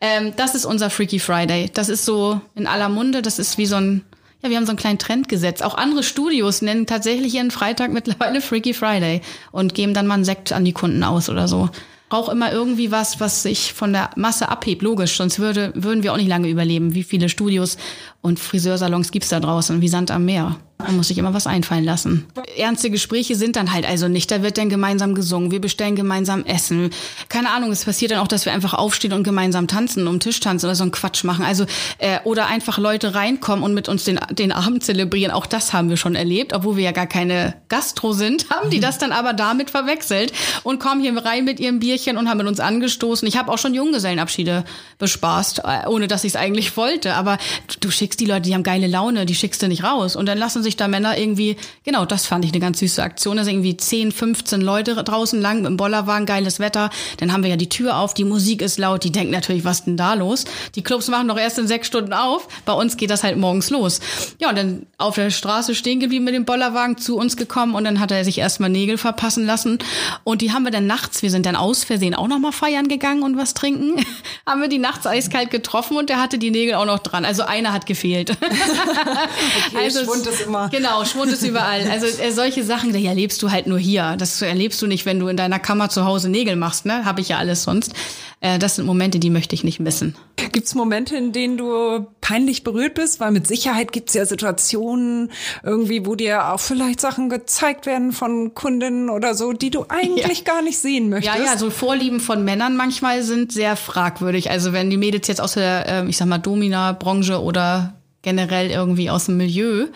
Ähm, 0.00 0.32
das 0.36 0.54
ist 0.54 0.64
unser 0.64 0.88
Freaky 0.88 1.18
Friday. 1.18 1.70
Das 1.72 1.88
ist 1.88 2.04
so 2.04 2.40
in 2.54 2.66
aller 2.66 2.88
Munde. 2.88 3.22
Das 3.22 3.38
ist 3.38 3.58
wie 3.58 3.66
so 3.66 3.76
ein 3.76 4.04
ja, 4.42 4.50
wir 4.50 4.56
haben 4.56 4.66
so 4.66 4.70
einen 4.70 4.78
kleinen 4.78 4.98
Trend 4.98 5.28
gesetzt. 5.28 5.62
Auch 5.62 5.76
andere 5.76 6.02
Studios 6.02 6.62
nennen 6.62 6.86
tatsächlich 6.86 7.34
ihren 7.34 7.52
Freitag 7.52 7.92
mittlerweile 7.92 8.40
Freaky 8.40 8.74
Friday 8.74 9.20
und 9.52 9.74
geben 9.74 9.94
dann 9.94 10.08
mal 10.08 10.14
einen 10.14 10.24
Sekt 10.24 10.52
an 10.52 10.64
die 10.64 10.72
Kunden 10.72 11.04
aus 11.04 11.28
oder 11.28 11.46
so 11.46 11.70
brauche 12.12 12.30
immer 12.30 12.52
irgendwie 12.52 12.90
was, 12.90 13.20
was 13.20 13.42
sich 13.42 13.72
von 13.72 13.94
der 13.94 14.10
Masse 14.16 14.50
abhebt. 14.50 14.82
Logisch, 14.82 15.16
sonst 15.16 15.38
würde, 15.38 15.72
würden 15.74 16.02
wir 16.02 16.12
auch 16.12 16.18
nicht 16.18 16.28
lange 16.28 16.50
überleben. 16.50 16.94
Wie 16.94 17.04
viele 17.04 17.30
Studios 17.30 17.78
und 18.20 18.38
Friseursalons 18.38 19.12
gibt's 19.12 19.30
da 19.30 19.40
draußen? 19.40 19.80
Wie 19.80 19.88
Sand 19.88 20.10
am 20.10 20.26
Meer. 20.26 20.58
Man 20.82 20.96
muss 20.96 21.08
sich 21.08 21.18
immer 21.18 21.34
was 21.34 21.46
einfallen 21.46 21.84
lassen. 21.84 22.26
Ernste 22.56 22.90
Gespräche 22.90 23.36
sind 23.36 23.56
dann 23.56 23.72
halt 23.72 23.86
also 23.86 24.08
nicht. 24.08 24.30
Da 24.30 24.42
wird 24.42 24.58
dann 24.58 24.68
gemeinsam 24.68 25.14
gesungen. 25.14 25.50
Wir 25.50 25.60
bestellen 25.60 25.96
gemeinsam 25.96 26.44
Essen. 26.44 26.90
Keine 27.28 27.50
Ahnung, 27.50 27.70
es 27.70 27.84
passiert 27.84 28.12
dann 28.12 28.18
auch, 28.18 28.28
dass 28.28 28.44
wir 28.44 28.52
einfach 28.52 28.74
aufstehen 28.74 29.12
und 29.12 29.22
gemeinsam 29.22 29.68
tanzen, 29.68 30.06
um 30.06 30.20
Tisch 30.20 30.40
tanzen 30.40 30.66
oder 30.66 30.74
so 30.74 30.82
einen 30.82 30.92
Quatsch 30.92 31.24
machen. 31.24 31.44
Also, 31.44 31.64
äh, 31.98 32.18
oder 32.24 32.46
einfach 32.46 32.78
Leute 32.78 33.14
reinkommen 33.14 33.64
und 33.64 33.74
mit 33.74 33.88
uns 33.88 34.04
den, 34.04 34.18
den 34.30 34.52
Abend 34.52 34.84
zelebrieren. 34.84 35.32
Auch 35.32 35.46
das 35.46 35.72
haben 35.72 35.88
wir 35.88 35.96
schon 35.96 36.14
erlebt, 36.14 36.52
obwohl 36.52 36.76
wir 36.76 36.84
ja 36.84 36.92
gar 36.92 37.06
keine 37.06 37.54
Gastro 37.68 38.12
sind, 38.12 38.50
haben 38.50 38.70
die 38.70 38.80
das 38.80 38.98
dann 38.98 39.12
aber 39.12 39.32
damit 39.32 39.70
verwechselt 39.70 40.32
und 40.62 40.80
kommen 40.80 41.00
hier 41.00 41.16
rein 41.16 41.44
mit 41.44 41.60
ihrem 41.60 41.78
Bierchen 41.78 42.16
und 42.16 42.28
haben 42.28 42.38
mit 42.38 42.46
uns 42.46 42.60
angestoßen. 42.60 43.26
Ich 43.28 43.36
habe 43.36 43.50
auch 43.50 43.58
schon 43.58 43.74
Junggesellenabschiede 43.74 44.64
bespaßt, 44.98 45.60
äh, 45.64 45.86
ohne 45.86 46.08
dass 46.08 46.24
ich 46.24 46.32
es 46.32 46.36
eigentlich 46.36 46.76
wollte. 46.76 47.14
Aber 47.14 47.38
du 47.80 47.90
schickst 47.90 48.20
die 48.20 48.26
Leute, 48.26 48.42
die 48.42 48.54
haben 48.54 48.62
geile 48.62 48.86
Laune, 48.86 49.26
die 49.26 49.34
schickst 49.34 49.62
du 49.62 49.68
nicht 49.68 49.84
raus. 49.84 50.16
Und 50.16 50.26
dann 50.26 50.38
lassen 50.38 50.62
sich 50.62 50.71
da 50.76 50.88
Männer 50.88 51.18
irgendwie, 51.18 51.56
genau, 51.84 52.04
das 52.04 52.26
fand 52.26 52.44
ich 52.44 52.52
eine 52.52 52.60
ganz 52.60 52.78
süße 52.78 53.02
Aktion. 53.02 53.36
Da 53.36 53.44
sind 53.44 53.54
irgendwie 53.54 53.76
10, 53.76 54.12
15 54.12 54.60
Leute 54.60 54.94
draußen 54.94 55.40
lang 55.40 55.58
mit 55.58 55.66
dem 55.66 55.76
Bollerwagen, 55.76 56.26
geiles 56.26 56.58
Wetter. 56.60 56.90
Dann 57.18 57.32
haben 57.32 57.42
wir 57.42 57.50
ja 57.50 57.56
die 57.56 57.68
Tür 57.68 57.98
auf, 57.98 58.14
die 58.14 58.24
Musik 58.24 58.62
ist 58.62 58.78
laut, 58.78 59.04
die 59.04 59.12
denken 59.12 59.32
natürlich, 59.32 59.64
was 59.64 59.84
denn 59.84 59.96
da 59.96 60.14
los? 60.14 60.44
Die 60.74 60.82
Clubs 60.82 61.08
machen 61.08 61.28
doch 61.28 61.38
erst 61.38 61.58
in 61.58 61.66
sechs 61.66 61.86
Stunden 61.86 62.12
auf. 62.12 62.48
Bei 62.64 62.72
uns 62.72 62.96
geht 62.96 63.10
das 63.10 63.24
halt 63.24 63.36
morgens 63.36 63.70
los. 63.70 64.00
Ja, 64.40 64.50
und 64.50 64.56
dann 64.56 64.86
auf 64.98 65.14
der 65.14 65.30
Straße 65.30 65.74
stehen 65.74 66.00
geblieben 66.00 66.24
mit 66.24 66.34
dem 66.34 66.44
Bollerwagen, 66.44 66.98
zu 66.98 67.16
uns 67.16 67.36
gekommen 67.36 67.74
und 67.74 67.84
dann 67.84 68.00
hat 68.00 68.10
er 68.10 68.24
sich 68.24 68.38
erstmal 68.38 68.70
Nägel 68.70 68.98
verpassen 68.98 69.44
lassen. 69.46 69.78
Und 70.24 70.42
die 70.42 70.52
haben 70.52 70.64
wir 70.64 70.70
dann 70.70 70.86
nachts, 70.86 71.22
wir 71.22 71.30
sind 71.30 71.46
dann 71.46 71.56
aus 71.56 71.84
Versehen 71.84 72.14
auch 72.14 72.28
nochmal 72.28 72.52
feiern 72.52 72.88
gegangen 72.88 73.22
und 73.22 73.36
was 73.36 73.54
trinken, 73.54 74.04
haben 74.46 74.60
wir 74.60 74.68
die 74.68 74.78
nachts 74.78 75.06
eiskalt 75.06 75.50
getroffen 75.50 75.96
und 75.96 76.08
der 76.08 76.20
hatte 76.20 76.38
die 76.38 76.50
Nägel 76.50 76.74
auch 76.74 76.86
noch 76.86 76.98
dran. 77.00 77.24
Also 77.24 77.42
einer 77.42 77.72
hat 77.72 77.86
gefehlt. 77.86 78.30
okay, 78.40 79.76
also 79.76 80.04
Schwund 80.04 80.26
ist 80.26 80.42
immer. 80.42 80.61
Genau, 80.70 81.04
Schwund 81.04 81.32
ist 81.32 81.42
überall. 81.42 81.88
Also 81.90 82.06
äh, 82.06 82.32
solche 82.32 82.64
Sachen, 82.64 82.92
die 82.92 83.06
erlebst 83.06 83.42
du 83.42 83.50
halt 83.50 83.66
nur 83.66 83.78
hier. 83.78 84.16
Das 84.18 84.40
erlebst 84.42 84.80
du 84.82 84.86
nicht, 84.86 85.06
wenn 85.06 85.18
du 85.18 85.28
in 85.28 85.36
deiner 85.36 85.58
Kammer 85.58 85.88
zu 85.88 86.04
Hause 86.04 86.28
Nägel 86.28 86.56
machst, 86.56 86.86
ne? 86.86 87.04
Habe 87.04 87.20
ich 87.20 87.28
ja 87.28 87.38
alles 87.38 87.62
sonst. 87.62 87.92
Äh, 88.40 88.58
das 88.58 88.76
sind 88.76 88.86
Momente, 88.86 89.18
die 89.18 89.30
möchte 89.30 89.54
ich 89.54 89.62
nicht 89.64 89.80
missen. 89.80 90.16
Gibt's 90.36 90.74
Momente, 90.74 91.16
in 91.16 91.32
denen 91.32 91.56
du 91.56 92.06
peinlich 92.20 92.64
berührt 92.64 92.94
bist? 92.94 93.20
Weil 93.20 93.30
mit 93.30 93.46
Sicherheit 93.46 93.92
gibt's 93.92 94.14
ja 94.14 94.26
Situationen 94.26 95.30
irgendwie, 95.62 96.04
wo 96.04 96.16
dir 96.16 96.52
auch 96.52 96.60
vielleicht 96.60 97.00
Sachen 97.00 97.28
gezeigt 97.28 97.86
werden 97.86 98.12
von 98.12 98.54
Kundinnen 98.54 99.10
oder 99.10 99.34
so, 99.34 99.52
die 99.52 99.70
du 99.70 99.86
eigentlich 99.88 100.38
ja. 100.38 100.44
gar 100.54 100.62
nicht 100.62 100.78
sehen 100.78 101.08
möchtest. 101.08 101.38
Ja, 101.38 101.44
ja, 101.44 101.56
so 101.56 101.70
Vorlieben 101.70 102.20
von 102.20 102.44
Männern 102.44 102.76
manchmal 102.76 103.22
sind 103.22 103.52
sehr 103.52 103.76
fragwürdig. 103.76 104.50
Also 104.50 104.72
wenn 104.72 104.90
die 104.90 104.96
Mädels 104.96 105.28
jetzt 105.28 105.40
aus 105.40 105.54
der, 105.54 105.86
ähm, 105.86 106.08
ich 106.08 106.16
sag 106.16 106.26
mal, 106.26 106.38
Domina-Branche 106.38 107.40
oder 107.40 107.94
generell 108.22 108.70
irgendwie 108.70 109.10
aus 109.10 109.26
dem 109.26 109.36
Milieu 109.36 109.86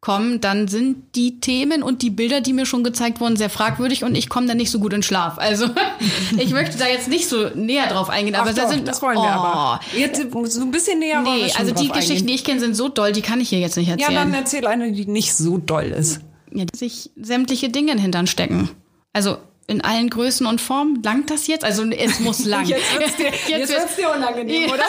kommen, 0.00 0.40
dann 0.40 0.68
sind 0.68 1.16
die 1.16 1.40
Themen 1.40 1.82
und 1.82 2.02
die 2.02 2.10
Bilder, 2.10 2.40
die 2.40 2.52
mir 2.52 2.66
schon 2.66 2.84
gezeigt 2.84 3.20
wurden, 3.20 3.36
sehr 3.36 3.50
fragwürdig 3.50 4.04
und 4.04 4.14
ich 4.14 4.28
komme 4.28 4.46
dann 4.46 4.56
nicht 4.56 4.70
so 4.70 4.78
gut 4.78 4.92
in 4.92 5.02
Schlaf. 5.02 5.38
Also 5.38 5.66
ich 6.38 6.52
möchte 6.52 6.78
da 6.78 6.86
jetzt 6.86 7.08
nicht 7.08 7.28
so 7.28 7.48
näher 7.54 7.88
drauf 7.88 8.08
eingehen, 8.08 8.36
aber 8.36 8.50
Ach 8.50 8.54
da 8.54 8.62
doch, 8.62 8.70
sind 8.70 8.86
das 8.86 9.02
wollen 9.02 9.16
wir 9.16 9.22
oh, 9.22 9.26
aber. 9.26 9.80
Jetzt 9.96 10.22
so 10.30 10.60
ein 10.60 10.70
bisschen 10.70 11.00
näher 11.00 11.22
Nee, 11.22 11.52
also 11.58 11.74
die 11.74 11.88
Geschichten, 11.88 12.12
eingehen. 12.12 12.26
die 12.28 12.34
ich 12.34 12.44
kenne, 12.44 12.60
sind 12.60 12.76
so 12.76 12.88
doll, 12.88 13.12
die 13.12 13.22
kann 13.22 13.40
ich 13.40 13.48
hier 13.48 13.58
jetzt 13.58 13.76
nicht 13.76 13.88
erzählen. 13.88 14.12
Ja, 14.12 14.20
dann 14.20 14.32
erzähl 14.34 14.66
eine, 14.66 14.92
die 14.92 15.06
nicht 15.06 15.34
so 15.34 15.58
doll 15.58 15.86
ist. 15.86 16.20
Ja, 16.52 16.64
sich 16.74 17.10
sämtliche 17.20 17.68
Dinge 17.68 17.92
in 17.92 17.98
Hintern 17.98 18.26
stecken. 18.26 18.70
Also 19.12 19.38
in 19.68 19.82
allen 19.82 20.08
Größen 20.08 20.46
und 20.46 20.60
Formen. 20.60 21.02
Langt 21.02 21.30
das 21.30 21.46
jetzt? 21.46 21.64
Also 21.64 21.84
es 21.90 22.20
muss 22.20 22.44
lang. 22.44 22.66
jetzt 22.66 22.98
wird's 22.98 23.16
dir, 23.16 23.26
jetzt 23.26 23.48
jetzt 23.48 23.68
wird's 23.70 23.96
dir 23.96 24.10
unangenehm, 24.10 24.70
oder? 24.70 24.82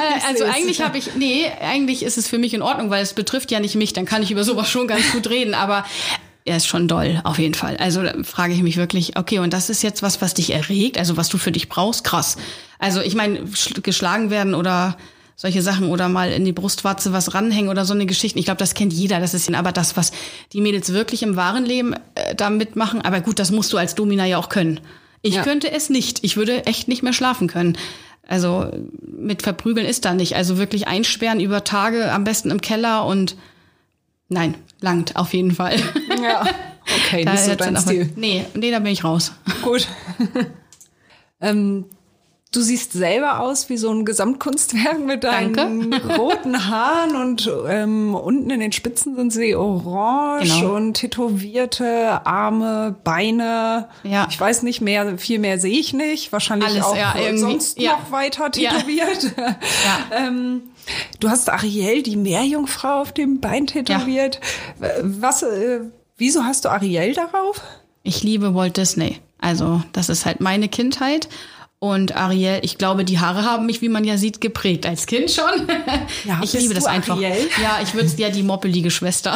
Äh, 0.00 0.28
also 0.28 0.44
eigentlich 0.44 0.80
habe 0.80 0.96
ich, 0.98 1.14
nee, 1.16 1.46
eigentlich 1.60 2.02
ist 2.02 2.16
es 2.16 2.26
für 2.26 2.38
mich 2.38 2.54
in 2.54 2.62
Ordnung, 2.62 2.90
weil 2.90 3.02
es 3.02 3.12
betrifft 3.12 3.50
ja 3.50 3.60
nicht 3.60 3.74
mich. 3.74 3.92
Dann 3.92 4.06
kann 4.06 4.22
ich 4.22 4.30
über 4.30 4.44
sowas 4.44 4.70
schon 4.70 4.86
ganz 4.86 5.12
gut 5.12 5.28
reden. 5.28 5.54
Aber 5.54 5.84
er 6.44 6.56
ist 6.56 6.66
schon 6.66 6.88
doll, 6.88 7.20
auf 7.24 7.38
jeden 7.38 7.54
Fall. 7.54 7.76
Also 7.76 8.02
frage 8.24 8.54
ich 8.54 8.62
mich 8.62 8.76
wirklich, 8.76 9.18
okay, 9.18 9.38
und 9.40 9.52
das 9.52 9.68
ist 9.68 9.82
jetzt 9.82 10.02
was, 10.02 10.22
was 10.22 10.34
dich 10.34 10.52
erregt, 10.52 10.96
also 10.96 11.16
was 11.16 11.28
du 11.28 11.36
für 11.36 11.52
dich 11.52 11.68
brauchst, 11.68 12.04
krass. 12.04 12.36
Also 12.78 13.00
ich 13.00 13.14
meine, 13.14 13.44
geschlagen 13.82 14.30
werden 14.30 14.54
oder 14.54 14.96
solche 15.40 15.62
Sachen 15.62 15.88
oder 15.88 16.10
mal 16.10 16.30
in 16.32 16.44
die 16.44 16.52
Brustwarze 16.52 17.14
was 17.14 17.32
ranhängen 17.32 17.70
oder 17.70 17.86
so 17.86 17.94
eine 17.94 18.04
Geschichte. 18.04 18.38
Ich 18.38 18.44
glaube, 18.44 18.58
das 18.58 18.74
kennt 18.74 18.92
jeder. 18.92 19.20
Das 19.20 19.32
ist 19.32 19.50
aber 19.54 19.72
das, 19.72 19.96
was 19.96 20.12
die 20.52 20.60
Mädels 20.60 20.92
wirklich 20.92 21.22
im 21.22 21.34
wahren 21.34 21.64
Leben 21.64 21.94
äh, 22.14 22.34
da 22.34 22.50
mitmachen. 22.50 23.00
Aber 23.00 23.22
gut, 23.22 23.38
das 23.38 23.50
musst 23.50 23.72
du 23.72 23.78
als 23.78 23.94
Domina 23.94 24.26
ja 24.26 24.36
auch 24.36 24.50
können. 24.50 24.80
Ich 25.22 25.36
ja. 25.36 25.42
könnte 25.42 25.72
es 25.72 25.88
nicht. 25.88 26.22
Ich 26.24 26.36
würde 26.36 26.66
echt 26.66 26.88
nicht 26.88 27.02
mehr 27.02 27.14
schlafen 27.14 27.48
können. 27.48 27.78
Also 28.28 28.70
mit 29.00 29.40
verprügeln 29.40 29.86
ist 29.86 30.04
da 30.04 30.12
nicht. 30.12 30.36
Also 30.36 30.58
wirklich 30.58 30.88
einsperren 30.88 31.40
über 31.40 31.64
Tage, 31.64 32.12
am 32.12 32.24
besten 32.24 32.50
im 32.50 32.60
Keller 32.60 33.06
und 33.06 33.34
nein, 34.28 34.56
langt 34.82 35.16
auf 35.16 35.32
jeden 35.32 35.52
Fall. 35.52 35.76
Ja, 36.22 36.46
okay, 37.06 37.24
da 37.24 37.32
nicht 37.32 37.44
so 37.44 37.54
dein 37.54 37.78
Stil. 37.78 38.12
Nee, 38.14 38.44
nee, 38.52 38.70
da 38.70 38.78
bin 38.78 38.92
ich 38.92 39.04
raus. 39.04 39.32
Gut. 39.62 39.88
ähm, 41.40 41.86
Du 42.52 42.62
siehst 42.62 42.92
selber 42.92 43.38
aus 43.38 43.68
wie 43.68 43.76
so 43.76 43.90
ein 43.90 44.04
Gesamtkunstwerk 44.04 44.98
mit 44.98 45.22
deinen 45.22 45.54
Danke. 45.54 46.14
roten 46.18 46.68
Haaren 46.68 47.14
und 47.14 47.48
ähm, 47.68 48.16
unten 48.16 48.50
in 48.50 48.58
den 48.58 48.72
Spitzen 48.72 49.14
sind 49.14 49.32
sie 49.32 49.54
orange 49.54 50.58
genau. 50.58 50.74
und 50.74 50.94
tätowierte 50.94 52.26
Arme, 52.26 52.96
Beine. 53.04 53.88
Ja. 54.02 54.26
Ich 54.28 54.40
weiß 54.40 54.64
nicht 54.64 54.80
mehr, 54.80 55.16
viel 55.16 55.38
mehr 55.38 55.60
sehe 55.60 55.78
ich 55.78 55.92
nicht. 55.92 56.32
Wahrscheinlich 56.32 56.70
Alles, 56.70 56.82
auch 56.82 56.96
ja, 56.96 57.14
sonst 57.36 57.78
ja. 57.78 57.92
noch 57.92 58.10
weiter 58.10 58.50
tätowiert. 58.50 59.32
Ja. 59.40 60.26
ähm, 60.26 60.62
du 61.20 61.28
hast 61.28 61.48
Ariel, 61.50 62.02
die 62.02 62.16
Meerjungfrau, 62.16 63.00
auf 63.00 63.12
dem 63.12 63.40
Bein 63.40 63.66
tätowiert. 63.66 64.40
Was, 65.02 65.42
äh, 65.42 65.80
wieso 66.16 66.44
hast 66.44 66.64
du 66.64 66.68
Ariel 66.70 67.14
darauf? 67.14 67.60
Ich 68.02 68.22
liebe 68.22 68.54
Walt 68.54 68.76
Disney. 68.76 69.20
Also 69.38 69.82
das 69.92 70.08
ist 70.08 70.26
halt 70.26 70.40
meine 70.40 70.68
Kindheit. 70.68 71.28
Und 71.82 72.14
Ariel, 72.14 72.58
ich 72.60 72.76
glaube, 72.76 73.06
die 73.06 73.20
Haare 73.20 73.42
haben 73.42 73.64
mich, 73.64 73.80
wie 73.80 73.88
man 73.88 74.04
ja 74.04 74.18
sieht, 74.18 74.42
geprägt 74.42 74.84
als 74.84 75.06
Kind 75.06 75.30
schon. 75.30 75.46
Ja, 76.24 76.40
ich 76.42 76.52
liebe 76.52 76.74
das 76.74 76.84
einfach. 76.84 77.16
Ariel? 77.16 77.48
Ja, 77.62 77.78
ich 77.82 77.94
würde 77.94 78.08
ja 78.18 78.28
die 78.28 78.42
moppelige 78.42 78.90
Schwester. 78.90 79.34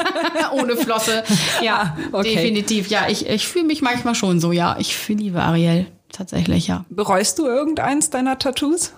Ohne 0.52 0.76
Flosse. 0.76 1.22
Ja, 1.62 1.96
ah, 1.96 2.18
okay. 2.18 2.34
definitiv. 2.34 2.88
Ja, 2.88 3.08
ich, 3.08 3.28
ich 3.28 3.46
fühle 3.46 3.66
mich 3.66 3.82
manchmal 3.82 4.16
schon 4.16 4.40
so, 4.40 4.50
ja. 4.50 4.76
Ich 4.80 5.08
liebe 5.08 5.40
Ariel. 5.40 5.86
Tatsächlich, 6.10 6.66
ja. 6.66 6.84
Bereust 6.88 7.38
du 7.38 7.46
irgendeins 7.46 8.10
deiner 8.10 8.38
Tattoos? 8.38 8.92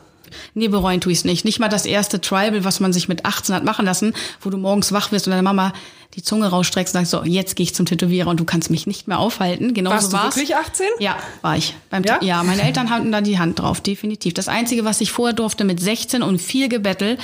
Nee, 0.55 0.69
bereuen 0.69 1.01
tue 1.01 1.12
ich 1.12 1.19
es 1.19 1.25
nicht. 1.25 1.45
Nicht 1.45 1.59
mal 1.59 1.69
das 1.69 1.87
erste 1.87 2.21
Tribal, 2.21 2.64
was 2.64 2.81
man 2.81 2.93
sich 2.93 3.09
mit 3.09 3.25
18 3.25 3.55
hat 3.55 3.64
machen 3.64 3.87
lassen, 3.87 4.14
wo 4.41 4.51
du 4.51 4.57
morgens 4.57 4.93
wach 4.93 5.12
wirst 5.12 5.27
und 5.27 5.33
deine 5.33 5.43
Mama 5.43 5.73
die 6.14 6.23
Zunge 6.23 6.49
rausstreckst 6.49 6.95
und 6.95 7.01
sagst, 7.01 7.11
so, 7.11 7.23
jetzt 7.25 7.55
gehe 7.57 7.64
ich 7.64 7.75
zum 7.75 7.87
Tätowierer 7.87 8.29
und 8.29 8.41
du 8.41 8.45
kannst 8.45 8.71
mich 8.71 8.87
nicht 8.87 9.09
mehr 9.09 9.19
aufhalten. 9.19 9.75
Genau 9.75 9.91
Warst 9.91 10.11
so 10.11 10.17
war's. 10.17 10.35
du 10.35 10.41
wirklich 10.41 10.57
18? 10.57 10.87
Ja, 11.01 11.17
war 11.43 11.57
ich. 11.57 11.75
Beim 11.91 12.03
ja? 12.05 12.19
ja, 12.23 12.43
meine 12.43 12.62
Eltern 12.67 12.91
hatten 12.91 13.12
da 13.12 13.21
die 13.21 13.38
Hand 13.38 13.59
drauf, 13.59 13.81
definitiv. 13.81 14.35
Das 14.35 14.49
Einzige, 14.49 14.85
was 14.85 15.01
ich 15.01 15.12
vorher 15.12 15.35
durfte 15.35 15.64
mit 15.64 15.81
16 15.81 16.23
und 16.23 16.41
viel 16.41 16.69
Gebettel, 16.69 17.19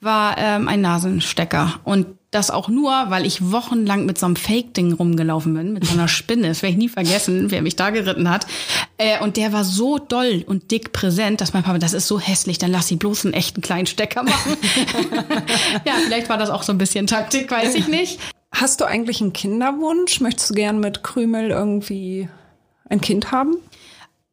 war 0.00 0.36
ähm, 0.38 0.68
ein 0.68 0.80
Nasenstecker. 0.80 1.80
Und 1.84 2.06
das 2.30 2.50
auch 2.50 2.68
nur, 2.68 2.92
weil 3.08 3.24
ich 3.24 3.50
wochenlang 3.52 4.04
mit 4.04 4.18
so 4.18 4.26
einem 4.26 4.36
Fake-Ding 4.36 4.92
rumgelaufen 4.92 5.54
bin, 5.54 5.72
mit 5.72 5.86
so 5.86 5.94
einer 5.94 6.08
Spinne. 6.08 6.48
Das 6.48 6.62
werde 6.62 6.72
ich 6.72 6.78
nie 6.78 6.88
vergessen, 6.88 7.50
wer 7.50 7.62
mich 7.62 7.76
da 7.76 7.88
geritten 7.88 8.28
hat. 8.28 8.46
Äh, 8.98 9.20
und 9.20 9.38
der 9.38 9.52
war 9.54 9.64
so 9.64 9.98
doll 9.98 10.44
und 10.46 10.70
dick 10.70 10.92
präsent, 10.92 11.40
dass 11.40 11.54
mein 11.54 11.62
Papa, 11.62 11.78
das 11.78 11.94
ist 11.94 12.06
so 12.06 12.20
hässlich, 12.20 12.58
dann 12.58 12.70
lass 12.70 12.88
sie 12.88 12.96
bloß 12.96 13.24
einen 13.24 13.34
echten 13.34 13.62
kleinen 13.62 13.86
Stecker 13.86 14.24
machen. 14.24 14.56
ja, 15.86 15.94
vielleicht 16.04 16.28
war 16.28 16.36
das 16.36 16.50
auch 16.50 16.62
so 16.62 16.72
ein 16.72 16.78
bisschen 16.78 17.06
Taktik, 17.06 17.50
weiß 17.50 17.74
ich 17.74 17.88
nicht. 17.88 18.20
Hast 18.52 18.80
du 18.80 18.84
eigentlich 18.84 19.22
einen 19.22 19.32
Kinderwunsch? 19.32 20.20
Möchtest 20.20 20.50
du 20.50 20.54
gern 20.54 20.80
mit 20.80 21.02
Krümel 21.02 21.50
irgendwie 21.50 22.28
ein 22.90 23.00
Kind 23.00 23.32
haben? 23.32 23.56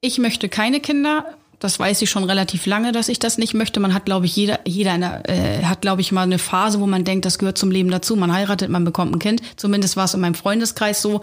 Ich 0.02 0.18
möchte 0.18 0.50
keine 0.50 0.82
Kinder 0.82 1.34
das 1.66 1.80
weiß 1.80 2.02
ich 2.04 2.10
schon 2.10 2.24
relativ 2.24 2.68
lange, 2.68 2.92
dass 2.92 3.10
ich 3.10 3.18
das 3.18 3.38
nicht 3.40 3.56
möchte. 3.56 3.80
Man 3.80 3.94
hat, 3.94 4.06
glaube 4.06 4.28
ich, 4.28 4.36
jeder, 4.36 4.60
jeder 4.66 4.92
eine, 4.92 5.28
äh, 5.28 5.64
hat, 5.64 5.82
glaube 5.82 6.02
ich, 6.02 6.12
mal 6.12 6.22
eine 6.22 6.38
Phase, 6.38 6.80
wo 6.80 6.86
man 6.86 7.04
denkt, 7.04 7.26
das 7.26 7.40
gehört 7.40 7.58
zum 7.58 7.72
Leben 7.72 7.90
dazu. 7.90 8.16
Man 8.16 8.32
heiratet, 8.32 8.70
man 8.70 8.86
bekommt 8.86 9.16
ein 9.16 9.20
Kind. 9.20 9.42
Zumindest 9.56 9.98
war 9.98 10.06
es 10.06 10.14
in 10.14 10.22
meinem 10.22 10.36
Freundeskreis 10.36 11.02
so 11.02 11.22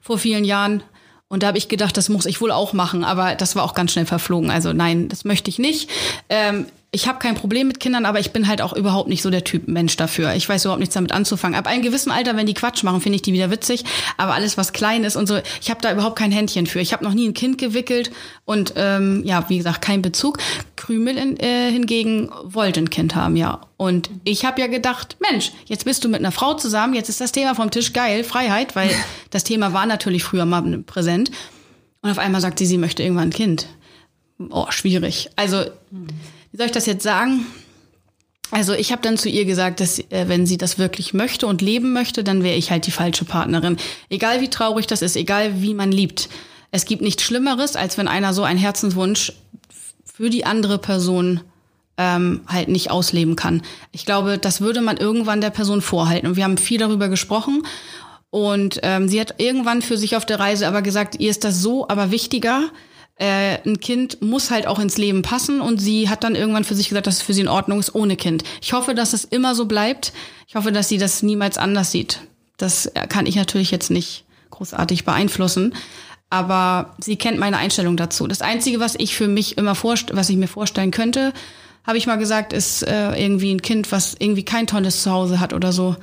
vor 0.00 0.18
vielen 0.18 0.44
Jahren. 0.44 0.82
Und 1.28 1.42
da 1.42 1.46
habe 1.46 1.58
ich 1.58 1.68
gedacht, 1.68 1.96
das 1.96 2.08
muss 2.08 2.26
ich 2.26 2.40
wohl 2.40 2.50
auch 2.50 2.72
machen, 2.72 3.04
aber 3.04 3.36
das 3.36 3.56
war 3.56 3.62
auch 3.62 3.74
ganz 3.74 3.92
schnell 3.92 4.04
verflogen. 4.04 4.50
Also 4.50 4.72
nein, 4.72 5.08
das 5.08 5.24
möchte 5.24 5.48
ich 5.48 5.58
nicht. 5.58 5.88
Ähm, 6.28 6.66
ich 6.94 7.08
habe 7.08 7.18
kein 7.18 7.34
Problem 7.34 7.66
mit 7.66 7.80
Kindern, 7.80 8.06
aber 8.06 8.20
ich 8.20 8.30
bin 8.30 8.46
halt 8.46 8.62
auch 8.62 8.72
überhaupt 8.72 9.08
nicht 9.08 9.20
so 9.20 9.28
der 9.28 9.42
Typ 9.42 9.66
Mensch 9.66 9.96
dafür. 9.96 10.32
Ich 10.34 10.48
weiß 10.48 10.64
überhaupt 10.64 10.78
nichts 10.78 10.94
damit 10.94 11.10
anzufangen. 11.10 11.58
Ab 11.58 11.66
einem 11.66 11.82
gewissen 11.82 12.12
Alter, 12.12 12.36
wenn 12.36 12.46
die 12.46 12.54
Quatsch 12.54 12.84
machen, 12.84 13.00
finde 13.00 13.16
ich 13.16 13.22
die 13.22 13.32
wieder 13.32 13.50
witzig. 13.50 13.84
Aber 14.16 14.32
alles, 14.32 14.56
was 14.56 14.72
klein 14.72 15.02
ist 15.02 15.16
und 15.16 15.26
so, 15.26 15.40
ich 15.60 15.70
habe 15.70 15.80
da 15.80 15.92
überhaupt 15.92 16.16
kein 16.16 16.30
Händchen 16.30 16.66
für. 16.66 16.78
Ich 16.78 16.92
habe 16.92 17.02
noch 17.02 17.12
nie 17.12 17.28
ein 17.28 17.34
Kind 17.34 17.58
gewickelt 17.58 18.12
und 18.44 18.74
ähm, 18.76 19.22
ja, 19.24 19.44
wie 19.48 19.56
gesagt, 19.56 19.82
kein 19.82 20.02
Bezug. 20.02 20.38
Krümel 20.76 21.18
in, 21.18 21.36
äh, 21.40 21.72
hingegen 21.72 22.30
wollte 22.44 22.78
ein 22.78 22.90
Kind 22.90 23.16
haben, 23.16 23.34
ja. 23.34 23.62
Und 23.76 24.08
ich 24.22 24.44
habe 24.44 24.60
ja 24.60 24.68
gedacht, 24.68 25.16
Mensch, 25.18 25.50
jetzt 25.66 25.86
bist 25.86 26.04
du 26.04 26.08
mit 26.08 26.20
einer 26.20 26.30
Frau 26.30 26.54
zusammen, 26.54 26.94
jetzt 26.94 27.08
ist 27.08 27.20
das 27.20 27.32
Thema 27.32 27.56
vom 27.56 27.72
Tisch 27.72 27.92
geil, 27.92 28.22
Freiheit, 28.22 28.76
weil 28.76 28.90
das 29.30 29.42
Thema 29.42 29.72
war 29.72 29.86
natürlich 29.86 30.22
früher 30.22 30.44
mal 30.44 30.62
präsent. 30.86 31.32
Und 32.02 32.10
auf 32.10 32.18
einmal 32.18 32.40
sagt 32.40 32.60
sie, 32.60 32.66
sie 32.66 32.78
möchte 32.78 33.02
irgendwann 33.02 33.28
ein 33.28 33.32
Kind. 33.32 33.66
Oh, 34.50 34.66
schwierig. 34.70 35.30
Also 35.34 35.64
wie 36.54 36.58
soll 36.58 36.66
ich 36.66 36.72
das 36.72 36.86
jetzt 36.86 37.02
sagen? 37.02 37.46
Also 38.52 38.74
ich 38.74 38.92
habe 38.92 39.02
dann 39.02 39.18
zu 39.18 39.28
ihr 39.28 39.44
gesagt, 39.44 39.80
dass 39.80 39.98
äh, 39.98 40.28
wenn 40.28 40.46
sie 40.46 40.56
das 40.56 40.78
wirklich 40.78 41.12
möchte 41.12 41.48
und 41.48 41.60
leben 41.60 41.92
möchte, 41.92 42.22
dann 42.22 42.44
wäre 42.44 42.54
ich 42.54 42.70
halt 42.70 42.86
die 42.86 42.92
falsche 42.92 43.24
Partnerin. 43.24 43.76
Egal 44.08 44.40
wie 44.40 44.48
traurig 44.48 44.86
das 44.86 45.02
ist, 45.02 45.16
egal 45.16 45.62
wie 45.62 45.74
man 45.74 45.90
liebt. 45.90 46.28
Es 46.70 46.84
gibt 46.84 47.02
nichts 47.02 47.24
Schlimmeres, 47.24 47.74
als 47.74 47.98
wenn 47.98 48.06
einer 48.06 48.32
so 48.32 48.44
einen 48.44 48.60
Herzenswunsch 48.60 49.32
für 50.04 50.30
die 50.30 50.46
andere 50.46 50.78
Person 50.78 51.40
ähm, 51.98 52.42
halt 52.46 52.68
nicht 52.68 52.88
ausleben 52.88 53.34
kann. 53.34 53.62
Ich 53.90 54.06
glaube, 54.06 54.38
das 54.38 54.60
würde 54.60 54.80
man 54.80 54.96
irgendwann 54.96 55.40
der 55.40 55.50
Person 55.50 55.80
vorhalten. 55.80 56.28
Und 56.28 56.36
wir 56.36 56.44
haben 56.44 56.56
viel 56.56 56.78
darüber 56.78 57.08
gesprochen. 57.08 57.66
Und 58.30 58.78
ähm, 58.84 59.08
sie 59.08 59.20
hat 59.20 59.40
irgendwann 59.40 59.82
für 59.82 59.98
sich 59.98 60.14
auf 60.14 60.24
der 60.24 60.38
Reise 60.38 60.68
aber 60.68 60.82
gesagt, 60.82 61.18
ihr 61.18 61.30
ist 61.30 61.42
das 61.42 61.60
so 61.60 61.88
aber 61.88 62.12
wichtiger, 62.12 62.70
äh, 63.16 63.58
ein 63.64 63.80
Kind 63.80 64.22
muss 64.22 64.50
halt 64.50 64.66
auch 64.66 64.78
ins 64.78 64.98
Leben 64.98 65.22
passen 65.22 65.60
und 65.60 65.78
sie 65.78 66.08
hat 66.08 66.24
dann 66.24 66.34
irgendwann 66.34 66.64
für 66.64 66.74
sich 66.74 66.88
gesagt, 66.88 67.06
dass 67.06 67.16
es 67.16 67.22
für 67.22 67.34
sie 67.34 67.42
in 67.42 67.48
Ordnung 67.48 67.78
ist 67.78 67.94
ohne 67.94 68.16
Kind. 68.16 68.42
Ich 68.60 68.72
hoffe, 68.72 68.94
dass 68.94 69.12
es 69.12 69.24
immer 69.24 69.54
so 69.54 69.66
bleibt. 69.66 70.12
Ich 70.48 70.56
hoffe, 70.56 70.72
dass 70.72 70.88
sie 70.88 70.98
das 70.98 71.22
niemals 71.22 71.56
anders 71.56 71.92
sieht. 71.92 72.20
Das 72.56 72.90
kann 73.08 73.26
ich 73.26 73.36
natürlich 73.36 73.70
jetzt 73.70 73.90
nicht 73.90 74.24
großartig 74.50 75.04
beeinflussen. 75.04 75.74
Aber 76.30 76.96
sie 76.98 77.16
kennt 77.16 77.38
meine 77.38 77.58
Einstellung 77.58 77.96
dazu. 77.96 78.26
Das 78.26 78.42
Einzige, 78.42 78.80
was 78.80 78.96
ich 78.96 79.14
für 79.14 79.28
mich 79.28 79.56
immer 79.56 79.74
vorst 79.74 80.16
was 80.16 80.30
ich 80.30 80.36
mir 80.36 80.48
vorstellen 80.48 80.90
könnte, 80.90 81.32
habe 81.86 81.98
ich 81.98 82.06
mal 82.06 82.16
gesagt, 82.16 82.52
ist 82.52 82.82
äh, 82.82 83.14
irgendwie 83.14 83.54
ein 83.54 83.62
Kind, 83.62 83.92
was 83.92 84.16
irgendwie 84.18 84.44
kein 84.44 84.66
tolles 84.66 85.02
Zuhause 85.02 85.38
hat 85.38 85.52
oder 85.52 85.72
so 85.72 85.96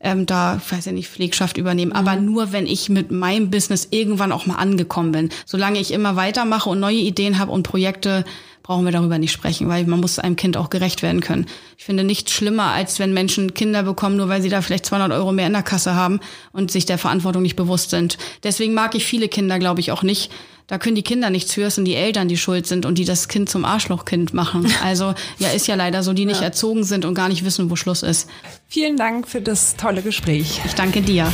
ähm, 0.00 0.26
da, 0.26 0.60
weiß 0.68 0.86
ja 0.86 0.92
nicht, 0.92 1.08
Pflegschaft 1.08 1.56
übernehmen. 1.56 1.90
Mhm. 1.90 1.96
Aber 1.96 2.16
nur, 2.16 2.52
wenn 2.52 2.66
ich 2.66 2.88
mit 2.88 3.10
meinem 3.10 3.50
Business 3.50 3.88
irgendwann 3.90 4.32
auch 4.32 4.46
mal 4.46 4.56
angekommen 4.56 5.12
bin. 5.12 5.30
Solange 5.44 5.80
ich 5.80 5.92
immer 5.92 6.16
weitermache 6.16 6.70
und 6.70 6.80
neue 6.80 6.96
Ideen 6.96 7.38
habe 7.38 7.52
und 7.52 7.62
Projekte, 7.64 8.24
brauchen 8.68 8.84
wir 8.84 8.92
darüber 8.92 9.18
nicht 9.18 9.32
sprechen, 9.32 9.66
weil 9.70 9.86
man 9.86 9.98
muss 9.98 10.18
einem 10.18 10.36
Kind 10.36 10.58
auch 10.58 10.68
gerecht 10.68 11.00
werden 11.00 11.22
können. 11.22 11.46
Ich 11.78 11.86
finde 11.86 12.04
nichts 12.04 12.32
schlimmer, 12.32 12.64
als 12.64 12.98
wenn 12.98 13.14
Menschen 13.14 13.54
Kinder 13.54 13.82
bekommen, 13.82 14.18
nur 14.18 14.28
weil 14.28 14.42
sie 14.42 14.50
da 14.50 14.60
vielleicht 14.60 14.84
200 14.84 15.10
Euro 15.10 15.32
mehr 15.32 15.46
in 15.46 15.54
der 15.54 15.62
Kasse 15.62 15.94
haben 15.94 16.20
und 16.52 16.70
sich 16.70 16.84
der 16.84 16.98
Verantwortung 16.98 17.40
nicht 17.40 17.56
bewusst 17.56 17.88
sind. 17.88 18.18
Deswegen 18.42 18.74
mag 18.74 18.94
ich 18.94 19.06
viele 19.06 19.28
Kinder, 19.28 19.58
glaube 19.58 19.80
ich, 19.80 19.90
auch 19.90 20.02
nicht, 20.02 20.30
da 20.66 20.76
können 20.76 20.96
die 20.96 21.02
Kinder 21.02 21.30
nichts 21.30 21.54
für, 21.54 21.62
es 21.62 21.76
sind 21.76 21.86
die 21.86 21.94
Eltern, 21.94 22.28
die 22.28 22.36
schuld 22.36 22.66
sind 22.66 22.84
und 22.84 22.98
die 22.98 23.06
das 23.06 23.28
Kind 23.28 23.48
zum 23.48 23.64
Arschlochkind 23.64 24.34
machen. 24.34 24.70
Also 24.84 25.14
ja, 25.38 25.48
ist 25.48 25.66
ja 25.66 25.74
leider 25.74 26.02
so, 26.02 26.12
die 26.12 26.26
nicht 26.26 26.40
ja. 26.40 26.48
erzogen 26.48 26.84
sind 26.84 27.06
und 27.06 27.14
gar 27.14 27.30
nicht 27.30 27.46
wissen, 27.46 27.70
wo 27.70 27.76
Schluss 27.76 28.02
ist. 28.02 28.28
Vielen 28.68 28.98
Dank 28.98 29.26
für 29.26 29.40
das 29.40 29.76
tolle 29.76 30.02
Gespräch. 30.02 30.60
Ich 30.66 30.74
danke 30.74 31.00
dir. 31.00 31.32